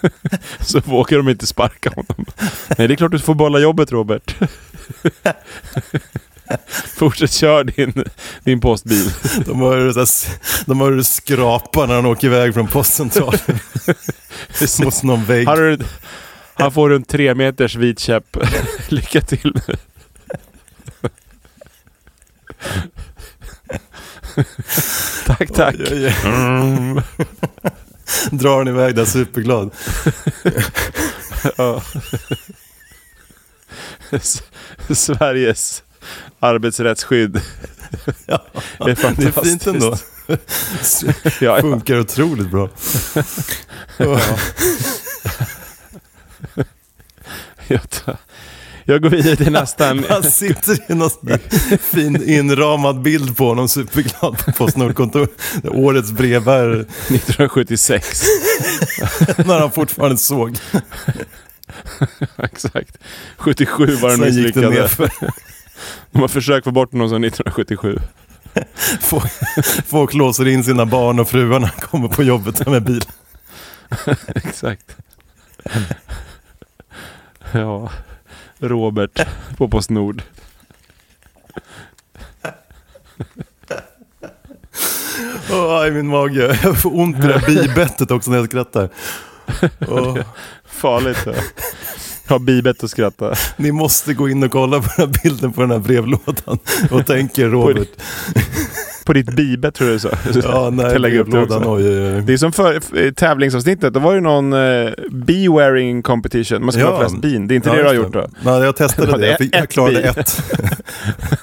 så 0.60 0.80
vågar 0.80 1.18
de 1.18 1.28
inte 1.28 1.46
sparka 1.46 1.90
honom. 1.90 2.26
Nej, 2.78 2.88
det 2.88 2.94
är 2.94 2.96
klart 2.96 3.12
du 3.12 3.18
får 3.18 3.34
behålla 3.34 3.58
jobbet 3.58 3.92
Robert. 3.92 4.34
Fortsätt 6.96 7.32
kör 7.32 7.64
din, 7.64 8.04
din 8.44 8.60
postbil. 8.60 9.10
De 9.46 9.60
har 9.60 9.92
så 9.92 9.98
här, 9.98 10.08
de 10.66 10.96
ju 10.96 11.02
skrapa 11.04 11.86
när 11.86 11.94
han 11.94 12.06
åker 12.06 12.26
iväg 12.26 12.54
från 12.54 12.66
postcentralen 12.66 13.58
mot 14.84 15.02
någon 15.02 15.24
vägg. 15.24 15.48
Här, 15.48 15.78
här 16.54 16.70
får 16.70 16.88
du 16.88 16.96
en 16.96 17.04
tre 17.04 17.34
meters 17.34 17.76
vit 17.76 17.98
käpp. 17.98 18.36
Lycka 18.88 19.20
till 19.20 19.60
tack, 25.26 25.52
tack. 25.54 25.74
Mm. 26.24 27.02
Drar 28.30 28.58
han 28.58 28.68
iväg 28.68 28.94
där 28.94 29.04
superglad. 29.04 29.70
Ja. 31.56 31.82
Sveriges 34.94 35.82
arbetsrättsskydd. 36.40 37.40
Ja, 38.26 38.44
Det 38.78 38.84
är 38.84 38.84
det 38.84 38.90
är 38.90 38.94
fint 38.94 39.32
fantastiskt. 39.32 39.66
ändå. 39.66 39.96
Ja, 41.40 41.60
Funkar 41.60 41.98
otroligt 42.00 42.50
bra. 42.50 42.68
tar, 47.90 48.16
Jag 48.90 49.02
går 49.02 49.10
vidare 49.10 49.36
till 49.36 49.52
nästa. 49.52 49.84
Han 50.08 50.22
sitter 50.22 50.92
i 50.92 50.94
någon 50.94 51.10
fin 51.80 52.28
inramad 52.28 53.02
bild 53.02 53.36
på 53.36 53.48
honom, 53.48 53.68
superglad 53.68 54.38
på 54.38 54.52
Postnordkontor. 54.52 55.28
Årets 55.64 56.10
brevbärare, 56.10 56.80
1976. 56.80 58.22
när 59.36 59.60
han 59.60 59.70
fortfarande 59.70 60.16
såg. 60.16 60.58
Exakt. 62.36 62.98
77 63.36 63.86
var 63.86 64.10
den 64.10 64.20
misslyckade. 64.20 64.88
De 66.10 66.20
har 66.20 66.28
försökt 66.28 66.64
få 66.64 66.70
bort 66.70 66.92
honom 66.92 67.08
sedan 67.08 67.24
1977. 67.24 67.98
Folk, 69.00 69.32
folk 69.86 70.14
låser 70.14 70.48
in 70.48 70.64
sina 70.64 70.86
barn 70.86 71.20
och 71.20 71.28
fruar 71.28 71.60
när 71.60 71.68
han 71.68 71.80
kommer 71.80 72.08
på 72.08 72.22
jobbet 72.22 72.66
med 72.66 72.82
bil. 72.82 73.04
Exakt. 74.34 74.96
Ja, 77.52 77.90
Robert 78.60 79.26
på 79.56 79.68
Postnord. 79.68 80.22
Åh, 85.50 85.86
i 85.86 85.90
min 85.90 86.08
mage. 86.08 86.58
Jag 86.62 86.78
får 86.80 86.98
ont 86.98 87.18
i 87.18 87.20
det 87.20 87.38
här 87.38 87.46
bibettet 87.46 88.10
också 88.10 88.30
när 88.30 88.38
jag 88.38 88.46
skrattar. 88.46 88.88
Åh, 89.88 90.18
Farligt. 90.64 91.18
Ja. 91.26 91.32
Har 92.28 92.38
bibett 92.38 92.82
och 92.82 92.90
skratta. 92.90 93.34
ni 93.56 93.72
måste 93.72 94.14
gå 94.14 94.28
in 94.28 94.42
och 94.42 94.50
kolla 94.50 94.82
på 94.82 94.88
den 94.96 95.06
här 95.06 95.20
bilden 95.22 95.52
på 95.52 95.60
den 95.60 95.70
här 95.70 95.78
brevlådan. 95.78 96.58
Och 96.90 97.06
tänk 97.06 97.38
er 97.38 97.48
Robert. 97.48 97.88
På 99.08 99.12
ditt 99.14 99.30
bibett 99.36 99.74
tror 99.74 99.90
jag 99.90 100.00
du 100.32 100.42
sa. 100.42 100.48
Ja, 100.52 100.70
nej, 100.70 100.98
lägger 100.98 101.18
upp 101.20 101.30
det. 101.30 101.38
Oj, 101.56 101.66
oj. 101.66 102.22
Det 102.26 102.32
är 102.32 102.36
som 102.36 102.52
för 102.52 102.74
eh, 103.06 103.10
tävlingsavsnittet. 103.12 103.94
Det 103.94 104.00
var 104.00 104.12
ju 104.14 104.20
någon 104.20 104.52
eh, 104.52 104.58
bee-wearing 105.10 106.02
competition. 106.02 106.60
Man 106.64 106.72
ska 106.72 106.80
Ja. 106.80 106.90
ha 106.90 106.98
flest 107.00 107.20
bin. 107.20 107.48
Det 107.48 107.54
är 107.54 107.56
inte 107.56 107.68
Ja, 107.68 107.74
det 107.74 107.82
du 107.82 107.86
har 107.86 107.94
gjort 107.94 108.12
då? 108.12 108.26
Nej, 108.42 108.60
jag 108.62 108.76
testade 108.76 109.12
Det 109.12 109.18
det. 109.18 109.26
Jag, 109.28 109.38
fick, 109.38 109.56
jag 109.56 109.68
klarade 109.68 109.94
bi. 109.94 110.20
ett. 110.20 110.42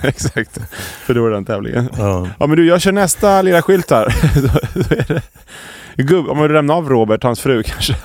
Exakt. 0.02 0.60
För 1.06 1.14
då 1.14 1.22
var 1.22 1.30
det 1.30 1.36
den 1.36 1.46
tävlingen. 1.46 1.90
Ja. 1.98 2.28
Ja 2.40 2.48
men 2.48 2.58
du, 2.58 2.66
jag 2.68 2.82
kör 2.82 2.92
nästa 2.92 3.42
lilla 3.42 3.62
skylt 3.62 3.92
här. 3.92 4.16
då, 4.36 4.48
då 4.82 4.96
är 4.96 5.06
det... 5.14 5.22
Gubb, 6.04 6.28
om 6.30 6.38
du 6.42 6.54
lämnar 6.54 6.76
av 6.76 6.90
Robert, 6.90 7.24
hans 7.24 7.40
fru 7.40 7.64
kanske. 7.64 7.96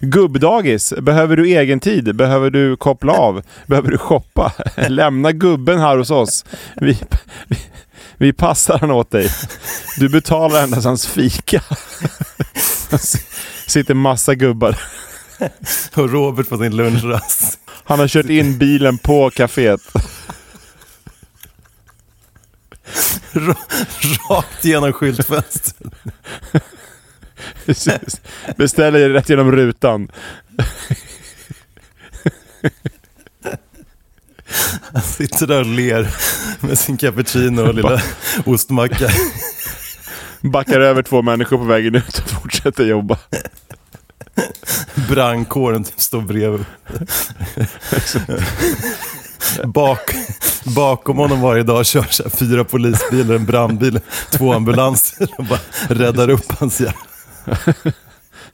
Gubbdagis. 0.00 0.94
Behöver 1.00 1.36
du 1.36 1.46
egen 1.48 1.80
tid? 1.80 2.16
Behöver 2.16 2.50
du 2.50 2.76
koppla 2.76 3.12
av? 3.12 3.42
Behöver 3.66 3.90
du 3.90 3.98
shoppa? 3.98 4.52
Lämna 4.88 5.32
gubben 5.32 5.78
här 5.80 5.96
hos 5.96 6.10
oss. 6.10 6.44
Vi, 6.76 6.98
vi, 7.48 7.56
vi 8.18 8.32
passar 8.32 8.78
han 8.78 8.90
åt 8.90 9.10
dig. 9.10 9.30
Du 9.98 10.08
betalar 10.08 10.62
endast 10.62 10.84
hans 10.86 11.06
fika. 11.06 11.62
Sitter 13.66 13.94
massa 13.94 14.34
gubbar. 14.34 14.78
Och 15.94 16.10
Robert 16.10 16.48
på 16.48 16.58
sin 16.58 16.76
lunchrast. 16.76 17.58
Han 17.84 17.98
har 17.98 18.08
kört 18.08 18.26
in 18.26 18.58
bilen 18.58 18.98
på 18.98 19.30
kaféet. 19.30 19.80
Ra- 23.32 23.56
Rakt 24.30 24.64
genom 24.64 24.92
skyltfönstret. 24.92 25.94
Precis. 27.66 28.20
Beställer 28.56 29.08
rätt 29.10 29.28
genom 29.28 29.52
rutan. 29.52 30.10
Han 34.92 35.02
sitter 35.02 35.46
där 35.46 35.60
och 35.60 35.66
ler 35.66 36.14
med 36.60 36.78
sin 36.78 36.96
cappuccino 36.96 37.62
och 37.62 37.74
lilla 37.74 38.02
ostmacka. 38.44 39.08
Backar 40.40 40.80
över 40.80 41.02
två 41.02 41.22
människor 41.22 41.58
på 41.58 41.64
vägen 41.64 41.94
ut 41.94 42.18
och 42.18 42.30
fortsätter 42.30 42.84
jobba. 42.84 43.18
Brandkåren 45.08 45.84
står 45.96 46.20
bredvid. 46.20 46.64
Bak, 49.64 50.14
bakom 50.64 51.16
honom 51.16 51.40
varje 51.40 51.62
dag 51.62 51.86
kör 51.86 52.06
så 52.10 52.30
fyra 52.30 52.64
polisbilar, 52.64 53.34
en 53.34 53.46
brandbil, 53.46 54.00
två 54.30 54.52
ambulanser 54.52 55.28
och 55.38 55.44
bara 55.44 55.60
räddar 55.88 56.30
upp 56.30 56.52
hans 56.58 56.80
jävla 56.80 57.00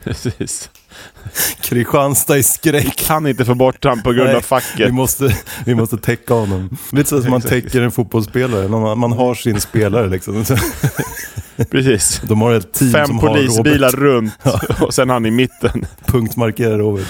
Precis. 0.05 0.71
Kristianstad 1.61 2.39
i 2.39 2.43
skräck. 2.43 2.97
Kan 2.97 3.27
inte 3.27 3.45
få 3.45 3.55
bort 3.55 3.85
han 3.85 4.03
på 4.03 4.13
grund 4.13 4.27
Nej, 4.27 4.37
av 4.37 4.41
facket. 4.41 4.89
Vi 4.89 4.93
måste, 4.93 5.37
vi 5.65 5.75
måste 5.75 5.97
täcka 5.99 6.35
honom. 6.35 6.77
Lite 6.93 7.09
så 7.09 7.23
som 7.23 7.31
man 7.31 7.41
täcker 7.41 7.83
en 7.83 7.91
fotbollsspelare. 7.93 8.69
Man, 8.69 8.99
man 8.99 9.13
har 9.13 9.35
sin 9.35 9.61
spelare 9.61 10.09
liksom. 10.09 10.45
Precis. 11.71 12.21
De 12.25 12.41
har 12.41 12.53
ett 12.53 12.73
team 12.73 12.93
Fem 12.93 13.07
som 13.07 13.19
har 13.19 13.29
polisbilar 13.29 13.91
Robert. 13.91 14.01
runt 14.01 14.81
och 14.81 14.95
sen 14.95 15.11
han 15.11 15.27
i 15.27 15.31
mitten. 15.31 15.87
Punktmarkerar 16.07 16.79
Robert. 16.79 17.07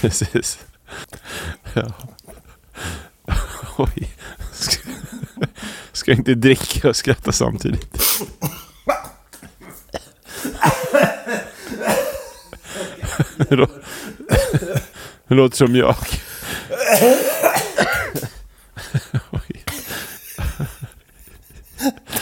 Precis. 0.00 0.58
Ja. 1.74 1.92
Oj. 3.76 4.08
Ska, 4.52 4.78
ska 5.92 6.12
inte 6.12 6.34
dricka 6.34 6.88
och 6.88 6.96
skratta 6.96 7.32
samtidigt. 7.32 7.98
Det 13.48 13.56
lå- 13.56 13.68
det 15.28 15.34
låter 15.34 15.56
som 15.56 15.76
jag. 15.76 15.94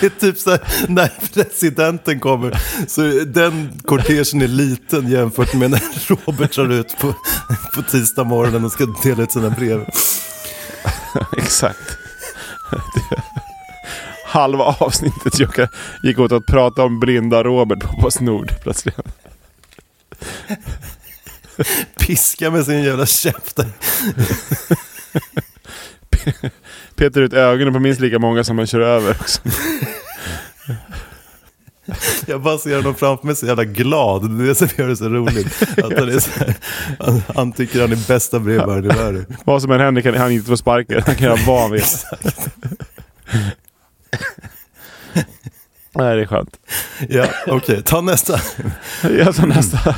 Det 0.00 0.06
är 0.06 0.10
typ 0.20 0.38
så 0.38 0.50
här, 0.50 0.60
när 0.88 1.12
presidenten 1.34 2.20
kommer, 2.20 2.60
så 2.86 3.02
den 3.26 3.80
kortegen 3.84 4.42
är 4.42 4.48
liten 4.48 5.08
jämfört 5.08 5.54
med 5.54 5.70
när 5.70 5.82
Robert 6.08 6.52
drar 6.54 6.70
ut 6.72 6.98
på, 7.00 7.14
på 7.74 7.82
tisdag 7.82 8.24
morgonen 8.24 8.64
och 8.64 8.72
ska 8.72 8.86
dela 9.02 9.22
ut 9.22 9.32
sina 9.32 9.50
brev. 9.50 9.86
Exakt. 11.38 11.78
Halva 14.26 14.64
avsnittet 14.64 15.38
jag 15.38 15.68
gick 16.02 16.18
åt 16.18 16.32
att 16.32 16.46
prata 16.46 16.82
om 16.82 17.00
blinda 17.00 17.42
Robert 17.44 17.80
på 17.80 18.00
Postnord 18.00 18.52
plötsligt. 18.62 18.96
Piska 21.98 22.50
med 22.50 22.64
sin 22.64 22.82
jävla 22.82 23.06
käft. 23.06 23.58
Peter 26.96 27.20
ut 27.20 27.32
ögonen 27.32 27.74
på 27.74 27.80
minst 27.80 28.00
lika 28.00 28.18
många 28.18 28.44
som 28.44 28.56
man 28.56 28.66
kör 28.66 28.80
över 28.80 29.10
också. 29.10 29.40
Jag 32.26 32.42
bara 32.42 32.58
ser 32.58 32.76
honom 32.76 32.94
framför 32.94 33.26
mig 33.26 33.36
så 33.36 33.46
jävla 33.46 33.64
glad. 33.64 34.38
Det 34.38 34.44
är 34.44 34.48
det 34.48 34.54
som 34.54 34.68
gör 34.76 34.88
det 34.88 34.96
så 34.96 35.08
roligt. 35.08 35.62
Att 35.62 35.98
han, 35.98 36.08
är 36.08 36.18
så 36.18 36.30
här, 36.30 36.54
han, 36.98 37.22
han 37.34 37.52
tycker 37.52 37.80
han 37.80 37.92
är 37.92 38.08
bästa 38.08 38.38
brevbäraren 38.38 38.84
i 38.84 38.88
världen. 38.88 39.36
Vad 39.44 39.62
som 39.62 39.70
än 39.70 39.80
händer 39.80 40.02
kan 40.02 40.14
han 40.14 40.32
inte 40.32 40.48
få 40.48 40.56
sparken. 40.56 41.02
Han 41.06 41.14
kan 41.14 41.26
göra 41.26 41.38
vad 41.46 41.62
han 41.62 41.70
vill. 41.70 41.82
Nej, 45.96 46.16
det 46.16 46.22
är 46.22 46.26
skönt. 46.26 46.56
Ja, 47.08 47.24
okej. 47.46 47.82
Ta 47.82 48.00
nästa. 48.00 48.38
Jag 49.18 49.36
tar 49.36 49.46
nästa. 49.46 49.94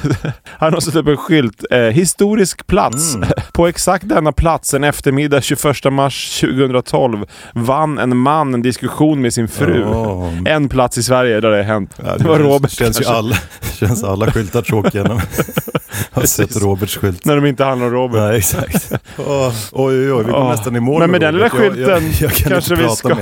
Han 0.46 0.72
har 0.72 0.80
satt 0.80 0.94
upp 0.94 1.06
en 1.08 1.16
skylt. 1.16 1.64
Eh, 1.70 1.78
historisk 1.80 2.66
plats. 2.66 3.16
På 3.52 3.66
exakt 3.66 4.08
denna 4.08 4.32
plats 4.32 4.74
en 4.74 4.84
eftermiddag 4.84 5.40
21 5.42 5.92
mars 5.92 6.40
2012 6.40 7.24
vann 7.54 7.98
en 7.98 8.16
man 8.16 8.54
en 8.54 8.62
diskussion 8.62 9.20
med 9.20 9.34
sin 9.34 9.48
fru. 9.48 9.80
Ja. 9.80 10.30
En 10.52 10.68
plats 10.68 10.98
i 10.98 11.02
Sverige 11.02 11.40
där 11.40 11.50
det 11.50 11.62
hänt. 11.62 11.94
Ja, 12.04 12.16
det 12.18 12.24
var 12.28 12.38
Robert 12.38 12.70
känns 12.70 13.00
ju 13.00 13.04
kanske. 13.04 13.18
alla, 13.18 13.36
känns 13.78 14.04
alla 14.04 14.32
skyltar 14.32 14.62
tråkiga 14.62 15.02
när 15.02 15.08
man 15.14 15.20
har 16.10 16.22
sett 16.22 16.56
Roberts 16.56 16.96
skylt. 16.96 17.24
När 17.24 17.36
de 17.36 17.46
inte 17.46 17.64
handlar 17.64 17.86
om 17.86 17.92
Robert. 17.92 18.20
Nej, 18.20 18.36
exakt. 18.38 18.92
Åh, 19.18 19.48
oj, 19.72 19.94
oj, 19.96 20.12
oj, 20.12 20.24
vi 20.24 20.30
går 20.32 20.40
Ja. 20.40 20.50
nästan 20.50 20.76
i 20.76 20.80
mål 20.80 21.00
Men 21.00 21.10
med 21.10 21.20
den 21.20 21.34
lilla 21.34 21.48
Robert. 21.48 21.76
Jag- 21.78 21.88
jag- 21.88 22.00
skylten 22.02 22.12
jag 22.20 22.32
kan 22.32 22.52
kanske 22.52 22.74
vi 22.74 22.88
ska... 22.88 23.16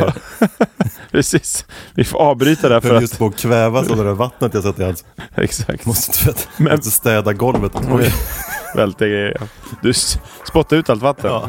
Precis. 1.19 1.65
Vi 1.95 2.05
får 2.05 2.19
avbryta 2.19 2.69
där 2.69 2.75
Jag 2.75 2.83
för 2.83 2.89
höll 2.89 2.97
att... 2.97 3.03
just 3.03 3.19
på 3.19 3.27
att 3.27 3.37
kvävas 3.37 3.91
av 3.91 3.97
det 3.97 4.05
där 4.05 4.13
vattnet 4.13 4.55
jag 4.55 4.63
satt 4.63 4.79
i 4.81 4.85
halsen. 4.85 5.09
Exakt. 5.35 5.87
Måste 5.87 6.13
tvätta, 6.13 6.41
Men- 6.57 6.77
måste 6.77 6.91
städa 6.91 7.33
golvet. 7.33 7.73
Oj. 7.91 8.15
Välter 8.77 9.07
grejer. 9.07 9.41
Du 9.83 9.93
spottar 10.49 10.77
ut 10.77 10.91
allt 10.91 11.03
vatten. 11.03 11.31
Ja. 11.31 11.49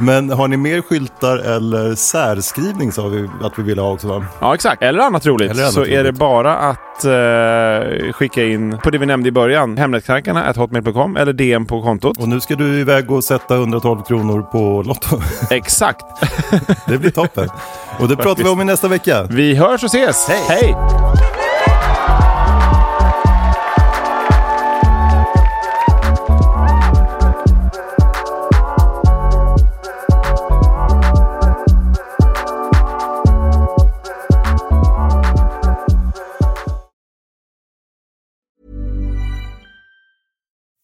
Men 0.00 0.30
har 0.30 0.48
ni 0.48 0.56
mer 0.56 0.82
skyltar 0.82 1.36
eller 1.36 1.94
särskrivning 1.94 2.92
sa 2.92 3.06
vi 3.06 3.28
att 3.42 3.58
vi 3.58 3.62
ville 3.62 3.80
ha 3.80 3.92
också 3.92 4.08
va? 4.08 4.24
Ja, 4.40 4.54
exakt. 4.54 4.82
Eller 4.82 5.00
annat 5.00 5.26
roligt. 5.26 5.50
Eller 5.50 5.62
annat 5.62 5.74
så 5.74 5.84
är 5.84 6.02
det 6.04 6.08
roligt. 6.08 6.18
bara 6.18 6.56
att 6.56 7.04
eh, 7.04 8.12
skicka 8.12 8.44
in 8.44 8.78
på 8.78 8.90
det 8.90 8.98
vi 8.98 9.06
nämnde 9.06 9.28
i 9.28 9.32
början. 9.32 9.76
Hemnetknarkarna, 9.78 10.52
hotmail.com 10.56 11.16
eller 11.16 11.32
DM 11.32 11.66
på 11.66 11.82
kontot. 11.82 12.18
Och 12.18 12.28
nu 12.28 12.40
ska 12.40 12.54
du 12.54 12.80
iväg 12.80 13.10
och 13.10 13.24
sätta 13.24 13.54
112 13.54 14.02
kronor 14.02 14.42
på 14.42 14.82
Lotto. 14.86 15.20
Exakt. 15.50 16.04
Det 16.86 16.98
blir 16.98 17.10
toppen. 17.10 17.48
Och 17.98 18.08
det 18.08 18.16
pratar 18.22 18.44
vi 18.44 18.50
om 18.50 18.60
i 18.60 18.64
nästa 18.64 18.88
vecka. 18.88 19.22
Vi 19.22 19.54
hörs 19.54 19.82
och 19.84 19.94
ses. 19.94 20.28
Hej. 20.28 20.44
Hej. 20.48 20.76